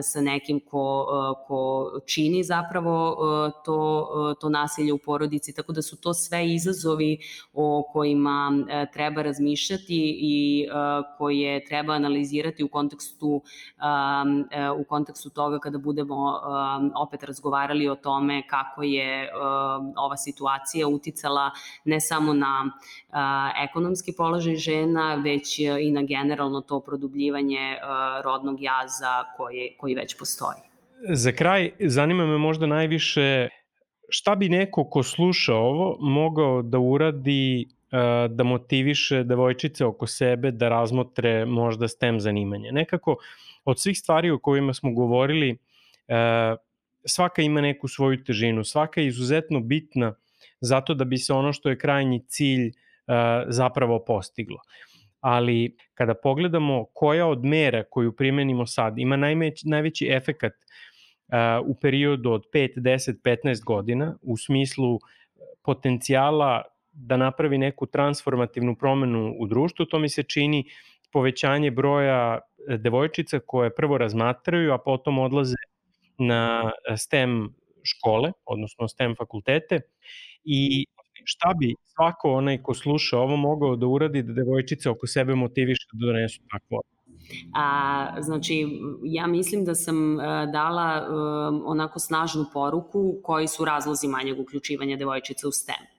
sa 0.02 0.20
nekim 0.20 0.60
ko, 0.60 1.06
ko 1.46 1.90
čini 2.06 2.44
zapravo 2.44 3.16
to, 3.64 4.36
to 4.40 4.48
nasilje 4.48 4.92
u 4.92 4.98
porodici, 4.98 5.54
tako 5.54 5.72
da 5.72 5.82
su 5.82 6.00
to 6.00 6.14
sve 6.14 6.46
izazovi 6.46 7.18
o 7.52 7.82
kojima 7.92 8.50
treba 8.92 9.22
razmišljati 9.22 10.18
i 10.20 10.68
koje 11.18 11.64
treba 11.64 11.92
analizirati 11.92 12.64
u 12.64 12.68
kontekstu 12.68 13.42
u 14.78 14.84
kontekstu 14.84 15.31
toga 15.34 15.58
kada 15.58 15.78
budemo 15.78 16.14
um, 16.14 16.92
opet 16.96 17.22
razgovarali 17.22 17.88
o 17.88 17.94
tome 17.94 18.42
kako 18.46 18.82
je 18.82 19.30
um, 19.32 19.92
ova 19.96 20.16
situacija 20.16 20.88
uticala 20.88 21.50
ne 21.84 22.00
samo 22.00 22.34
na 22.34 22.70
uh, 23.08 23.16
ekonomski 23.68 24.12
položaj 24.16 24.56
žena, 24.56 25.14
već 25.14 25.58
i 25.58 25.90
na 25.90 26.02
generalno 26.02 26.60
to 26.60 26.80
produbljivanje 26.80 27.76
uh, 27.76 28.24
rodnog 28.24 28.62
jaza 28.62 29.24
koji, 29.36 29.76
koji 29.80 29.94
već 29.94 30.18
postoji. 30.18 30.58
Za 31.14 31.32
kraj, 31.32 31.70
zanima 31.80 32.26
me 32.26 32.38
možda 32.38 32.66
najviše 32.66 33.48
šta 34.08 34.34
bi 34.34 34.48
neko 34.48 34.84
ko 34.84 35.02
sluša 35.02 35.54
ovo 35.54 35.96
mogao 36.00 36.62
da 36.62 36.78
uradi 36.78 37.68
da 38.28 38.44
motiviše 38.44 39.24
devojčice 39.24 39.84
oko 39.84 40.06
sebe 40.06 40.50
da 40.50 40.68
razmotre 40.68 41.44
možda 41.44 41.88
STEM 41.88 42.20
zanimanje. 42.20 42.72
Nekako 42.72 43.16
od 43.64 43.80
svih 43.80 43.98
stvari 43.98 44.30
o 44.30 44.38
kojima 44.38 44.74
smo 44.74 44.92
govorili, 44.92 45.58
e, 46.08 46.56
svaka 47.04 47.42
ima 47.42 47.60
neku 47.60 47.88
svoju 47.88 48.24
težinu, 48.24 48.64
svaka 48.64 49.00
je 49.00 49.06
izuzetno 49.06 49.60
bitna 49.60 50.14
zato 50.60 50.94
da 50.94 51.04
bi 51.04 51.18
se 51.18 51.32
ono 51.32 51.52
što 51.52 51.68
je 51.68 51.78
krajnji 51.78 52.24
cilj 52.28 52.66
e, 52.66 52.72
zapravo 53.48 54.04
postiglo. 54.04 54.58
Ali 55.20 55.76
kada 55.94 56.14
pogledamo 56.14 56.84
koja 56.94 57.26
od 57.26 57.44
mera 57.44 57.84
koju 57.90 58.16
primenimo 58.16 58.66
sad 58.66 58.98
ima 58.98 59.16
najveći, 59.16 59.68
najveći 59.68 60.08
efekat 60.10 60.52
u 61.64 61.74
periodu 61.74 62.30
od 62.30 62.44
5, 62.54 62.76
10, 62.76 63.14
15 63.22 63.64
godina 63.64 64.16
u 64.22 64.36
smislu 64.36 64.98
potencijala 65.62 66.62
da 66.92 67.16
napravi 67.16 67.58
neku 67.58 67.86
transformativnu 67.86 68.76
promenu 68.76 69.34
u 69.38 69.46
društvu, 69.46 69.86
to 69.86 69.98
mi 69.98 70.08
se 70.08 70.22
čini 70.22 70.64
povećanje 71.12 71.70
broja 71.70 72.38
devojčica 72.78 73.40
koje 73.46 73.74
prvo 73.74 73.98
razmatraju, 73.98 74.72
a 74.72 74.78
potom 74.78 75.18
odlaze 75.18 75.56
na 76.18 76.70
STEM 76.96 77.54
škole, 77.82 78.32
odnosno 78.44 78.88
STEM 78.88 79.14
fakultete. 79.18 79.80
I 80.44 80.86
šta 81.24 81.54
bi 81.60 81.74
svako 81.94 82.32
onaj 82.32 82.62
ko 82.62 82.74
sluša 82.74 83.18
ovo 83.18 83.36
mogao 83.36 83.76
da 83.76 83.86
uradi 83.86 84.22
da 84.22 84.32
devojčice 84.32 84.90
oko 84.90 85.06
sebe 85.06 85.34
motiviše 85.34 85.86
da 85.92 86.06
donesu 86.06 86.40
takvu 86.50 86.80
A, 87.54 88.16
znači, 88.20 88.66
ja 89.04 89.26
mislim 89.26 89.64
da 89.64 89.74
sam 89.74 90.20
a, 90.20 90.46
dala 90.46 91.06
um, 91.08 91.62
onako 91.66 91.98
snažnu 91.98 92.44
poruku 92.52 93.14
koji 93.22 93.48
su 93.48 93.64
razlozi 93.64 94.08
manjeg 94.08 94.40
uključivanja 94.40 94.96
devojčica 94.96 95.48
u 95.48 95.52
STEM 95.52 95.91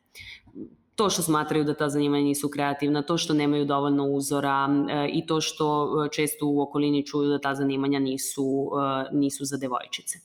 to 0.96 1.10
što 1.10 1.22
smatraju 1.22 1.64
da 1.64 1.74
ta 1.74 1.90
zanimanja 1.90 2.24
nisu 2.24 2.50
kreativna, 2.50 3.02
to 3.02 3.18
što 3.18 3.34
nemaju 3.34 3.66
dovoljno 3.66 4.06
uzora 4.06 4.70
e, 4.90 5.08
i 5.14 5.26
to 5.26 5.42
što 5.42 5.90
e, 6.06 6.10
često 6.12 6.48
u 6.48 6.62
okolini 6.62 7.06
čuju 7.06 7.30
da 7.30 7.40
ta 7.40 7.56
zanimanja 7.56 8.00
nisu, 8.00 8.72
e, 8.82 9.10
nisu 9.12 9.46
za 9.46 9.58
devojčice. 9.58 10.20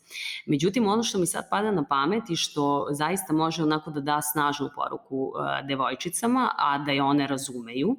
Međutim, 0.47 0.89
ono 0.89 1.03
što 1.03 1.19
mi 1.19 1.27
sad 1.27 1.51
pada 1.51 1.71
na 1.71 1.85
pamet 1.85 2.31
i 2.31 2.37
što 2.37 2.87
zaista 2.91 3.33
može 3.33 3.63
onako 3.63 3.91
da 3.91 4.01
da 4.01 4.23
snažnu 4.23 4.71
poruku 4.75 5.33
devojčicama, 5.69 6.51
a 6.59 6.79
da 6.79 6.93
je 6.93 7.03
one 7.03 7.27
razumeju, 7.27 7.97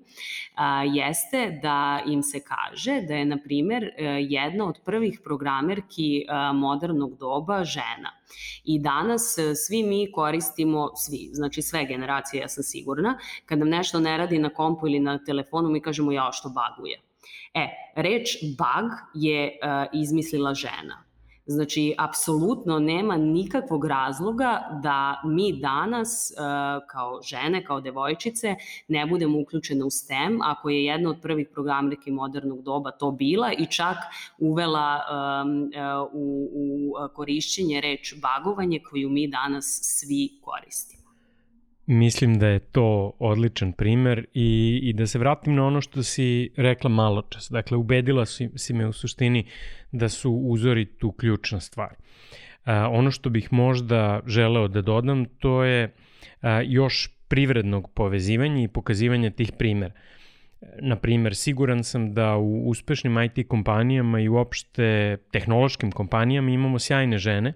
jeste 0.93 1.59
da 1.61 2.01
im 2.05 2.23
se 2.23 2.39
kaže 2.39 3.01
da 3.01 3.13
je, 3.15 3.25
na 3.25 3.37
primer, 3.43 3.91
jedna 4.29 4.67
od 4.67 4.79
prvih 4.85 5.21
programerki 5.23 6.25
modernog 6.53 7.17
doba 7.17 7.63
žena. 7.63 8.18
I 8.63 8.79
danas 8.79 9.35
svi 9.67 9.83
mi 9.83 10.11
koristimo, 10.11 10.89
svi, 10.95 11.29
znači 11.31 11.61
sve 11.61 11.85
generacije, 11.85 12.41
ja 12.41 12.47
sam 12.47 12.63
sigurna, 12.63 13.17
kad 13.45 13.59
nam 13.59 13.69
nešto 13.69 13.99
ne 13.99 14.17
radi 14.17 14.39
na 14.39 14.49
kompu 14.49 14.87
ili 14.87 14.99
na 14.99 15.23
telefonu, 15.23 15.69
mi 15.69 15.81
kažemo 15.81 16.11
ja 16.11 16.29
što 16.31 16.49
baguje. 16.49 17.01
E, 17.53 17.67
reč 17.95 18.37
bug 18.57 18.91
je 19.13 19.59
uh, 19.63 19.99
izmislila 20.01 20.53
žena. 20.53 21.08
Znači, 21.51 21.95
apsolutno 21.97 22.79
nema 22.79 23.17
nikakvog 23.17 23.85
razloga 23.85 24.79
da 24.83 25.21
mi 25.25 25.59
danas 25.59 26.31
uh, 26.31 26.87
kao 26.87 27.21
žene, 27.21 27.63
kao 27.65 27.81
devojčice, 27.81 28.55
ne 28.87 29.05
budemo 29.05 29.39
uključene 29.39 29.83
u 29.83 29.89
STEM, 29.89 30.39
ako 30.41 30.69
je 30.69 30.85
jedna 30.85 31.09
od 31.09 31.21
prvih 31.21 31.47
programerki 31.53 32.11
modernog 32.11 32.61
doba 32.63 32.91
to 32.91 33.11
bila 33.11 33.51
i 33.53 33.65
čak 33.65 33.97
uvela 34.39 34.99
uh, 34.99 36.09
u, 36.13 36.49
u 36.53 36.93
korišćenje 37.13 37.81
reč 37.81 38.13
bagovanje 38.21 38.79
koju 38.89 39.09
mi 39.09 39.27
danas 39.27 39.79
svi 39.83 40.29
koristimo. 40.41 40.99
Mislim 41.85 42.39
da 42.39 42.47
je 42.47 42.59
to 42.59 43.11
odličan 43.19 43.73
primer 43.73 44.25
i, 44.33 44.79
i 44.83 44.93
da 44.93 45.07
se 45.07 45.19
vratim 45.19 45.55
na 45.55 45.65
ono 45.65 45.81
što 45.81 46.03
si 46.03 46.51
rekla 46.57 46.89
malo 46.89 47.21
čas. 47.21 47.47
Dakle, 47.51 47.77
ubedila 47.77 48.25
si, 48.25 48.49
si 48.55 48.73
me 48.73 48.87
u 48.87 48.93
suštini 48.93 49.45
da 49.91 50.09
su 50.09 50.31
uzori 50.31 50.85
tu 50.85 51.11
ključna 51.11 51.59
stvar. 51.59 51.95
A, 52.65 52.89
ono 52.89 53.11
što 53.11 53.29
bih 53.29 53.53
možda 53.53 54.19
želeo 54.25 54.67
da 54.67 54.81
dodam, 54.81 55.25
to 55.25 55.63
je 55.63 55.93
a, 56.41 56.61
još 56.61 57.09
privrednog 57.27 57.91
povezivanja 57.93 58.63
i 58.63 58.67
pokazivanja 58.67 59.29
tih 59.29 59.51
primera. 59.57 59.93
Na 60.81 60.95
primer, 60.95 61.35
siguran 61.35 61.83
sam 61.83 62.13
da 62.13 62.35
u 62.35 62.69
uspešnim 62.69 63.17
IT 63.23 63.47
kompanijama 63.47 64.19
i 64.19 64.29
uopšte 64.29 65.17
tehnološkim 65.31 65.91
kompanijama 65.91 66.51
imamo 66.51 66.79
sjajne 66.79 67.17
žene 67.17 67.53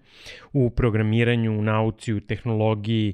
u 0.53 0.69
programiranju, 0.69 1.59
u 1.59 1.61
nauci, 1.61 2.13
u 2.13 2.21
tehnologiji, 2.21 3.13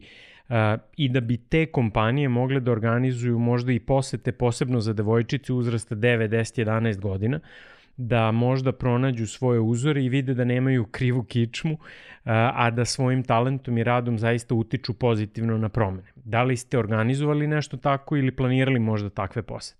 i 0.97 1.09
da 1.09 1.19
bi 1.19 1.37
te 1.37 1.65
kompanije 1.65 2.29
mogle 2.29 2.59
da 2.59 2.71
organizuju 2.71 3.39
možda 3.39 3.71
i 3.71 3.79
posete 3.79 4.31
posebno 4.31 4.81
za 4.81 4.93
devojčice 4.93 5.53
uzrasta 5.53 5.95
9, 5.95 6.27
10, 6.27 6.65
11 6.65 6.99
godina, 6.99 7.39
da 8.01 8.31
možda 8.31 8.71
pronađu 8.71 9.27
svoje 9.27 9.59
uzore 9.59 10.03
i 10.03 10.09
vide 10.09 10.33
da 10.33 10.43
nemaju 10.43 10.85
krivu 10.91 11.23
kičmu, 11.23 11.77
a 12.53 12.69
da 12.71 12.85
svojim 12.85 13.23
talentom 13.23 13.77
i 13.77 13.83
radom 13.83 14.19
zaista 14.19 14.55
utiču 14.55 14.93
pozitivno 14.93 15.57
na 15.57 15.69
promene. 15.69 16.11
Da 16.15 16.43
li 16.43 16.57
ste 16.57 16.79
organizovali 16.79 17.47
nešto 17.47 17.77
tako 17.77 18.17
ili 18.17 18.35
planirali 18.35 18.79
možda 18.79 19.09
takve 19.09 19.41
posete? 19.41 19.79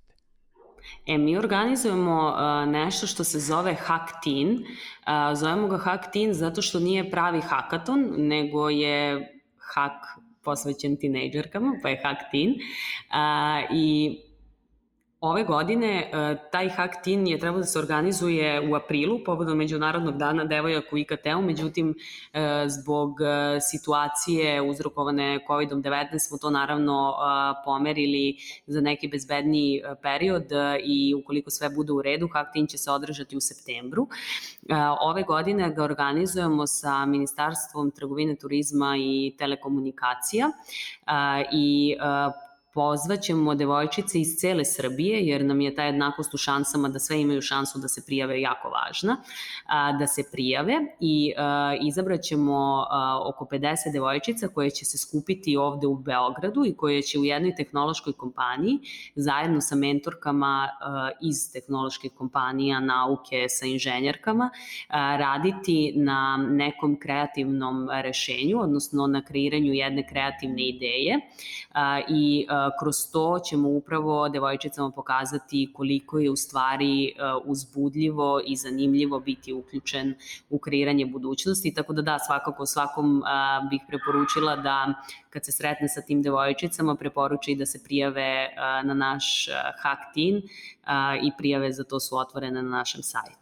E, 1.08 1.18
mi 1.18 1.38
organizujemo 1.38 2.28
uh, 2.28 2.72
nešto 2.72 3.08
što 3.08 3.24
se 3.24 3.40
zove 3.40 3.74
Hack 3.74 4.12
Teen. 4.24 4.50
Uh, 4.50 5.38
zovemo 5.38 5.68
ga 5.68 5.78
Hack 5.78 6.04
Teen 6.14 6.34
zato 6.34 6.62
što 6.62 6.80
nije 6.80 7.12
pravi 7.12 7.42
hakaton, 7.42 8.14
nego 8.18 8.70
je 8.70 9.28
hack 9.58 9.96
posvećen 10.44 10.98
tinejdžerkama, 10.98 11.80
pa 11.84 11.90
je 11.90 12.02
Hack 12.04 12.20
Teen. 12.32 12.56
A, 13.10 13.62
I 13.72 14.18
Ove 15.22 15.44
godine 15.44 16.12
e, 16.14 16.38
taj 16.52 16.70
Hack 16.70 16.94
Teen 17.04 17.28
je 17.28 17.40
trebao 17.40 17.60
da 17.60 17.66
se 17.66 17.80
organizuje 17.80 18.70
u 18.72 18.76
aprilu 18.76 19.20
povodom 19.26 19.58
Međunarodnog 19.58 20.18
dana 20.18 20.46
devojaka 20.46 20.88
u 20.92 20.98
IKT-u, 20.98 21.42
međutim 21.42 21.96
e, 22.34 22.66
zbog 22.68 23.22
e, 23.22 23.60
situacije 23.62 24.62
uzrokovane 24.62 25.40
COVID-19 25.48 26.20
smo 26.28 26.38
to 26.38 26.50
naravno 26.50 27.14
pomerili 27.66 28.38
za 28.68 28.82
neki 28.82 29.08
bezbedniji 29.08 29.82
period 30.02 30.46
i 30.84 31.14
ukoliko 31.16 31.50
sve 31.50 31.70
bude 31.70 31.92
u 31.92 32.02
redu, 32.02 32.30
Hack 32.34 32.50
Teen 32.54 32.68
će 32.68 32.78
se 32.78 32.92
održati 32.92 33.38
u 33.38 33.40
septembru. 33.40 34.08
Ove 35.02 35.24
godine 35.24 35.74
ga 35.74 35.84
organizujemo 35.84 36.68
sa 36.68 37.06
Ministarstvom 37.06 37.92
trgovine, 37.92 38.36
turizma 38.36 38.96
i 38.98 39.36
telekomunikacija 39.38 40.52
i 41.52 41.96
pozvaćemo 42.80 43.56
devojčice 43.56 44.20
iz 44.20 44.36
cele 44.38 44.66
Srbije, 44.66 45.20
jer 45.28 45.46
nam 45.46 45.62
je 45.62 45.76
ta 45.76 45.84
jednakost 45.84 46.34
u 46.34 46.38
šansama 46.38 46.90
da 46.90 47.00
sve 47.00 47.22
imaju 47.22 47.42
šansu 47.42 47.80
da 47.80 47.88
se 47.88 48.06
prijave 48.06 48.42
jako 48.42 48.70
važna, 48.70 49.18
da 50.00 50.08
se 50.08 50.24
prijave. 50.32 50.78
I 51.00 51.34
izabraćemo 51.82 52.86
oko 53.26 53.46
50 53.52 53.92
devojčica 53.94 54.48
koje 54.48 54.70
će 54.70 54.86
se 54.86 54.98
skupiti 54.98 55.58
ovde 55.58 55.88
u 55.88 55.96
Beogradu 55.96 56.66
i 56.66 56.74
koje 56.74 57.02
će 57.02 57.20
u 57.20 57.26
jednoj 57.26 57.56
tehnološkoj 57.56 58.14
kompaniji 58.14 58.80
zajedno 59.16 59.62
sa 59.62 59.76
mentorkama 59.76 60.70
iz 61.22 61.52
tehnoloških 61.54 62.12
kompanija, 62.18 62.80
nauke, 62.80 63.46
sa 63.50 63.66
inženjerkama, 63.66 64.50
raditi 65.18 65.94
na 65.96 66.48
nekom 66.50 67.00
kreativnom 67.00 67.90
rešenju, 67.92 68.62
odnosno 68.62 69.08
na 69.08 69.22
kreiranju 69.22 69.74
jedne 69.74 70.08
kreativne 70.08 70.70
ideje 70.70 71.20
i 72.10 72.48
kroz 72.80 73.12
to 73.12 73.40
ćemo 73.50 73.70
upravo 73.70 74.30
devojčicama 74.30 74.92
pokazati 74.92 75.72
koliko 75.74 76.20
je 76.20 76.30
u 76.30 76.36
stvari 76.36 77.06
e, 77.06 77.12
uzbudljivo 77.46 78.42
i 78.46 78.56
zanimljivo 78.56 79.20
biti 79.20 79.54
uključen 79.54 80.16
u 80.50 80.60
kreiranje 80.60 81.06
budućnosti, 81.06 81.74
tako 81.74 81.94
da 81.94 82.02
da, 82.02 82.20
svakako 82.20 82.66
svakom 82.66 83.24
bih 83.70 83.82
preporučila 83.88 84.56
da 84.56 84.94
kad 85.30 85.46
se 85.46 85.52
sretne 85.52 85.90
sa 85.90 86.02
tim 86.02 86.22
devojčicama 86.22 86.96
preporuči 86.96 87.56
da 87.56 87.66
se 87.66 87.84
prijave 87.84 88.50
na 88.84 88.94
naš 88.94 89.48
Hack 89.84 90.14
Teen 90.14 90.42
i 91.24 91.32
prijave 91.38 91.72
za 91.72 91.84
to 91.84 92.00
su 92.00 92.18
otvorene 92.18 92.62
na 92.62 92.70
našem 92.70 93.04
sajtu. 93.04 93.39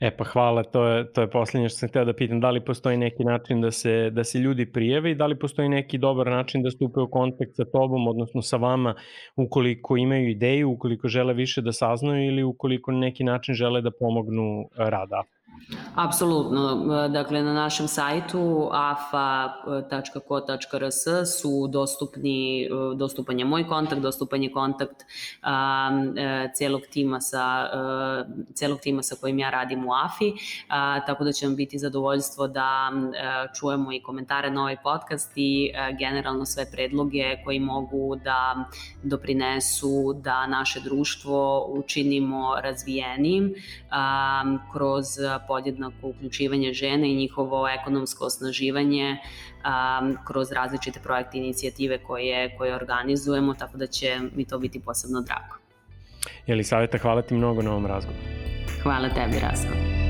E 0.00 0.10
pa 0.16 0.24
hvala, 0.24 0.62
to 0.62 0.84
je, 0.86 1.12
to 1.12 1.20
je 1.20 1.30
poslednje 1.30 1.68
što 1.68 1.78
sam 1.78 1.88
hteo 1.88 2.04
da 2.04 2.12
pitam, 2.12 2.40
da 2.40 2.50
li 2.50 2.64
postoji 2.64 2.96
neki 2.96 3.24
način 3.24 3.60
da 3.60 3.70
se, 3.70 4.10
da 4.10 4.24
se 4.24 4.38
ljudi 4.38 4.66
prijeve 4.72 5.10
i 5.10 5.14
da 5.14 5.26
li 5.26 5.38
postoji 5.38 5.68
neki 5.68 5.98
dobar 5.98 6.26
način 6.26 6.62
da 6.62 6.70
stupe 6.70 7.00
u 7.00 7.10
kontakt 7.10 7.56
sa 7.56 7.64
tobom, 7.64 8.08
odnosno 8.08 8.42
sa 8.42 8.56
vama, 8.56 8.94
ukoliko 9.36 9.96
imaju 9.96 10.30
ideju, 10.30 10.70
ukoliko 10.70 11.08
žele 11.08 11.34
više 11.34 11.62
da 11.62 11.72
saznaju 11.72 12.26
ili 12.26 12.42
ukoliko 12.42 12.92
na 12.92 12.98
neki 12.98 13.24
način 13.24 13.54
žele 13.54 13.80
da 13.80 13.90
pomognu 14.00 14.68
rada. 14.76 15.22
Apsolutno. 15.94 16.84
Dakle, 17.08 17.42
na 17.42 17.54
našem 17.54 17.88
sajtu 17.88 18.68
afa.ko.rs 18.72 20.14
su 21.40 21.68
dostupni, 21.68 22.68
dostupan 22.96 23.38
je 23.38 23.44
moj 23.44 23.66
kontakt, 23.66 24.02
dostupan 24.02 24.42
je 24.42 24.52
kontakt 24.52 25.02
um, 25.02 26.14
celog 26.54 26.80
tima 26.90 27.20
sa, 27.20 27.70
uh, 27.74 28.26
celog 28.54 28.80
tima 28.80 29.02
sa 29.02 29.16
kojim 29.20 29.38
ja 29.38 29.50
radim 29.50 29.86
u 29.86 29.92
AFI, 29.92 30.28
uh, 30.28 30.36
tako 31.06 31.24
da 31.24 31.32
će 31.32 31.46
vam 31.46 31.56
biti 31.56 31.78
zadovoljstvo 31.78 32.48
da 32.48 32.92
uh, 32.94 33.00
čujemo 33.54 33.92
i 33.92 34.02
komentare 34.02 34.50
na 34.50 34.60
ovaj 34.60 34.76
podcast 34.82 35.32
i 35.36 35.70
uh, 35.72 35.98
generalno 35.98 36.44
sve 36.44 36.70
predloge 36.72 37.36
koji 37.44 37.60
mogu 37.60 38.16
da 38.16 38.64
doprinesu 39.02 40.14
da 40.22 40.46
naše 40.46 40.80
društvo 40.80 41.66
učinimo 41.68 42.60
razvijenim 42.60 43.44
um, 43.44 44.58
kroz 44.72 45.06
podjednako 45.48 46.08
uključivanje 46.08 46.72
žene 46.72 47.10
i 47.10 47.16
njihovo 47.16 47.68
ekonomsko 47.68 48.24
osnaživanje 48.24 49.10
um, 49.16 50.16
kroz 50.26 50.52
različite 50.52 51.00
projekte 51.00 51.38
i 51.38 51.40
inicijative 51.40 51.98
koje, 51.98 52.56
koje 52.58 52.74
organizujemo, 52.74 53.54
tako 53.54 53.76
da 53.78 53.86
će 53.86 54.18
mi 54.34 54.44
to 54.44 54.58
biti 54.58 54.80
posebno 54.80 55.20
drago. 55.20 55.56
Jelisaveta, 56.46 56.98
hvala 56.98 57.22
ti 57.22 57.34
mnogo 57.34 57.62
na 57.62 57.70
ovom 57.70 57.86
razgovoru. 57.86 58.24
Hvala 58.82 59.08
tebi, 59.08 59.40
Rasko. 59.42 60.05